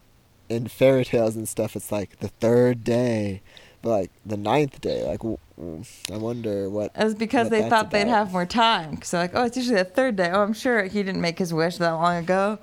in 0.48 0.66
fairy 0.66 1.05
tales 1.05 1.37
and 1.37 1.48
stuff, 1.48 1.77
it's 1.77 1.92
like 1.92 2.18
the 2.18 2.29
third 2.29 2.83
day, 2.83 3.42
like 3.85 4.11
the 4.25 4.37
ninth 4.37 4.81
day. 4.81 5.05
Like, 5.05 5.20
I 5.25 6.16
wonder 6.16 6.68
what. 6.70 6.92
It 6.97 7.05
was 7.05 7.14
because 7.14 7.47
what 7.47 7.51
they 7.51 7.61
that's 7.61 7.70
thought 7.70 7.90
they'd 7.90 8.09
have 8.09 8.33
more 8.33 8.47
time. 8.47 9.03
So 9.03 9.18
like, 9.18 9.33
oh, 9.35 9.44
it's 9.44 9.57
usually 9.57 9.77
the 9.77 9.85
third 9.85 10.16
day. 10.16 10.31
Oh, 10.33 10.42
I'm 10.42 10.53
sure 10.53 10.85
he 10.85 11.03
didn't 11.03 11.20
make 11.20 11.38
his 11.38 11.53
wish 11.53 11.79
that 11.79 11.92
long 11.92 12.16
ago. 12.16 12.59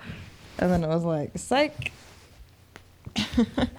And 0.57 0.71
then 0.71 0.83
it 0.83 0.87
was 0.87 1.03
like, 1.03 1.31
psych. 1.37 1.91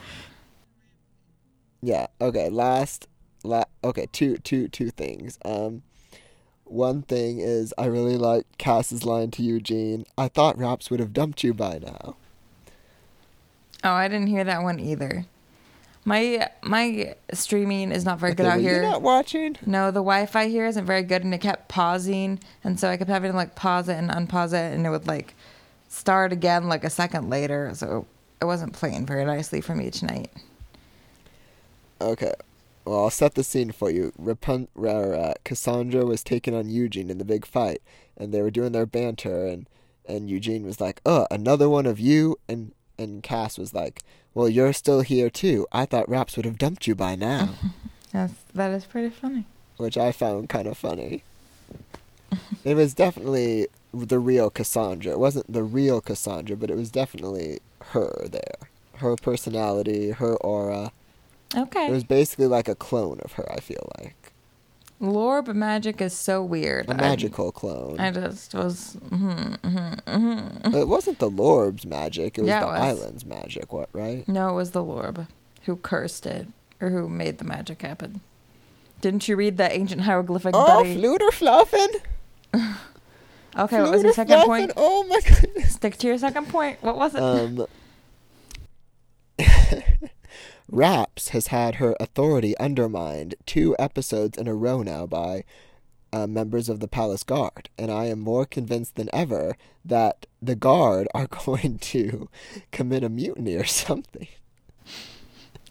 Yeah. 1.85 2.07
Okay. 2.20 2.48
Last. 2.48 3.09
La- 3.42 3.64
okay. 3.83 4.07
Two. 4.12 4.37
Two. 4.38 4.68
Two 4.68 4.90
things. 4.90 5.38
Um. 5.44 5.83
One 6.64 7.02
thing 7.02 7.38
is, 7.40 7.74
I 7.76 7.85
really 7.85 8.16
like 8.16 8.46
Cass's 8.57 9.05
line 9.05 9.31
to 9.33 9.42
Eugene. 9.42 10.07
I 10.16 10.28
thought 10.28 10.57
Raps 10.57 10.90
would 10.90 11.00
have 11.00 11.12
dumped 11.12 11.44
you 11.44 11.52
by 11.52 11.78
now. 11.78 12.16
Oh, 13.85 13.92
I 13.92 14.09
didn't 14.09 14.28
hear 14.28 14.44
that 14.44 14.62
one 14.62 14.81
either. 14.81 15.26
My 16.04 16.48
my 16.62 17.14
streaming 17.32 17.92
is 17.92 18.04
not 18.04 18.18
very 18.18 18.34
good 18.34 18.46
out 18.46 18.60
here. 18.60 18.74
You're 18.74 18.82
not 18.82 19.02
watching? 19.02 19.56
No, 19.64 19.86
the 19.86 20.00
Wi-Fi 20.00 20.48
here 20.48 20.66
isn't 20.66 20.84
very 20.84 21.02
good, 21.04 21.22
and 21.22 21.32
it 21.32 21.38
kept 21.38 21.68
pausing, 21.68 22.40
and 22.64 22.78
so 22.78 22.88
I 22.88 22.96
kept 22.96 23.08
having 23.10 23.30
to 23.30 23.36
like 23.36 23.54
pause 23.54 23.88
it 23.88 23.94
and 23.94 24.10
unpause 24.10 24.52
it, 24.52 24.74
and 24.74 24.84
it 24.84 24.90
would 24.90 25.06
like 25.06 25.34
start 25.88 26.32
again 26.32 26.68
like 26.68 26.82
a 26.82 26.90
second 26.90 27.30
later. 27.30 27.70
So 27.74 28.06
it 28.40 28.46
wasn't 28.46 28.72
playing 28.72 29.06
very 29.06 29.24
nicely 29.24 29.60
for 29.60 29.76
me 29.76 29.90
tonight. 29.90 30.30
Okay. 32.00 32.32
Well, 32.84 33.04
I'll 33.04 33.10
set 33.10 33.36
the 33.36 33.44
scene 33.44 33.70
for 33.70 33.88
you. 33.88 34.12
Rapun- 34.20 34.66
uh, 34.76 35.34
Cassandra 35.44 36.04
was 36.04 36.24
taking 36.24 36.52
on 36.52 36.68
Eugene 36.68 37.10
in 37.10 37.18
the 37.18 37.24
big 37.24 37.46
fight, 37.46 37.80
and 38.16 38.34
they 38.34 38.42
were 38.42 38.50
doing 38.50 38.72
their 38.72 38.86
banter, 38.86 39.46
and, 39.46 39.68
and 40.04 40.28
Eugene 40.28 40.64
was 40.64 40.80
like, 40.80 41.00
"Uh, 41.06 41.26
another 41.30 41.68
one 41.68 41.86
of 41.86 42.00
you," 42.00 42.40
and 42.48 42.72
and 42.98 43.22
Cass 43.22 43.56
was 43.56 43.72
like, 43.72 44.02
"Well, 44.35 44.49
you're 44.49 44.73
still 44.73 45.01
here 45.03 45.31
too. 45.31 45.66
I 45.73 45.85
thought 45.87 46.09
Raps 46.09 46.37
would 46.37 46.45
have 46.47 46.59
dumped 46.59 46.87
you 46.87 46.95
by 46.95 47.14
now," 47.16 47.51
That's 48.12 48.35
that 48.55 48.71
is 48.73 48.85
pretty 48.85 49.11
funny. 49.11 49.47
which 49.77 49.97
I 49.99 50.12
found 50.12 50.49
kind 50.49 50.66
of 50.68 50.77
funny. 50.77 51.23
it 52.64 52.75
was 52.75 52.95
definitely 52.95 53.66
the 53.92 54.18
real 54.18 54.51
Cassandra. 54.51 55.12
It 55.12 55.18
wasn't 55.18 55.53
the 55.53 55.62
real 55.62 56.01
Cassandra, 56.01 56.57
but 56.57 56.71
it 56.71 56.77
was 56.77 56.90
definitely 56.90 57.61
her 57.87 58.27
there. 58.31 58.68
Her 58.97 59.16
personality, 59.16 60.11
her 60.11 60.37
aura. 60.37 60.92
Okay. 61.55 61.88
It 61.88 61.92
was 61.92 62.05
basically 62.05 62.47
like 62.47 62.68
a 62.68 62.75
clone 62.75 63.18
of 63.23 63.33
her. 63.33 63.51
I 63.53 63.61
feel 63.61 63.90
like. 63.99 64.21
Lorb 65.02 65.52
magic 65.52 66.00
is 66.00 66.12
so 66.12 66.44
weird. 66.44 66.88
A 66.88 66.94
magical 66.94 67.50
clone. 67.50 67.98
I, 67.98 68.12
just 68.12 68.54
was. 68.54 68.96
mhm, 69.08 69.58
mhm, 69.58 70.00
mhm. 70.04 70.74
it 70.74 70.86
wasn't 70.86 71.18
the 71.18 71.28
Lorb's 71.28 71.84
magic; 71.84 72.38
it 72.38 72.42
was 72.42 72.48
Yeah, 72.48 72.60
the 72.60 72.66
it 72.66 72.70
was. 72.70 72.80
island's 72.80 73.26
magic. 73.26 73.72
What, 73.72 73.88
right? 73.92 74.26
No, 74.28 74.50
it 74.50 74.54
was 74.54 74.70
the 74.70 74.82
Lorb 74.84 75.26
who 75.64 75.74
cursed 75.76 76.24
it 76.26 76.46
or 76.80 76.90
who 76.90 77.09
made 77.09 77.38
the 77.38 77.44
magic 77.44 77.82
happen. 77.82 78.20
Didn't 79.00 79.26
you 79.26 79.34
read 79.34 79.57
that 79.57 79.72
ancient 79.72 80.03
hieroglyphic, 80.03 80.55
Oh, 80.55 80.66
buddy? 80.84 80.94
Fluffin! 81.32 81.88
okay, 82.55 83.82
what 83.82 83.90
was 83.90 84.05
your 84.05 84.12
second 84.12 84.42
point? 84.44 84.70
Oh 84.76 85.03
my 85.05 85.20
goodness. 85.20 85.72
Stick 85.74 85.96
to 85.98 86.07
your 86.07 86.18
second 86.18 86.48
point. 86.48 86.80
What 86.80 86.96
was 86.96 87.14
it? 87.16 87.20
Um, 87.20 87.66
Raps 90.73 91.29
has 91.29 91.49
had 91.49 91.75
her 91.75 91.95
authority 92.01 92.57
undermined 92.57 93.35
two 93.45 93.77
episodes 93.79 94.39
in 94.39 94.49
a 94.49 94.55
row 94.55 94.81
now 94.81 95.05
by 95.05 95.45
uh, 96.14 96.27
members 96.27 96.70
of 96.70 96.81
the 96.81 96.89
Palace 96.89 97.23
Guard, 97.23 97.68
and 97.77 97.91
I 97.91 98.07
am 98.07 98.20
more 98.20 98.47
convinced 98.47 98.97
than 98.97 99.11
ever 99.12 99.59
that 99.85 100.25
the 100.41 100.55
Guard 100.55 101.09
are 101.14 101.27
going 101.47 101.79
to 101.79 102.31
commit 102.70 103.05
a 103.05 103.11
mutiny 103.11 103.55
or 103.55 103.64
something. 103.64 104.29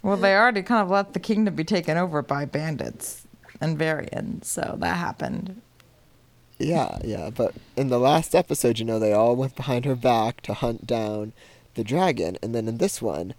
well, 0.03 0.17
they 0.17 0.35
already 0.35 0.61
kind 0.61 0.83
of 0.83 0.91
let 0.91 1.13
the 1.13 1.19
kingdom 1.19 1.55
be 1.55 1.63
taken 1.63 1.97
over 1.97 2.21
by 2.21 2.45
bandits 2.45 3.25
and 3.59 3.79
Varians, 3.79 4.45
so 4.45 4.75
that 4.77 4.97
happened. 4.97 5.63
Yeah, 6.59 6.99
yeah, 7.03 7.31
but 7.31 7.55
in 7.75 7.87
the 7.87 7.99
last 7.99 8.35
episode, 8.35 8.77
you 8.77 8.85
know, 8.85 8.99
they 8.99 9.13
all 9.13 9.35
went 9.35 9.55
behind 9.55 9.85
her 9.85 9.95
back 9.95 10.41
to 10.41 10.53
hunt 10.53 10.85
down 10.85 11.33
the 11.73 11.83
dragon, 11.83 12.37
and 12.43 12.53
then 12.53 12.67
in 12.67 12.77
this 12.77 13.01
one, 13.01 13.33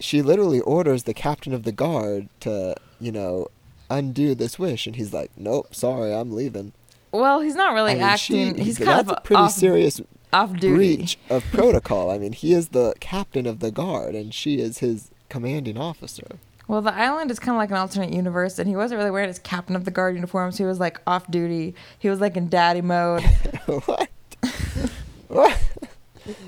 she 0.00 0.22
literally 0.22 0.60
orders 0.60 1.04
the 1.04 1.14
captain 1.14 1.52
of 1.52 1.62
the 1.64 1.72
guard 1.72 2.28
to, 2.40 2.74
you 3.00 3.12
know, 3.12 3.48
undo 3.90 4.34
this 4.34 4.58
wish, 4.58 4.86
and 4.86 4.96
he's 4.96 5.12
like, 5.12 5.30
"Nope, 5.36 5.74
sorry, 5.74 6.12
I'm 6.14 6.32
leaving." 6.32 6.72
Well, 7.12 7.40
he's 7.40 7.54
not 7.54 7.74
really 7.74 7.92
I 7.92 7.94
mean, 7.94 8.02
acting. 8.04 8.56
she- 8.56 8.62
he's 8.62 8.78
that's 8.78 8.90
kind 8.90 9.08
a 9.08 9.16
of 9.16 9.24
pretty 9.24 9.42
off, 9.42 9.52
serious 9.52 10.00
off 10.32 10.52
duty. 10.54 10.74
breach 10.96 11.18
of 11.28 11.44
protocol. 11.52 12.10
I 12.10 12.18
mean, 12.18 12.32
he 12.32 12.54
is 12.54 12.68
the 12.68 12.94
captain 13.00 13.46
of 13.46 13.60
the 13.60 13.70
guard, 13.70 14.14
and 14.14 14.32
she 14.32 14.60
is 14.60 14.78
his 14.78 15.10
commanding 15.28 15.76
officer. 15.76 16.38
Well, 16.68 16.80
the 16.80 16.94
island 16.94 17.30
is 17.30 17.38
kind 17.38 17.54
of 17.54 17.58
like 17.58 17.70
an 17.70 17.76
alternate 17.76 18.14
universe, 18.14 18.58
and 18.58 18.66
he 18.68 18.76
wasn't 18.76 18.98
really 18.98 19.10
wearing 19.10 19.28
his 19.28 19.38
captain 19.40 19.76
of 19.76 19.84
the 19.84 19.90
guard 19.90 20.14
uniform, 20.14 20.52
so 20.52 20.64
he 20.64 20.68
was 20.68 20.80
like 20.80 21.00
off 21.06 21.30
duty. 21.30 21.74
He 21.98 22.08
was 22.08 22.20
like 22.20 22.36
in 22.36 22.48
daddy 22.48 22.80
mode. 22.80 23.22
what? 23.66 24.08
what? 25.28 25.58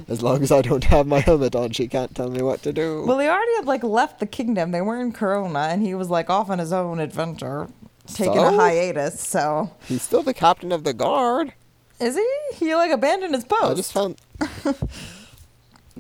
As 0.08 0.22
long 0.22 0.42
as 0.42 0.52
I 0.52 0.62
don't 0.62 0.84
have 0.84 1.06
my 1.06 1.20
helmet 1.20 1.54
on, 1.56 1.70
she 1.70 1.88
can't 1.88 2.14
tell 2.14 2.30
me 2.30 2.42
what 2.42 2.62
to 2.62 2.72
do. 2.72 3.04
well, 3.06 3.18
he 3.18 3.26
already 3.28 3.54
had 3.56 3.66
like 3.66 3.82
left 3.82 4.20
the 4.20 4.26
kingdom. 4.26 4.70
They 4.70 4.80
were 4.80 5.00
in 5.00 5.12
Corona, 5.12 5.60
and 5.70 5.82
he 5.82 5.94
was 5.94 6.10
like 6.10 6.30
off 6.30 6.50
on 6.50 6.58
his 6.58 6.72
own 6.72 7.00
adventure, 7.00 7.68
taking 8.06 8.38
a 8.38 8.52
hiatus. 8.52 9.20
So, 9.20 9.72
He's 9.86 10.02
still 10.02 10.22
the 10.22 10.34
captain 10.34 10.70
of 10.72 10.84
the 10.84 10.92
guard. 10.92 11.54
is 12.00 12.16
he? 12.16 12.28
He 12.54 12.74
like 12.74 12.90
abandoned 12.90 13.34
his 13.34 13.44
post. 13.44 13.64
I 13.64 13.74
just 13.74 13.92
found. 13.92 14.20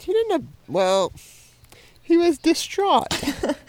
he 0.00 0.12
didn't 0.12 0.32
have. 0.32 0.44
Well, 0.68 1.12
he 2.02 2.16
was 2.16 2.38
distraught. 2.38 3.06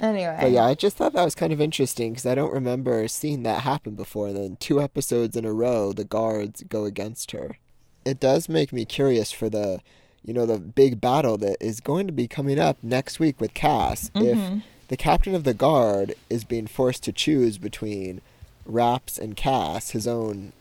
anyway. 0.00 0.38
But 0.40 0.50
yeah, 0.50 0.64
I 0.64 0.74
just 0.74 0.96
thought 0.96 1.12
that 1.12 1.24
was 1.24 1.34
kind 1.34 1.52
of 1.52 1.60
interesting 1.60 2.12
because 2.12 2.26
I 2.26 2.34
don't 2.34 2.52
remember 2.52 3.06
seeing 3.08 3.42
that 3.44 3.62
happen 3.62 3.94
before. 3.94 4.28
And 4.28 4.36
then 4.36 4.56
two 4.60 4.80
episodes 4.80 5.36
in 5.36 5.44
a 5.44 5.52
row, 5.52 5.92
the 5.92 6.04
guards 6.04 6.62
go 6.68 6.84
against 6.84 7.30
her. 7.32 7.58
It 8.04 8.18
does 8.20 8.48
make 8.48 8.72
me 8.72 8.84
curious 8.84 9.30
for 9.30 9.48
the, 9.50 9.80
you 10.24 10.32
know, 10.34 10.46
the 10.46 10.58
big 10.58 11.00
battle 11.00 11.36
that 11.38 11.56
is 11.60 11.80
going 11.80 12.06
to 12.06 12.12
be 12.12 12.26
coming 12.26 12.58
up 12.58 12.78
next 12.82 13.20
week 13.20 13.40
with 13.40 13.54
Cass. 13.54 14.10
Mm-hmm. 14.14 14.56
If 14.58 14.62
the 14.88 14.96
captain 14.96 15.34
of 15.34 15.44
the 15.44 15.54
guard 15.54 16.14
is 16.28 16.44
being 16.44 16.66
forced 16.66 17.02
to 17.04 17.12
choose 17.12 17.58
between 17.58 18.20
Raps 18.66 19.18
and 19.18 19.36
Cass, 19.36 19.90
his 19.90 20.06
own, 20.08 20.52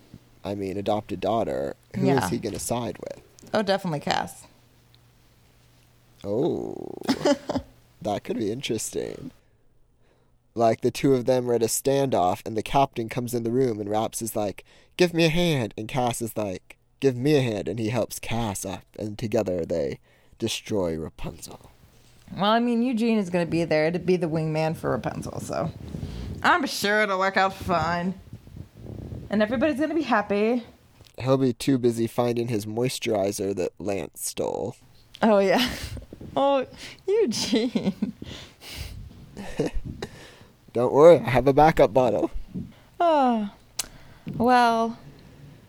I 0.44 0.54
mean, 0.56 0.78
adopted 0.78 1.20
daughter, 1.20 1.76
who 1.96 2.02
is 2.02 2.08
Yeah. 2.08 2.30
he 2.30 2.38
going 2.38 2.54
to 2.54 2.60
side 2.60 2.98
with? 3.00 3.22
Oh, 3.54 3.62
definitely 3.64 4.02
Cass. 4.02 4.46
Oh, 6.24 6.76
that 8.02 8.24
could 8.24 8.38
be 8.38 8.52
interesting. 8.52 9.32
Like 10.56 10.82
the 10.82 10.91
two 10.91 11.14
of 11.14 11.26
them 11.26 11.50
are 11.50 11.54
at 11.54 11.64
a 11.64 11.68
standoff, 11.68 12.41
and 12.45 12.58
the 12.58 12.64
captain 12.64 13.10
comes 13.10 13.34
in 13.34 13.43
the 13.43 13.52
room, 13.52 13.80
and 13.80 13.89
Raps 13.89 14.22
is 14.22 14.36
like, 14.36 14.66
"Give 14.97 15.14
me 15.14 15.26
a 15.26 15.30
hand," 15.30 15.74
and 15.78 15.88
Cass 15.88 16.22
is 16.22 16.36
like, 16.36 16.78
"Give 17.00 17.16
me 17.16 17.36
a 17.36 17.41
hand," 17.41 17.68
and 17.68 17.80
he 17.80 17.89
helps 17.89 18.20
Cass 18.20 18.66
up, 18.66 18.84
and 18.97 19.18
together 19.18 19.66
they 19.66 20.00
destroy 20.38 20.97
Rapunzel. 20.97 21.72
Well, 22.36 22.52
I 22.52 22.60
mean, 22.60 22.84
Eugene 22.84 23.18
is 23.18 23.30
going 23.30 23.45
to 23.45 23.50
be 23.50 23.64
there 23.64 23.91
to 23.91 24.00
be 24.00 24.16
the 24.16 24.28
wingman 24.28 24.76
for 24.76 24.91
Rapunzel, 24.91 25.39
so 25.39 25.72
I'm 26.43 26.66
sure 26.66 27.02
it'll 27.02 27.20
work 27.20 27.38
out 27.38 27.54
fine. 27.54 28.14
And 29.30 29.43
everybody's 29.43 29.78
going 29.78 29.89
to 29.89 29.95
be 29.95 30.02
happy. 30.02 30.64
He'll 31.20 31.38
be 31.38 31.54
too 31.54 31.78
busy 31.78 32.08
finding 32.08 32.47
his 32.47 32.66
moisturizer 32.66 33.56
that 33.56 33.74
Lance 33.78 34.26
stole. 34.26 34.76
Oh, 35.22 35.39
yeah. 35.39 35.70
Oh, 36.42 36.66
Eugene. 37.06 38.14
Don't 40.74 40.94
worry, 40.94 41.18
I 41.18 41.30
have 41.30 41.48
a 41.48 41.54
backup 41.54 41.94
bottle. 41.94 42.32
Oh, 42.98 43.50
well, 44.38 44.98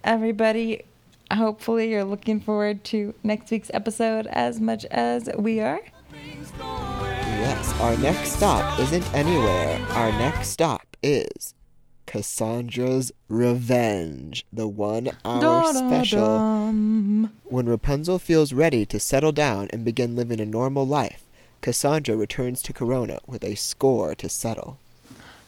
everybody, 0.05 0.85
hopefully 1.33 1.91
you're 1.91 2.05
looking 2.05 2.39
forward 2.39 2.85
to 2.85 3.15
next 3.25 3.51
week's 3.51 3.73
episode 3.75 4.29
as 4.29 4.61
much 4.61 4.85
as 4.93 5.29
we 5.37 5.59
are. 5.59 5.81
Yes, 6.61 7.81
our 7.81 7.97
next 7.97 8.37
stop 8.37 8.79
isn't 8.79 9.13
anywhere. 9.13 9.85
Our 9.91 10.13
next 10.13 10.51
stop 10.51 10.97
is 11.03 11.55
Cassandra's 12.11 13.13
Revenge, 13.29 14.45
the 14.53 14.67
one 14.67 15.13
hour 15.25 15.73
special 15.73 16.73
when 17.45 17.67
Rapunzel 17.67 18.19
feels 18.19 18.53
ready 18.53 18.85
to 18.87 18.99
settle 18.99 19.31
down 19.31 19.69
and 19.71 19.85
begin 19.85 20.17
living 20.17 20.41
a 20.41 20.45
normal 20.45 20.85
life. 20.85 21.23
Cassandra 21.61 22.17
returns 22.17 22.63
to 22.63 22.73
Corona 22.73 23.21
with 23.29 23.45
a 23.45 23.55
score 23.55 24.17
to 24.17 24.29
settle. 24.29 24.79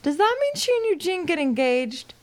Does 0.04 0.18
that 0.18 0.38
mean 0.40 0.52
she 0.54 0.72
and 0.72 0.86
Eugene 0.90 1.26
get 1.26 1.40
engaged? 1.40 2.14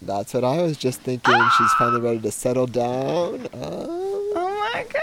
That's 0.00 0.32
what 0.32 0.44
I 0.44 0.62
was 0.62 0.76
just 0.76 1.00
thinking. 1.00 1.34
She's 1.58 1.72
finally 1.72 2.00
ready 2.00 2.20
to 2.20 2.30
settle 2.30 2.68
down. 2.68 3.48
Oh. 3.52 4.32
Oh 4.36 4.70
my 4.72 4.78
um, 4.80 4.84
goodness. 4.84 5.02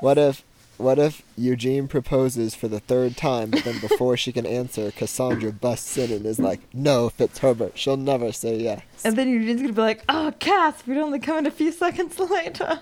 What 0.00 0.16
if 0.16 0.44
what 0.80 0.98
if 0.98 1.22
Eugene 1.36 1.86
proposes 1.88 2.54
for 2.54 2.68
the 2.68 2.80
third 2.80 3.16
time, 3.16 3.50
but 3.50 3.64
then 3.64 3.78
before 3.80 4.16
she 4.16 4.32
can 4.32 4.46
answer, 4.46 4.90
Cassandra 4.90 5.52
busts 5.52 5.96
in 5.98 6.10
and 6.10 6.24
is 6.26 6.38
like, 6.38 6.60
No, 6.72 7.10
Fitzherbert, 7.10 7.76
she'll 7.76 7.96
never 7.96 8.32
say 8.32 8.56
yes. 8.56 8.82
And 9.04 9.16
then 9.16 9.28
Eugene's 9.28 9.60
gonna 9.62 9.72
be 9.72 9.80
like, 9.80 10.02
"Oh, 10.08 10.32
Cass, 10.38 10.86
we'd 10.86 10.98
only 10.98 11.18
come 11.18 11.38
in 11.38 11.46
a 11.46 11.50
few 11.50 11.72
seconds 11.72 12.18
later." 12.18 12.80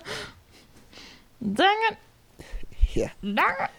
Dang 1.53 1.79
it! 1.89 1.97
Yeah. 2.93 3.11
Dang 3.23 3.55
it! 3.59 3.69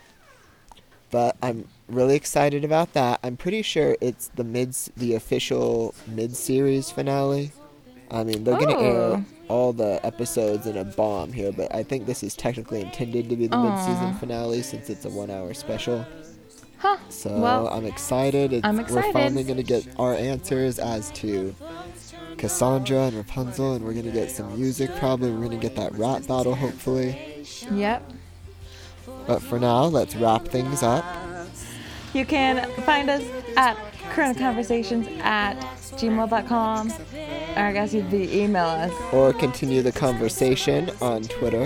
But 1.10 1.36
I'm 1.42 1.66
really 1.88 2.14
excited 2.16 2.64
about 2.64 2.92
that. 2.94 3.20
I'm 3.22 3.36
pretty 3.36 3.62
sure 3.62 3.96
it's 4.00 4.28
the 4.28 4.44
mid 4.44 4.74
the 4.96 5.14
official 5.14 5.94
mid 6.06 6.36
series 6.36 6.90
finale. 6.90 7.52
I 8.10 8.24
mean, 8.24 8.44
they're 8.44 8.58
gonna 8.58 8.76
Oh. 8.76 9.12
air 9.14 9.24
all 9.50 9.72
the 9.72 10.00
episodes 10.06 10.66
in 10.66 10.76
a 10.76 10.84
bomb 10.84 11.32
here, 11.32 11.50
but 11.52 11.74
I 11.74 11.82
think 11.82 12.06
this 12.06 12.22
is 12.22 12.36
technically 12.36 12.80
intended 12.80 13.28
to 13.28 13.36
be 13.36 13.48
the 13.48 13.58
mid 13.58 13.78
season 13.80 14.14
finale 14.14 14.62
since 14.62 14.88
it's 14.88 15.04
a 15.04 15.10
one 15.10 15.28
hour 15.28 15.52
special. 15.54 16.06
Huh? 16.78 16.96
So 17.08 17.38
well, 17.38 17.68
I'm 17.68 17.84
excited. 17.84 18.52
It's, 18.52 18.64
I'm 18.64 18.78
excited. 18.80 19.06
We're 19.08 19.12
finally 19.12 19.44
gonna 19.44 19.62
get 19.64 19.86
our 19.98 20.14
answers 20.14 20.78
as 20.78 21.10
to 21.22 21.54
Cassandra 22.38 23.08
and 23.08 23.16
Rapunzel, 23.16 23.74
and 23.74 23.84
we're 23.84 23.92
gonna 23.92 24.12
get 24.12 24.30
some 24.30 24.56
music. 24.56 24.90
Probably 24.96 25.30
we're 25.30 25.42
gonna 25.42 25.56
get 25.58 25.76
that 25.76 25.92
rap 25.98 26.26
battle, 26.26 26.54
hopefully. 26.54 27.44
yep. 27.72 28.08
But 29.26 29.42
for 29.42 29.58
now, 29.58 29.84
let's 29.84 30.14
wrap 30.16 30.46
things 30.46 30.82
up. 30.82 31.04
You 32.14 32.24
can 32.24 32.70
find 32.82 33.10
us 33.10 33.24
at 33.56 33.76
currentconversations 34.14 35.18
at 35.18 35.56
gmail.com. 35.98 36.92
Or 37.56 37.62
I 37.66 37.72
guess 37.72 37.92
you'd 37.92 38.10
be 38.10 38.40
email 38.42 38.64
us. 38.66 38.92
or 39.12 39.32
continue 39.32 39.82
the 39.82 39.92
conversation 39.92 40.90
on 41.00 41.22
Twitter 41.22 41.64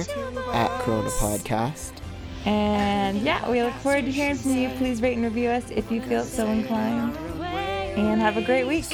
at 0.53 0.69
Corona 0.81 1.11
Podcast. 1.11 1.93
And 2.47 3.19
yeah, 3.23 3.49
we 3.51 3.63
look 3.63 3.73
forward 3.75 4.05
to 4.05 4.11
hearing 4.13 4.37
from 4.37 4.53
you. 4.57 4.69
Please 4.77 5.01
rate 5.01 5.15
and 5.15 5.25
review 5.25 5.49
us 5.51 5.71
if 5.71 5.91
you 5.91 6.03
feel 6.03 6.25
so 6.25 6.47
inclined. 6.49 7.17
And 7.97 8.21
have 8.21 8.37
a 8.37 8.43
great 8.43 8.65
week. 8.67 8.87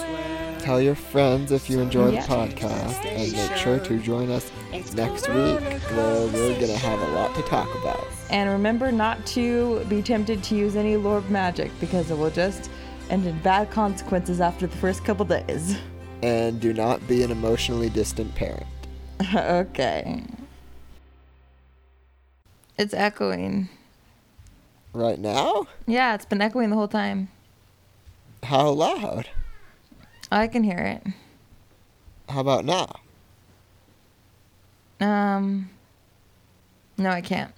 Tell 0.58 0.80
your 0.80 0.94
friends 0.94 1.52
if 1.52 1.70
you 1.70 1.80
enjoy 1.80 2.10
Yeah. 2.10 2.20
the 2.26 2.28
podcast, 2.34 3.04
and 3.06 3.32
make 3.32 3.56
sure 3.56 3.78
to 3.78 3.98
join 3.98 4.30
us 4.30 4.50
next 4.94 5.26
week 5.28 5.58
where 5.94 6.26
we're 6.26 6.54
going 6.60 6.66
to 6.66 6.76
have 6.76 7.00
a 7.00 7.12
lot 7.12 7.34
to 7.34 7.42
talk 7.42 7.68
about. 7.80 8.06
And 8.28 8.50
remember 8.50 8.92
not 8.92 9.24
to 9.28 9.82
be 9.88 10.02
tempted 10.02 10.42
to 10.44 10.54
use 10.54 10.76
any 10.76 10.96
Lorb 10.96 11.28
magic 11.30 11.70
because 11.80 12.10
it 12.10 12.18
will 12.18 12.30
just 12.30 12.70
end 13.08 13.26
in 13.26 13.38
bad 13.40 13.70
consequences 13.70 14.40
after 14.40 14.66
the 14.66 14.76
first 14.76 15.02
couple 15.04 15.24
days. 15.24 15.76
And 16.22 16.60
do 16.60 16.72
not 16.72 17.06
be 17.08 17.22
an 17.22 17.30
emotionally 17.30 17.88
distant 17.88 18.34
parent. 18.34 18.66
okay. 19.34 20.22
It's 22.76 22.94
echoing. 22.94 23.68
Right 24.92 25.18
now? 25.18 25.66
Yeah, 25.86 26.14
it's 26.14 26.24
been 26.24 26.40
echoing 26.42 26.70
the 26.70 26.76
whole 26.76 26.88
time. 26.88 27.28
How 28.42 28.70
loud? 28.70 29.28
I 30.32 30.46
can 30.46 30.64
hear 30.64 30.78
it. 30.78 31.06
How 32.28 32.40
about 32.40 32.64
now? 32.64 33.00
Um. 35.00 35.70
No, 36.96 37.10
I 37.10 37.20
can't. 37.20 37.52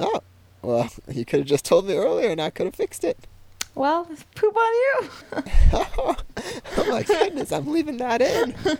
Oh, 0.00 0.20
well, 0.62 0.90
you 1.08 1.24
could 1.24 1.40
have 1.40 1.48
just 1.48 1.64
told 1.64 1.86
me 1.86 1.94
earlier 1.94 2.30
and 2.30 2.40
I 2.40 2.50
could 2.50 2.66
have 2.66 2.74
fixed 2.74 3.04
it. 3.04 3.26
Well, 3.74 4.08
poop 4.34 4.56
on 4.56 4.72
you. 4.72 5.10
oh, 5.72 6.16
oh 6.76 6.90
my 6.90 7.02
goodness, 7.02 7.52
I'm 7.52 7.66
leaving 7.66 7.98
that 7.98 8.20
in. 8.20 8.54